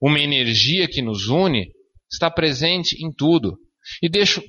uma 0.00 0.18
energia 0.18 0.88
que 0.88 1.02
nos 1.02 1.28
une, 1.28 1.70
está 2.10 2.30
presente 2.30 2.96
em 3.04 3.12
tudo. 3.12 3.56
E 4.02 4.08
deixo, 4.08 4.42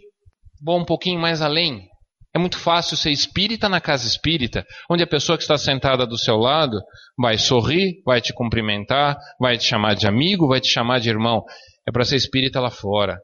um 0.67 0.85
pouquinho 0.85 1.19
mais 1.19 1.41
além. 1.41 1.87
É 2.33 2.39
muito 2.39 2.57
fácil 2.57 2.95
ser 2.95 3.11
espírita 3.11 3.67
na 3.67 3.81
casa 3.81 4.07
espírita, 4.07 4.65
onde 4.89 5.03
a 5.03 5.07
pessoa 5.07 5.37
que 5.37 5.43
está 5.43 5.57
sentada 5.57 6.07
do 6.07 6.17
seu 6.17 6.37
lado 6.37 6.79
vai 7.17 7.37
sorrir, 7.37 8.01
vai 8.05 8.21
te 8.21 8.33
cumprimentar, 8.33 9.17
vai 9.37 9.57
te 9.57 9.65
chamar 9.65 9.95
de 9.95 10.07
amigo, 10.07 10.47
vai 10.47 10.61
te 10.61 10.71
chamar 10.71 10.99
de 10.99 11.09
irmão. 11.09 11.43
É 11.85 11.91
para 11.91 12.05
ser 12.05 12.15
espírita 12.15 12.61
lá 12.61 12.71
fora, 12.71 13.19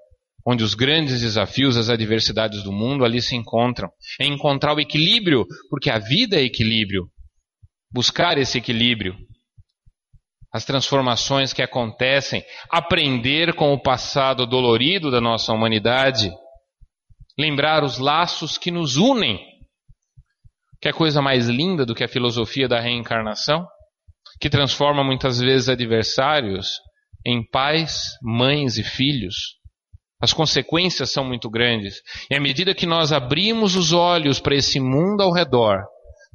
onde 0.48 0.64
os 0.64 0.74
grandes 0.74 1.22
desafios, 1.22 1.76
as 1.76 1.90
adversidades 1.90 2.64
do 2.64 2.72
mundo 2.72 3.04
ali 3.04 3.22
se 3.22 3.36
encontram. 3.36 3.90
É 4.20 4.26
encontrar 4.26 4.74
o 4.74 4.80
equilíbrio, 4.80 5.46
porque 5.70 5.90
a 5.90 6.00
vida 6.00 6.38
é 6.38 6.44
equilíbrio. 6.44 7.08
Buscar 7.92 8.38
esse 8.38 8.58
equilíbrio 8.58 9.16
as 10.52 10.66
transformações 10.66 11.54
que 11.54 11.62
acontecem, 11.62 12.44
aprender 12.72 13.54
com 13.54 13.74
o 13.74 13.82
passado 13.82 14.46
dolorido 14.46 15.12
da 15.12 15.22
nossa 15.22 15.54
humanidade, 15.54 16.32
lembrar 17.38 17.84
os 17.84 18.00
laços 18.00 18.58
que 18.58 18.72
nos 18.72 18.98
unem. 18.98 19.40
Que 20.82 20.90
é 20.90 20.94
coisa 20.94 21.22
mais 21.22 21.48
linda 21.48 21.86
do 21.86 21.94
que 21.94 22.04
a 22.04 22.08
filosofia 22.08 22.68
da 22.68 22.80
reencarnação, 22.80 23.68
que 24.40 24.50
transforma 24.50 25.04
muitas 25.04 25.40
vezes 25.40 25.70
adversários 25.70 26.80
em 27.26 27.48
pais, 27.48 28.14
mães 28.22 28.78
e 28.78 28.84
filhos. 28.84 29.57
As 30.20 30.34
consequências 30.34 31.12
são 31.12 31.24
muito 31.24 31.50
grandes. 31.50 32.02
E 32.30 32.36
à 32.36 32.40
medida 32.40 32.74
que 32.74 32.86
nós 32.86 33.12
abrimos 33.12 33.76
os 33.76 33.94
olhos 33.94 34.40
para 34.40 34.56
esse 34.56 34.80
mundo 34.80 35.22
ao 35.22 35.32
redor, 35.32 35.84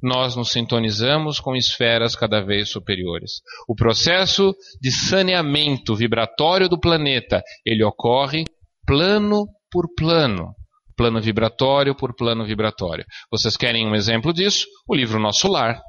nós 0.02 0.34
nos 0.34 0.50
sintonizamos 0.50 1.38
com 1.38 1.54
esferas 1.54 2.16
cada 2.16 2.40
vez 2.40 2.70
superiores. 2.70 3.40
O 3.68 3.74
processo 3.74 4.54
de 4.80 4.90
saneamento 4.90 5.94
vibratório 5.94 6.68
do 6.68 6.78
planeta, 6.78 7.42
ele 7.64 7.84
ocorre 7.84 8.44
plano 8.86 9.46
por 9.70 9.86
plano. 9.94 10.54
Plano 10.96 11.20
vibratório 11.20 11.94
por 11.94 12.14
plano 12.14 12.44
vibratório. 12.44 13.04
Vocês 13.30 13.56
querem 13.56 13.86
um 13.86 13.94
exemplo 13.94 14.32
disso? 14.32 14.66
O 14.86 14.94
livro 14.94 15.20
Nosso 15.20 15.48
Lar. 15.48 15.80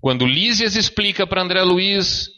Quando 0.00 0.26
Lísias 0.26 0.76
explica 0.76 1.26
para 1.26 1.42
André 1.42 1.62
Luiz 1.62 2.28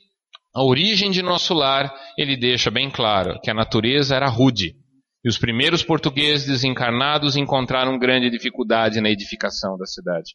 a 0.57 0.65
origem 0.65 1.11
de 1.11 1.21
nosso 1.21 1.53
lar, 1.53 1.95
ele 2.17 2.35
deixa 2.35 2.71
bem 2.71 2.91
claro 2.91 3.39
que 3.43 3.51
a 3.51 3.55
natureza 3.55 4.17
era 4.17 4.27
rude. 4.27 4.75
E 5.23 5.29
os 5.29 5.37
primeiros 5.37 5.83
portugueses 5.83 6.47
desencarnados 6.47 7.37
encontraram 7.37 7.99
grande 7.99 8.31
dificuldade 8.31 8.99
na 9.03 9.11
edificação 9.11 9.77
da 9.77 9.85
cidade. 9.85 10.33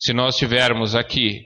Se 0.00 0.12
nós 0.12 0.36
tivermos 0.36 0.96
aqui 0.96 1.42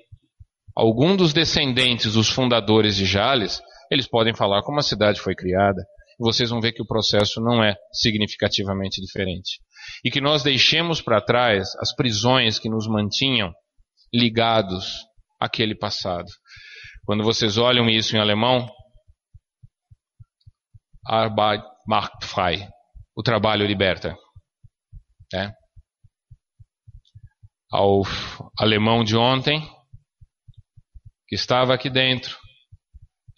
algum 0.75 1.15
dos 1.15 1.35
descendentes 1.35 2.15
dos 2.15 2.31
fundadores 2.31 2.97
de 2.97 3.05
Jales, 3.05 3.61
eles 3.91 4.09
podem 4.09 4.35
falar 4.35 4.63
como 4.63 4.79
a 4.79 4.83
cidade 4.83 5.21
foi 5.21 5.35
criada. 5.35 5.85
Vocês 6.19 6.49
vão 6.49 6.63
ver 6.63 6.73
que 6.73 6.81
o 6.81 6.87
processo 6.87 7.43
não 7.43 7.63
é 7.63 7.77
significativamente 7.93 9.03
diferente. 9.03 9.61
E 10.03 10.11
que 10.11 10.21
nós 10.21 10.43
deixemos 10.43 11.03
para 11.03 11.21
trás 11.21 11.69
as 11.79 11.95
prisões 11.95 12.59
que 12.59 12.71
nos 12.71 12.87
mantinham 12.87 13.53
ligados 14.15 15.05
àquele 15.39 15.75
passado. 15.75 16.31
Quando 17.05 17.25
vocês 17.25 17.59
olham 17.59 17.89
isso 17.89 18.17
em 18.17 18.21
alemão, 18.21 18.69
Arbeit 21.05 21.65
macht 21.87 22.25
frei. 22.25 22.67
O 23.17 23.23
trabalho 23.23 23.67
liberta. 23.67 24.17
É? 25.35 25.51
ao 27.73 28.03
alemão 28.59 29.03
de 29.03 29.17
ontem, 29.17 29.67
que 31.27 31.35
estava 31.35 31.73
aqui 31.73 31.89
dentro. 31.89 32.37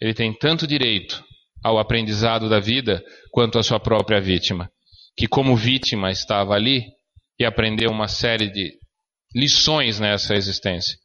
Ele 0.01 0.13
tem 0.13 0.37
tanto 0.37 0.67
direito 0.67 1.23
ao 1.63 1.79
aprendizado 1.79 2.49
da 2.49 2.59
vida 2.59 3.01
quanto 3.31 3.57
a 3.57 3.63
sua 3.63 3.79
própria 3.79 4.19
vítima, 4.19 4.69
que 5.17 5.25
como 5.25 5.55
vítima 5.55 6.11
estava 6.11 6.53
ali 6.53 6.83
e 7.39 7.45
aprendeu 7.45 7.89
uma 7.89 8.09
série 8.09 8.51
de 8.51 8.77
lições 9.33 10.01
nessa 10.01 10.35
existência. 10.35 10.97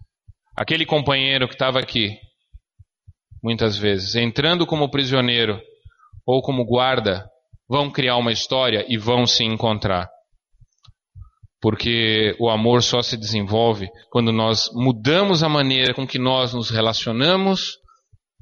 Aquele 0.57 0.85
companheiro 0.85 1.47
que 1.47 1.55
estava 1.55 1.79
aqui, 1.79 2.19
muitas 3.43 3.77
vezes, 3.77 4.15
entrando 4.15 4.67
como 4.67 4.91
prisioneiro 4.91 5.61
ou 6.27 6.43
como 6.43 6.65
guarda, 6.65 7.25
vão 7.69 7.91
criar 7.91 8.17
uma 8.17 8.33
história 8.33 8.85
e 8.89 8.97
vão 8.97 9.27
se 9.27 9.45
encontrar 9.45 10.09
porque 11.61 12.35
o 12.39 12.49
amor 12.49 12.83
só 12.83 13.03
se 13.03 13.17
desenvolve 13.17 13.89
quando 14.11 14.33
nós 14.33 14.71
mudamos 14.73 15.43
a 15.43 15.49
maneira 15.49 15.93
com 15.93 16.07
que 16.07 16.19
nós 16.19 16.55
nos 16.55 16.71
relacionamos 16.71 17.79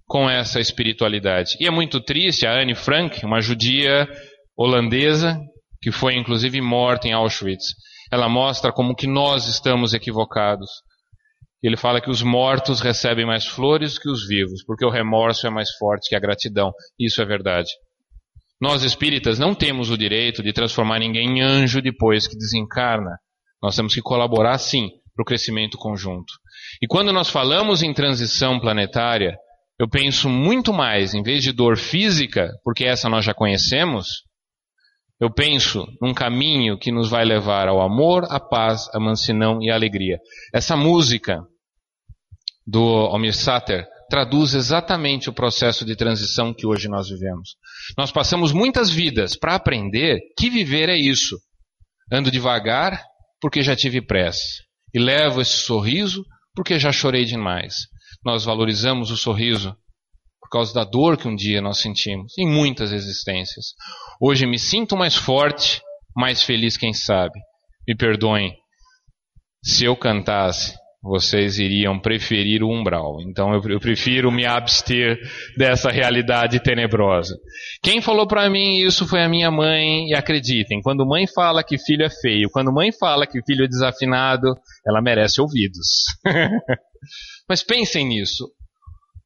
com 0.07 0.31
essa 0.31 0.61
espiritualidade. 0.61 1.57
E 1.61 1.67
é 1.67 1.71
muito 1.71 2.01
triste, 2.01 2.47
a 2.47 2.63
Anne 2.63 2.75
Frank, 2.75 3.25
uma 3.27 3.41
judia 3.41 4.09
holandesa, 4.57 5.39
que 5.83 5.91
foi 5.91 6.17
inclusive 6.17 6.61
morta 6.61 7.09
em 7.09 7.13
Auschwitz, 7.13 7.75
ela 8.11 8.29
mostra 8.29 8.73
como 8.73 8.95
que 8.95 9.07
nós 9.07 9.49
estamos 9.49 9.93
equivocados. 9.93 10.71
Ele 11.63 11.77
fala 11.77 12.01
que 12.01 12.11
os 12.11 12.23
mortos 12.23 12.81
recebem 12.81 13.27
mais 13.27 13.47
flores 13.47 13.99
que 13.99 14.09
os 14.09 14.27
vivos, 14.27 14.63
porque 14.65 14.85
o 14.85 14.91
remorso 14.91 15.47
é 15.47 15.51
mais 15.51 15.71
forte 15.77 16.09
que 16.09 16.15
a 16.15 16.21
gratidão. 16.21 16.73
Isso 16.99 17.21
é 17.21 17.25
verdade. 17.25 17.71
Nós 18.61 18.83
espíritas 18.83 19.39
não 19.39 19.55
temos 19.55 19.91
o 19.91 19.99
direito 19.99 20.43
de 20.43 20.53
transformar 20.53 20.99
ninguém 20.99 21.39
em 21.39 21.43
anjo 21.43 21.81
depois 21.81 22.27
que 22.27 22.37
desencarna. 22.37 23.19
Nós 23.63 23.75
temos 23.75 23.95
que 23.95 24.01
colaborar 24.01 24.59
sim 24.59 24.89
para 25.15 25.23
o 25.23 25.27
crescimento 25.27 25.77
conjunto. 25.77 26.33
E 26.81 26.87
quando 26.87 27.13
nós 27.13 27.29
falamos 27.29 27.83
em 27.83 27.93
transição 27.93 28.61
planetária, 28.61 29.37
eu 29.81 29.89
penso 29.89 30.29
muito 30.29 30.73
mais, 30.73 31.15
em 31.15 31.23
vez 31.23 31.43
de 31.43 31.53
dor 31.53 31.77
física, 31.77 32.53
porque 32.65 32.85
essa 32.85 33.09
nós 33.09 33.25
já 33.25 33.35
conhecemos, 33.35 34.25
eu 35.21 35.33
penso 35.33 35.87
num 36.01 36.15
caminho 36.15 36.79
que 36.79 36.93
nos 36.93 37.09
vai 37.09 37.25
levar 37.25 37.69
ao 37.69 37.81
amor, 37.81 38.25
à 38.31 38.39
paz, 38.39 38.89
à 38.95 39.01
mansidão 39.01 39.61
e 39.61 39.71
à 39.71 39.75
alegria. 39.75 40.19
Essa 40.55 40.77
música 40.77 41.43
do 42.67 42.81
Almir 42.81 43.35
Sater 43.35 43.87
traduz 44.09 44.55
exatamente 44.55 45.29
o 45.29 45.33
processo 45.33 45.85
de 45.85 45.97
transição 45.97 46.55
que 46.55 46.67
hoje 46.67 46.89
nós 46.89 47.09
vivemos. 47.09 47.57
Nós 47.97 48.13
passamos 48.13 48.53
muitas 48.53 48.91
vidas 48.91 49.37
para 49.37 49.55
aprender 49.55 50.21
que 50.39 50.49
viver 50.49 50.89
é 50.89 50.97
isso. 50.97 51.37
Ando 52.11 52.31
devagar 52.31 53.03
porque 53.41 53.63
já 53.63 53.77
tive 53.77 54.01
pressa. 54.01 54.63
E 54.95 54.99
levo 54.99 55.41
esse 55.41 55.59
sorriso 55.59 56.25
porque 56.55 56.79
já 56.79 56.93
chorei 56.93 57.25
demais. 57.25 57.75
Nós 58.25 58.45
valorizamos 58.45 59.11
o 59.11 59.17
sorriso 59.17 59.77
por 60.49 60.59
causa 60.59 60.73
da 60.73 60.83
dor 60.83 61.19
que 61.19 61.29
um 61.29 61.37
dia 61.37 61.61
nós 61.61 61.79
sentimos, 61.79 62.33
em 62.39 62.49
muitas 62.49 62.91
existências. 62.91 63.75
Hoje 64.19 64.47
me 64.47 64.59
sinto 64.59 64.97
mais 64.97 65.15
forte, 65.15 65.83
mais 66.17 66.43
feliz, 66.43 66.77
quem 66.77 66.95
sabe. 66.95 67.39
Me 67.87 67.95
perdoem 67.95 68.55
Se 69.63 69.85
eu 69.85 69.95
cantasse, 69.95 70.75
vocês 71.03 71.59
iriam 71.59 71.99
preferir 71.99 72.63
o 72.63 72.71
umbral. 72.71 73.21
Então 73.21 73.53
eu, 73.53 73.63
eu 73.69 73.79
prefiro 73.79 74.33
me 74.33 74.47
abster 74.47 75.19
dessa 75.57 75.91
realidade 75.91 76.61
tenebrosa. 76.61 77.37
Quem 77.83 78.01
falou 78.01 78.27
para 78.27 78.49
mim 78.49 78.79
isso 78.79 79.07
foi 79.07 79.23
a 79.23 79.29
minha 79.29 79.51
mãe, 79.51 80.09
e 80.09 80.15
acreditem, 80.15 80.81
quando 80.81 81.07
mãe 81.07 81.27
fala 81.27 81.63
que 81.63 81.77
filho 81.77 82.05
é 82.05 82.11
feio, 82.11 82.49
quando 82.51 82.73
mãe 82.73 82.91
fala 82.91 83.27
que 83.27 83.43
filho 83.45 83.65
é 83.65 83.69
desafinado, 83.69 84.55
ela 84.87 85.03
merece 85.03 85.41
ouvidos. 85.43 86.05
Mas 87.49 87.63
pensem 87.63 88.07
nisso. 88.07 88.49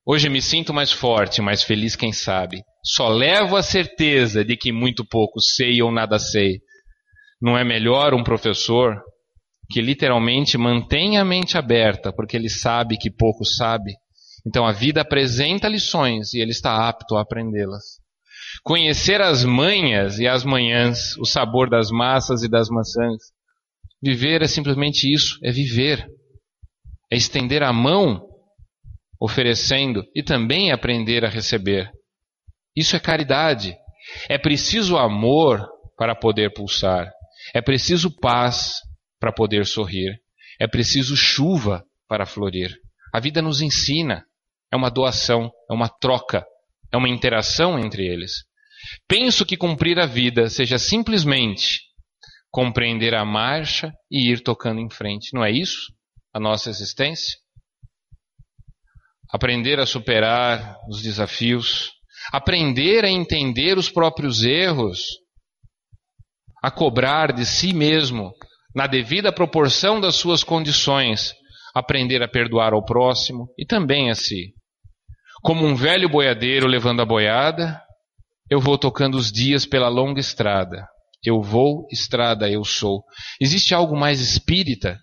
Hoje 0.05 0.29
me 0.29 0.43
sinto 0.43 0.75
mais 0.75 0.91
forte, 0.91 1.41
mais 1.41 1.63
feliz, 1.63 1.95
quem 1.95 2.13
sabe. 2.13 2.65
Só 2.85 3.09
levo 3.09 3.55
a 3.55 3.63
certeza 3.63 4.45
de 4.45 4.57
que 4.57 4.73
muito 4.73 5.05
pouco 5.05 5.41
sei 5.41 5.81
ou 5.81 5.93
nada 5.93 6.19
sei. 6.19 6.59
Não 7.41 7.57
é 7.57 7.63
melhor 7.63 8.13
um 8.13 8.25
professor 8.25 9.01
que 9.71 9.81
literalmente 9.81 10.59
mantém 10.59 11.19
a 11.19 11.25
mente 11.25 11.57
aberta, 11.57 12.13
porque 12.13 12.37
ele 12.37 12.49
sabe 12.49 12.99
que 12.99 13.13
pouco 13.13 13.45
sabe. 13.45 13.93
Então 14.45 14.67
a 14.67 14.73
vida 14.73 15.03
apresenta 15.03 15.69
lições 15.69 16.35
e 16.35 16.41
ele 16.41 16.51
está 16.51 16.89
apto 16.89 17.15
a 17.15 17.23
aprendê-las. 17.23 18.01
Conhecer 18.65 19.21
as 19.21 19.45
manhas 19.45 20.19
e 20.19 20.27
as 20.27 20.43
manhãs, 20.43 21.17
o 21.17 21.25
sabor 21.25 21.71
das 21.71 21.91
massas 21.91 22.43
e 22.43 22.49
das 22.49 22.69
maçãs. 22.69 23.23
Viver 24.03 24.43
é 24.43 24.49
simplesmente 24.49 25.13
isso, 25.13 25.39
é 25.45 25.53
viver. 25.53 26.05
É 27.09 27.17
estender 27.17 27.63
a 27.63 27.73
mão 27.73 28.32
oferecendo 29.23 30.05
e 30.17 30.21
também 30.21 30.73
aprender 30.73 31.25
a 31.25 31.29
receber. 31.29 31.89
Isso 32.75 32.97
é 32.97 32.99
caridade. 32.99 33.77
É 34.29 34.37
preciso 34.37 34.97
amor 34.99 35.65
para 35.97 36.17
poder 36.17 36.53
pulsar. 36.53 37.09
É 37.55 37.63
preciso 37.63 38.11
paz 38.11 38.81
para 39.21 39.33
poder 39.33 39.65
sorrir. 39.65 40.21
É 40.59 40.67
preciso 40.67 41.17
chuva 41.17 41.85
para 42.09 42.27
florir. 42.27 42.75
A 43.15 43.21
vida 43.21 43.41
nos 43.41 43.61
ensina. 43.61 44.25
É 44.73 44.77
uma 44.77 44.91
doação, 44.91 45.53
é 45.71 45.73
uma 45.73 45.89
troca, 45.89 46.45
é 46.93 46.97
uma 46.97 47.09
interação 47.09 47.79
entre 47.79 48.05
eles. 48.05 48.45
Penso 49.07 49.47
que 49.47 49.57
cumprir 49.57 50.01
a 50.01 50.07
vida 50.07 50.49
seja 50.49 50.79
simplesmente 50.79 51.83
compreender 52.51 53.15
a 53.15 53.25
marcha 53.25 53.93
e 54.11 54.33
ir 54.33 54.43
tocando 54.43 54.81
em 54.81 54.91
frente. 54.91 55.33
Não 55.33 55.45
é 55.45 55.51
isso 55.53 55.93
a 56.35 56.41
nossa 56.41 56.71
existência? 56.71 57.42
Aprender 59.33 59.81
a 59.81 59.87
superar 59.87 60.77
os 60.89 61.01
desafios, 61.03 61.91
aprender 62.33 63.05
a 63.05 63.11
entender 63.11 63.79
os 63.79 63.91
próprios 63.91 64.43
erros, 64.43 65.01
a 66.63 66.71
cobrar 66.71 67.33
de 67.33 67.45
si 67.45 67.73
mesmo 67.73 68.33
na 68.75 68.87
devida 68.87 69.33
proporção 69.33 70.01
das 70.01 70.17
suas 70.17 70.45
condições, 70.45 71.35
aprender 71.75 72.23
a 72.23 72.29
perdoar 72.29 72.73
ao 72.73 72.85
próximo 72.85 73.49
e 73.59 73.67
também 73.67 74.11
a 74.11 74.15
si. 74.15 74.53
Como 75.43 75.65
um 75.67 75.75
velho 75.75 76.09
boiadeiro 76.09 76.67
levando 76.67 77.03
a 77.03 77.07
boiada, 77.07 77.81
eu 78.49 78.61
vou 78.61 78.79
tocando 78.79 79.17
os 79.17 79.33
dias 79.33 79.67
pela 79.67 79.89
longa 79.89 80.21
estrada. 80.21 80.87
Eu 81.25 81.41
vou, 81.41 81.87
estrada 81.91 82.51
eu 82.51 82.65
sou. 82.65 83.03
Existe 83.41 83.75
algo 83.75 83.97
mais 83.97 84.21
espírita 84.21 84.99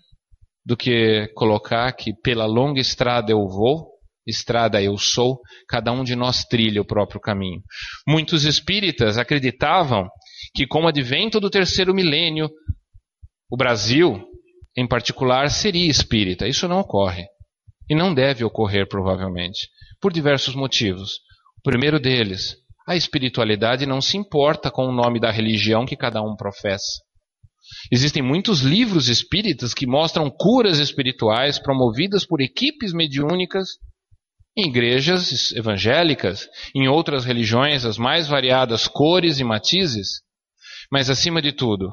do 0.64 0.76
que 0.76 1.28
colocar 1.34 1.92
que 1.92 2.12
pela 2.22 2.46
longa 2.46 2.80
estrada 2.80 3.32
eu 3.32 3.46
vou, 3.48 3.90
estrada 4.26 4.82
eu 4.82 4.96
sou, 4.96 5.40
cada 5.68 5.92
um 5.92 6.04
de 6.04 6.14
nós 6.14 6.44
trilha 6.44 6.80
o 6.80 6.86
próprio 6.86 7.20
caminho. 7.20 7.62
Muitos 8.06 8.44
espíritas 8.44 9.18
acreditavam 9.18 10.08
que 10.54 10.66
com 10.66 10.84
o 10.84 10.88
advento 10.88 11.40
do 11.40 11.50
terceiro 11.50 11.94
milênio, 11.94 12.50
o 13.50 13.56
Brasil, 13.56 14.22
em 14.76 14.86
particular, 14.86 15.50
seria 15.50 15.90
espírita. 15.90 16.46
Isso 16.46 16.68
não 16.68 16.80
ocorre. 16.80 17.24
E 17.88 17.94
não 17.94 18.14
deve 18.14 18.44
ocorrer, 18.44 18.86
provavelmente, 18.88 19.68
por 20.00 20.12
diversos 20.12 20.54
motivos. 20.54 21.14
O 21.58 21.62
primeiro 21.62 21.98
deles, 21.98 22.56
a 22.86 22.96
espiritualidade 22.96 23.84
não 23.84 24.00
se 24.00 24.16
importa 24.16 24.70
com 24.70 24.86
o 24.86 24.92
nome 24.92 25.20
da 25.20 25.30
religião 25.30 25.84
que 25.84 25.96
cada 25.96 26.22
um 26.22 26.36
professa. 26.36 27.02
Existem 27.90 28.22
muitos 28.22 28.60
livros 28.60 29.08
espíritas 29.08 29.74
que 29.74 29.86
mostram 29.86 30.30
curas 30.30 30.78
espirituais 30.78 31.58
promovidas 31.58 32.24
por 32.24 32.40
equipes 32.40 32.92
mediúnicas 32.92 33.68
em 34.56 34.68
igrejas 34.68 35.52
evangélicas, 35.52 36.48
em 36.74 36.88
outras 36.88 37.24
religiões, 37.24 37.84
as 37.84 37.96
mais 37.96 38.28
variadas 38.28 38.86
cores 38.86 39.38
e 39.38 39.44
matizes. 39.44 40.22
Mas, 40.90 41.08
acima 41.08 41.40
de 41.40 41.52
tudo, 41.52 41.92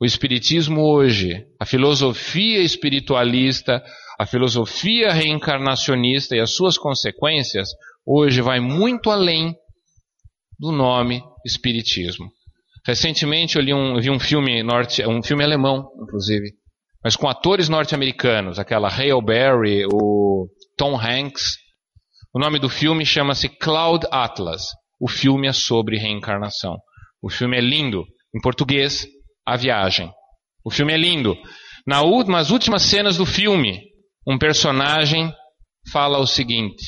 o 0.00 0.04
Espiritismo 0.04 0.82
hoje, 0.82 1.44
a 1.60 1.66
filosofia 1.66 2.60
espiritualista, 2.60 3.82
a 4.18 4.24
filosofia 4.24 5.12
reencarnacionista 5.12 6.34
e 6.34 6.40
as 6.40 6.54
suas 6.54 6.78
consequências, 6.78 7.68
hoje 8.06 8.40
vai 8.40 8.60
muito 8.60 9.10
além 9.10 9.54
do 10.58 10.72
nome 10.72 11.22
Espiritismo. 11.44 12.30
Recentemente 12.86 13.56
eu 13.56 13.62
li 13.62 13.74
um, 13.74 14.00
vi 14.00 14.10
um 14.10 14.18
filme 14.18 14.62
norte, 14.62 15.06
um 15.06 15.22
filme 15.22 15.44
alemão, 15.44 15.90
inclusive, 16.02 16.52
mas 17.04 17.14
com 17.14 17.28
atores 17.28 17.68
norte-americanos, 17.68 18.58
aquela 18.58 18.88
Hale 18.88 19.22
Berry, 19.22 19.84
o 19.92 20.48
Tom 20.78 20.96
Hanks. 20.96 21.56
O 22.32 22.38
nome 22.38 22.60
do 22.60 22.68
filme 22.68 23.04
chama-se 23.04 23.48
Cloud 23.48 24.06
Atlas. 24.12 24.62
O 25.00 25.08
filme 25.08 25.48
é 25.48 25.52
sobre 25.52 25.98
reencarnação. 25.98 26.76
O 27.20 27.28
filme 27.28 27.58
é 27.58 27.60
lindo. 27.60 28.04
Em 28.34 28.40
português, 28.40 29.06
a 29.44 29.56
Viagem. 29.56 30.10
O 30.64 30.70
filme 30.70 30.92
é 30.92 30.96
lindo. 30.96 31.36
Na, 31.86 32.00
nas 32.26 32.50
últimas 32.50 32.82
cenas 32.82 33.16
do 33.16 33.26
filme, 33.26 33.80
um 34.26 34.38
personagem 34.38 35.34
fala 35.90 36.18
o 36.18 36.26
seguinte: 36.26 36.84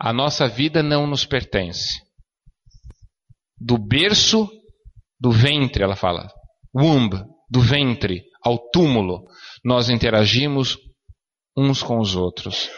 A 0.00 0.12
nossa 0.12 0.46
vida 0.46 0.82
não 0.82 1.06
nos 1.06 1.24
pertence. 1.26 2.00
Do 3.58 3.76
berço, 3.76 4.48
do 5.20 5.30
ventre, 5.30 5.82
ela 5.82 5.96
fala, 5.96 6.28
womb, 6.74 7.14
do 7.48 7.60
ventre 7.60 8.22
ao 8.44 8.58
túmulo, 8.70 9.24
nós 9.64 9.88
interagimos 9.88 10.76
uns 11.56 11.82
com 11.82 11.98
os 11.98 12.14
outros. 12.14 12.70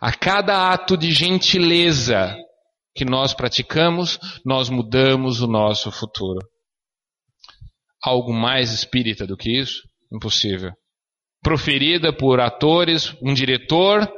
A 0.00 0.12
cada 0.12 0.72
ato 0.72 0.96
de 0.96 1.12
gentileza 1.12 2.36
que 2.94 3.04
nós 3.04 3.34
praticamos, 3.34 4.18
nós 4.44 4.68
mudamos 4.68 5.40
o 5.40 5.46
nosso 5.46 5.90
futuro 5.90 6.40
algo 8.02 8.32
mais 8.32 8.72
espírita 8.72 9.26
do 9.26 9.36
que 9.36 9.50
isso? 9.50 9.82
Impossível. 10.12 10.72
Proferida 11.42 12.12
por 12.12 12.40
atores, 12.40 13.14
um 13.22 13.32
diretor 13.32 14.10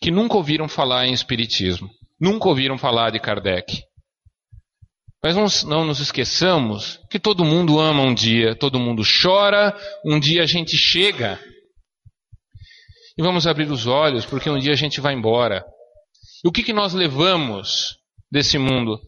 que 0.00 0.10
nunca 0.10 0.36
ouviram 0.36 0.68
falar 0.68 1.06
em 1.06 1.12
espiritismo, 1.12 1.88
nunca 2.20 2.48
ouviram 2.48 2.76
falar 2.76 3.10
de 3.10 3.20
Kardec. 3.20 3.82
Mas 5.22 5.36
não, 5.36 5.70
não 5.70 5.84
nos 5.84 6.00
esqueçamos 6.00 6.98
que 7.08 7.18
todo 7.18 7.44
mundo 7.44 7.78
ama 7.78 8.02
um 8.02 8.14
dia, 8.14 8.56
todo 8.56 8.80
mundo 8.80 9.02
chora, 9.22 9.76
um 10.04 10.18
dia 10.18 10.42
a 10.42 10.46
gente 10.46 10.76
chega. 10.76 11.38
E 13.22 13.24
vamos 13.24 13.46
abrir 13.46 13.70
os 13.70 13.86
olhos, 13.86 14.26
porque 14.26 14.50
um 14.50 14.58
dia 14.58 14.72
a 14.72 14.76
gente 14.76 15.00
vai 15.00 15.14
embora. 15.14 15.64
E 16.44 16.48
o 16.48 16.50
que, 16.50 16.60
que 16.60 16.72
nós 16.72 16.92
levamos 16.92 17.96
desse 18.28 18.58
mundo? 18.58 18.98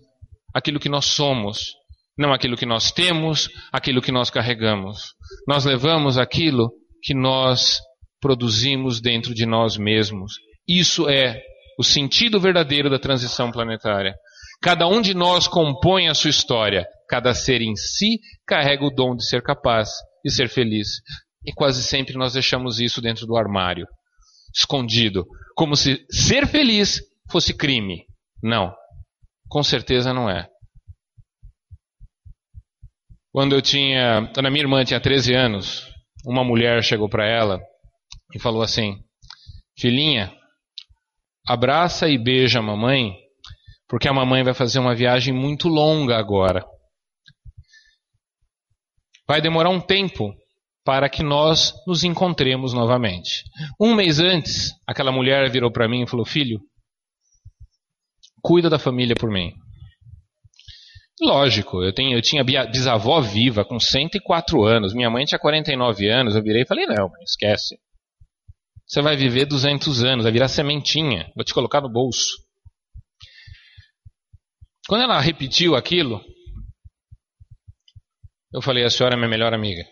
Aquilo 0.55 0.79
que 0.79 0.89
nós 0.89 1.07
somos, 1.07 1.73
não 2.17 2.33
aquilo 2.33 2.57
que 2.57 2.65
nós 2.65 2.93
temos, 2.93 3.49
aquilo 3.73 4.01
que 4.01 4.13
nós 4.13 4.31
carregamos. 4.31 5.15
Nós 5.49 5.65
levamos 5.65 6.17
aquilo 6.17 6.71
que 7.03 7.13
nós 7.13 7.81
produzimos 8.21 9.01
dentro 9.01 9.35
de 9.35 9.45
nós 9.45 9.77
mesmos. 9.77 10.35
Isso 10.69 11.09
é 11.09 11.43
o 11.77 11.83
sentido 11.83 12.39
verdadeiro 12.39 12.89
da 12.89 13.01
transição 13.01 13.51
planetária. 13.51 14.15
Cada 14.63 14.87
um 14.87 15.01
de 15.01 15.13
nós 15.13 15.49
compõe 15.49 16.07
a 16.07 16.15
sua 16.15 16.31
história. 16.31 16.87
Cada 17.09 17.35
ser 17.35 17.61
em 17.61 17.75
si 17.75 18.21
carrega 18.47 18.85
o 18.85 18.95
dom 18.95 19.17
de 19.17 19.27
ser 19.27 19.43
capaz 19.43 19.91
de 20.25 20.33
ser 20.33 20.49
feliz. 20.49 21.01
E 21.45 21.53
quase 21.53 21.83
sempre 21.83 22.17
nós 22.17 22.35
deixamos 22.35 22.79
isso 22.79 23.03
dentro 23.03 23.27
do 23.27 23.37
armário, 23.37 23.89
escondido, 24.55 25.27
como 25.57 25.77
se 25.77 26.07
ser 26.11 26.47
feliz 26.47 27.01
fosse 27.31 27.53
crime. 27.55 28.07
Não, 28.43 28.75
com 29.49 29.63
certeza 29.63 30.13
não 30.13 30.31
é. 30.31 30.49
Quando 33.33 33.55
eu 33.55 33.63
tinha, 33.63 34.31
quando 34.33 34.47
a 34.47 34.51
minha 34.51 34.63
irmã 34.63 34.85
tinha 34.85 35.01
13 35.01 35.35
anos, 35.35 35.89
uma 36.25 36.45
mulher 36.45 36.83
chegou 36.85 37.09
para 37.09 37.27
ela 37.27 37.61
e 38.33 38.39
falou 38.39 38.63
assim: 38.63 39.03
Filhinha, 39.79 40.33
abraça 41.47 42.09
e 42.09 42.17
beija 42.17 42.61
a 42.61 42.63
mamãe, 42.63 43.13
porque 43.89 44.09
a 44.09 44.13
mamãe 44.13 44.45
vai 44.45 44.55
fazer 44.55 44.79
uma 44.79 44.95
viagem 44.95 45.35
muito 45.35 45.69
longa 45.69 46.17
agora. 46.17 46.65
Vai 49.27 49.41
demorar 49.41 49.71
um 49.71 49.81
tempo 49.81 50.33
para 50.85 51.09
que 51.09 51.23
nós 51.23 51.73
nos 51.87 52.05
encontremos 52.05 52.73
novamente. 52.73 53.45
Um 53.81 53.95
mês 53.95 54.21
antes, 54.21 54.73
aquela 54.87 55.11
mulher 55.11 55.51
virou 55.51 55.73
para 55.73 55.89
mim 55.89 56.03
e 56.03 56.07
falou: 56.07 56.27
Filho, 56.27 56.61
cuida 58.43 58.69
da 58.69 58.79
família 58.79 59.17
por 59.19 59.31
mim. 59.31 59.55
Lógico, 61.21 61.83
eu, 61.83 61.93
tenho, 61.93 62.19
eu 62.19 62.23
tinha 62.23 62.45
bisavó 62.45 63.21
viva 63.21 63.65
com 63.65 63.79
104 63.79 64.65
anos, 64.65 64.93
minha 64.93 65.09
mãe 65.09 65.25
tinha 65.25 65.39
49 65.39 66.09
anos, 66.09 66.35
eu 66.35 66.43
virei 66.43 66.63
e 66.63 66.67
falei, 66.67 66.87
não, 66.87 67.11
esquece. 67.23 67.79
Você 68.87 69.01
vai 69.01 69.17
viver 69.17 69.47
200 69.47 70.03
anos, 70.03 70.25
vai 70.25 70.33
virar 70.33 70.49
sementinha, 70.49 71.31
vou 71.35 71.45
te 71.45 71.55
colocar 71.55 71.81
no 71.81 71.89
bolso. 71.89 72.33
Quando 74.89 75.03
ela 75.03 75.21
repetiu 75.21 75.77
aquilo, 75.77 76.21
eu 78.53 78.61
falei, 78.61 78.85
a 78.85 78.91
senhora 78.91 79.15
é 79.15 79.17
minha 79.17 79.31
melhor 79.31 79.55
amiga. 79.55 79.85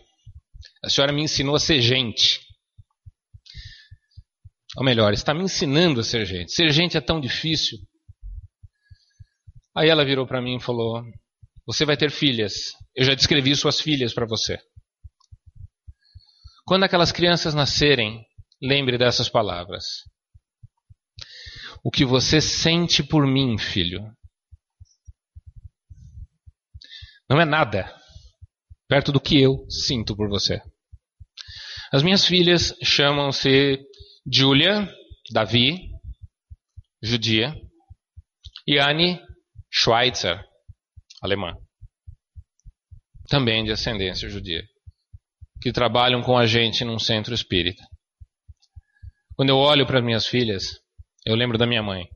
A 0.83 0.89
senhora 0.89 1.13
me 1.13 1.23
ensinou 1.23 1.55
a 1.55 1.59
ser 1.59 1.81
gente. 1.81 2.41
Ou 4.75 4.83
melhor, 4.83 5.13
está 5.13 5.33
me 5.33 5.43
ensinando 5.43 6.01
a 6.01 6.03
ser 6.03 6.25
gente. 6.25 6.51
Ser 6.51 6.71
gente 6.71 6.97
é 6.97 7.01
tão 7.01 7.21
difícil. 7.21 7.77
Aí 9.75 9.89
ela 9.89 10.03
virou 10.03 10.27
para 10.27 10.41
mim 10.41 10.57
e 10.57 10.61
falou: 10.61 11.01
Você 11.65 11.85
vai 11.85 11.95
ter 11.95 12.11
filhas. 12.11 12.73
Eu 12.95 13.05
já 13.05 13.15
descrevi 13.15 13.55
suas 13.55 13.79
filhas 13.79 14.13
para 14.13 14.25
você. 14.25 14.59
Quando 16.65 16.83
aquelas 16.83 17.11
crianças 17.11 17.53
nascerem, 17.53 18.25
lembre 18.61 18.97
dessas 18.97 19.29
palavras. 19.29 19.85
O 21.83 21.91
que 21.91 22.05
você 22.05 22.41
sente 22.41 23.03
por 23.03 23.27
mim, 23.27 23.57
filho, 23.57 24.01
não 27.29 27.41
é 27.41 27.45
nada 27.45 27.93
perto 28.87 29.11
do 29.11 29.19
que 29.19 29.41
eu 29.41 29.65
sinto 29.69 30.15
por 30.15 30.29
você. 30.29 30.61
As 31.93 32.01
minhas 32.01 32.25
filhas 32.25 32.75
chamam-se 32.81 33.79
Julia, 34.25 34.91
Davi, 35.31 35.91
judia, 36.99 37.53
e 38.65 38.79
Anne 38.79 39.21
Schweitzer, 39.71 40.43
alemã, 41.21 41.53
também 43.29 43.63
de 43.63 43.71
ascendência 43.71 44.27
judia, 44.27 44.63
que 45.61 45.71
trabalham 45.71 46.23
com 46.23 46.35
a 46.35 46.47
gente 46.47 46.83
num 46.83 46.97
centro 46.97 47.31
espírita. 47.31 47.83
Quando 49.35 49.49
eu 49.49 49.57
olho 49.57 49.85
para 49.85 50.01
minhas 50.01 50.25
filhas, 50.25 50.79
eu 51.23 51.35
lembro 51.35 51.59
da 51.59 51.67
minha 51.67 51.83
mãe. 51.83 52.07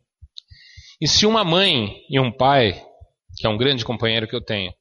E 1.00 1.08
se 1.08 1.28
uma 1.28 1.44
mãe 1.44 2.04
e 2.10 2.20
um 2.20 2.36
pai, 2.36 2.84
que 3.38 3.46
é 3.46 3.50
um 3.50 3.58
grande 3.58 3.86
companheiro 3.86 4.28
que 4.28 4.36
eu 4.36 4.44
tenho, 4.44 4.74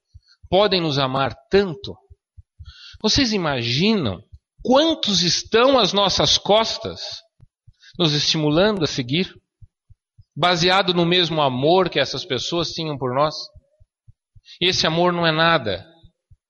podem 0.48 0.80
nos 0.80 0.98
amar 0.98 1.36
tanto, 1.50 1.94
vocês 3.02 3.34
imaginam 3.34 4.24
quantos 4.66 5.22
estão 5.22 5.78
às 5.78 5.92
nossas 5.92 6.36
costas, 6.36 7.00
nos 7.96 8.12
estimulando 8.12 8.82
a 8.82 8.86
seguir, 8.88 9.32
baseado 10.36 10.92
no 10.92 11.06
mesmo 11.06 11.40
amor 11.40 11.88
que 11.88 12.00
essas 12.00 12.24
pessoas 12.24 12.72
tinham 12.72 12.98
por 12.98 13.14
nós? 13.14 13.36
Esse 14.60 14.84
amor 14.84 15.12
não 15.12 15.24
é 15.24 15.30
nada 15.30 15.86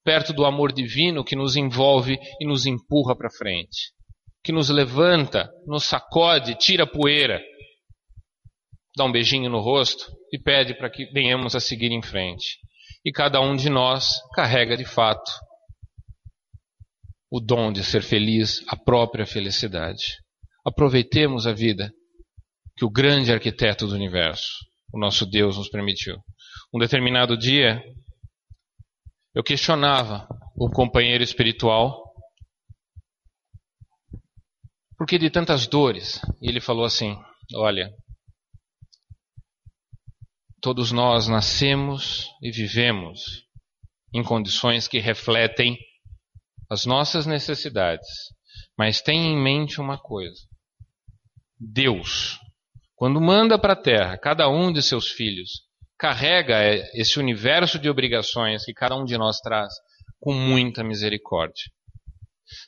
perto 0.03 0.33
do 0.33 0.47
amor 0.47 0.73
divino 0.73 1.23
que 1.23 1.37
nos 1.37 1.57
envolve 1.57 2.19
e 2.41 2.47
nos 2.47 2.65
empurra 2.65 3.15
para 3.15 3.29
frente, 3.29 3.93
que 4.43 4.51
nos 4.51 4.71
levanta, 4.71 5.51
nos 5.67 5.85
sacode, 5.85 6.55
tira 6.55 6.85
a 6.85 6.87
poeira, 6.87 7.43
dá 8.97 9.05
um 9.05 9.13
beijinho 9.13 9.51
no 9.51 9.61
rosto 9.61 10.07
e 10.33 10.39
pede 10.39 10.73
para 10.75 10.89
que 10.89 11.05
venhamos 11.13 11.55
a 11.55 11.61
seguir 11.61 11.93
em 11.93 12.01
frente. 12.01 12.61
E 13.05 13.13
cada 13.13 13.43
um 13.43 13.55
de 13.55 13.69
nós 13.69 14.15
carrega 14.35 14.75
de 14.75 14.87
fato 14.87 15.31
o 17.31 17.41
dom 17.41 17.73
de 17.73 17.83
ser 17.85 18.03
feliz, 18.03 18.63
a 18.69 18.77
própria 18.77 19.27
felicidade. 19.27 20.05
Aproveitemos 20.65 21.47
a 21.47 21.53
vida 21.53 21.93
que 22.77 22.85
o 22.85 22.91
grande 22.91 23.33
arquiteto 23.33 23.87
do 23.87 23.95
universo, 23.95 24.65
o 24.93 24.99
nosso 24.99 25.27
Deus, 25.27 25.57
nos 25.57 25.69
permitiu. 25.69 26.17
Um 26.75 26.79
determinado 26.79 27.37
dia, 27.37 27.83
eu 29.35 29.43
questionava 29.43 30.27
o 30.55 30.71
companheiro 30.71 31.23
espiritual 31.23 32.07
por 34.97 35.07
que 35.07 35.19
de 35.19 35.31
tantas 35.31 35.67
dores. 35.67 36.21
E 36.41 36.49
ele 36.49 36.61
falou 36.61 36.85
assim: 36.85 37.17
Olha, 37.55 37.93
todos 40.61 40.91
nós 40.91 41.29
nascemos 41.29 42.29
e 42.43 42.51
vivemos 42.51 43.45
em 44.13 44.23
condições 44.23 44.89
que 44.89 44.99
refletem 44.99 45.77
as 46.71 46.85
nossas 46.85 47.27
necessidades, 47.27 48.09
mas 48.77 49.01
tenha 49.01 49.29
em 49.29 49.37
mente 49.37 49.81
uma 49.81 49.99
coisa: 49.99 50.41
Deus, 51.59 52.39
quando 52.95 53.21
manda 53.21 53.59
para 53.59 53.73
a 53.73 53.81
terra 53.81 54.19
cada 54.19 54.49
um 54.49 54.73
de 54.73 54.83
seus 54.83 55.09
filhos, 55.09 55.63
carrega 55.99 56.57
esse 56.95 57.19
universo 57.19 57.79
de 57.79 57.89
obrigações 57.89 58.65
que 58.65 58.75
cada 58.75 58.97
um 58.97 59.05
de 59.05 59.17
nós 59.17 59.39
traz 59.41 59.73
com 60.21 60.33
muita 60.33 60.85
misericórdia. 60.85 61.65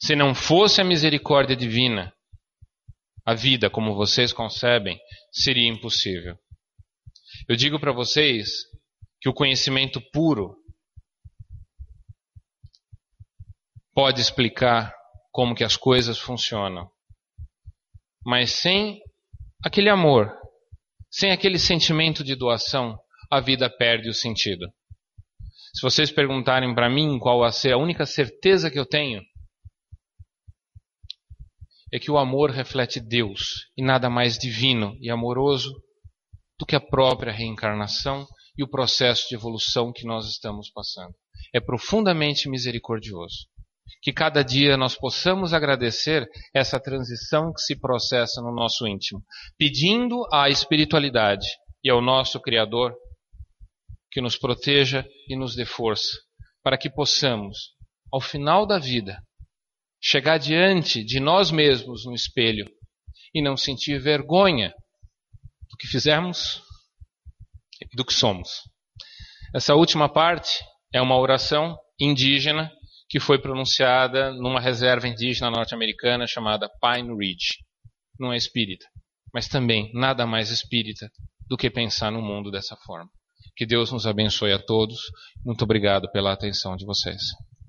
Se 0.00 0.16
não 0.16 0.34
fosse 0.34 0.80
a 0.80 0.84
misericórdia 0.84 1.56
divina, 1.56 2.12
a 3.24 3.34
vida 3.34 3.68
como 3.68 3.94
vocês 3.94 4.32
concebem 4.32 4.98
seria 5.30 5.68
impossível. 5.68 6.36
Eu 7.48 7.56
digo 7.56 7.78
para 7.78 7.92
vocês 7.92 8.48
que 9.20 9.28
o 9.28 9.34
conhecimento 9.34 10.00
puro 10.12 10.56
pode 13.98 14.20
explicar 14.20 14.94
como 15.32 15.56
que 15.56 15.64
as 15.64 15.76
coisas 15.76 16.20
funcionam. 16.20 16.88
Mas 18.24 18.52
sem 18.52 19.00
aquele 19.64 19.88
amor, 19.88 20.32
sem 21.10 21.32
aquele 21.32 21.58
sentimento 21.58 22.22
de 22.22 22.36
doação, 22.36 22.96
a 23.28 23.40
vida 23.40 23.68
perde 23.68 24.08
o 24.08 24.14
sentido. 24.14 24.68
Se 25.74 25.82
vocês 25.82 26.12
perguntarem 26.12 26.72
para 26.76 26.88
mim 26.88 27.18
qual 27.18 27.42
a 27.42 27.50
ser 27.50 27.72
a 27.72 27.76
única 27.76 28.06
certeza 28.06 28.70
que 28.70 28.78
eu 28.78 28.86
tenho, 28.86 29.20
é 31.92 31.98
que 31.98 32.08
o 32.08 32.18
amor 32.18 32.50
reflete 32.50 33.00
Deus 33.00 33.68
e 33.76 33.82
nada 33.82 34.08
mais 34.08 34.38
divino 34.38 34.96
e 35.00 35.10
amoroso 35.10 35.74
do 36.56 36.64
que 36.64 36.76
a 36.76 36.80
própria 36.80 37.32
reencarnação 37.32 38.28
e 38.56 38.62
o 38.62 38.70
processo 38.70 39.26
de 39.28 39.34
evolução 39.34 39.92
que 39.92 40.06
nós 40.06 40.24
estamos 40.28 40.70
passando. 40.70 41.16
É 41.52 41.58
profundamente 41.58 42.48
misericordioso 42.48 43.48
que 44.02 44.12
cada 44.12 44.42
dia 44.42 44.76
nós 44.76 44.96
possamos 44.96 45.52
agradecer 45.52 46.28
essa 46.54 46.78
transição 46.80 47.52
que 47.52 47.60
se 47.60 47.78
processa 47.78 48.40
no 48.40 48.54
nosso 48.54 48.86
íntimo, 48.86 49.22
pedindo 49.58 50.24
à 50.32 50.48
espiritualidade 50.48 51.46
e 51.82 51.90
ao 51.90 52.00
nosso 52.00 52.40
Criador 52.40 52.94
que 54.10 54.20
nos 54.20 54.38
proteja 54.38 55.06
e 55.28 55.36
nos 55.36 55.54
dê 55.54 55.64
força, 55.64 56.18
para 56.62 56.78
que 56.78 56.90
possamos, 56.90 57.74
ao 58.12 58.20
final 58.20 58.66
da 58.66 58.78
vida, 58.78 59.22
chegar 60.00 60.38
diante 60.38 61.04
de 61.04 61.20
nós 61.20 61.50
mesmos 61.50 62.04
no 62.04 62.14
espelho 62.14 62.66
e 63.34 63.42
não 63.42 63.56
sentir 63.56 64.00
vergonha 64.00 64.72
do 65.70 65.76
que 65.78 65.86
fizemos 65.86 66.62
e 67.80 67.96
do 67.96 68.04
que 68.04 68.14
somos. 68.14 68.48
Essa 69.54 69.74
última 69.74 70.08
parte 70.08 70.60
é 70.92 71.00
uma 71.00 71.18
oração 71.18 71.76
indígena 72.00 72.70
que 73.08 73.18
foi 73.18 73.40
pronunciada 73.40 74.32
numa 74.32 74.60
reserva 74.60 75.08
indígena 75.08 75.50
norte-americana 75.50 76.26
chamada 76.26 76.68
Pine 76.80 77.16
Ridge. 77.16 77.64
Não 78.18 78.32
é 78.32 78.36
espírita, 78.36 78.86
mas 79.32 79.48
também 79.48 79.90
nada 79.94 80.26
mais 80.26 80.50
espírita 80.50 81.10
do 81.48 81.56
que 81.56 81.70
pensar 81.70 82.10
no 82.10 82.20
mundo 82.20 82.50
dessa 82.50 82.76
forma. 82.76 83.08
Que 83.56 83.64
Deus 83.64 83.90
nos 83.90 84.06
abençoe 84.06 84.52
a 84.52 84.58
todos. 84.58 85.00
Muito 85.44 85.62
obrigado 85.64 86.10
pela 86.12 86.32
atenção 86.32 86.76
de 86.76 86.84
vocês. 86.84 87.22